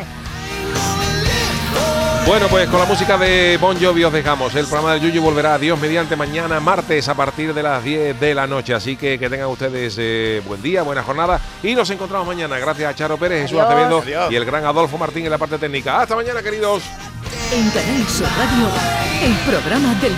Bueno, 2.27 2.47
pues 2.49 2.69
con 2.69 2.79
la 2.79 2.85
música 2.85 3.17
de 3.17 3.57
Bon 3.59 3.81
Jovi 3.81 4.05
os 4.05 4.13
dejamos. 4.13 4.55
El 4.55 4.67
programa 4.67 4.93
del 4.93 5.01
Yuyu 5.01 5.23
volverá 5.23 5.55
a 5.55 5.59
Dios 5.59 5.81
mediante 5.81 6.15
mañana, 6.15 6.61
martes, 6.61 7.09
a 7.09 7.15
partir 7.15 7.55
de 7.55 7.63
las 7.63 7.83
10 7.83 8.21
de 8.21 8.35
la 8.35 8.47
noche. 8.47 8.75
Así 8.75 8.97
que 8.97 9.19
que 9.19 9.31
tengan 9.31 9.49
ustedes 9.49 9.97
eh, 9.99 10.43
buen 10.47 10.61
día, 10.61 10.83
buena 10.83 11.03
jornada. 11.03 11.41
Y 11.63 11.75
nos 11.75 11.89
encontramos 11.89 12.27
mañana. 12.27 12.59
Gracias 12.59 12.91
a 12.91 12.95
Charo 12.95 13.17
Pérez, 13.17 13.45
Jesús. 13.45 13.59
Acevedo 13.59 14.03
y 14.31 14.35
el 14.35 14.45
gran 14.45 14.67
Adolfo 14.67 14.99
Martín 14.99 15.25
en 15.25 15.31
la 15.31 15.39
parte 15.39 15.57
técnica. 15.57 16.03
Hasta 16.03 16.17
mañana, 16.17 16.43
queridos. 16.43 16.83
En 17.51 17.71
Canal 17.71 18.07
Sur 18.09 18.29
Radio, 18.37 18.69
el 19.23 19.35
programa 19.51 19.95
del 19.95 20.13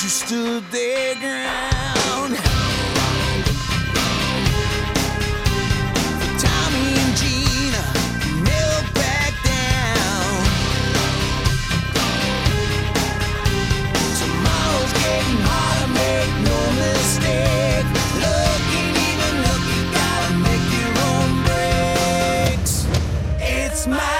You 0.00 0.08
stood 0.08 0.62
their 0.70 1.14
ground. 1.16 2.36
Tommy 6.38 6.86
and 7.02 7.16
Gina 7.16 7.82
never 8.46 9.32
down. 9.42 10.44
Tomorrow's 14.20 14.92
getting 15.02 15.40
harder, 15.42 15.90
make 15.92 16.32
no 16.46 16.58
mistake. 16.78 17.86
Even 19.10 19.34
gotta 19.98 20.30
make 20.46 20.66
your 20.78 20.92
own 21.10 21.30
breaks. 21.42 22.86
It's 23.40 23.88
my 23.88 24.17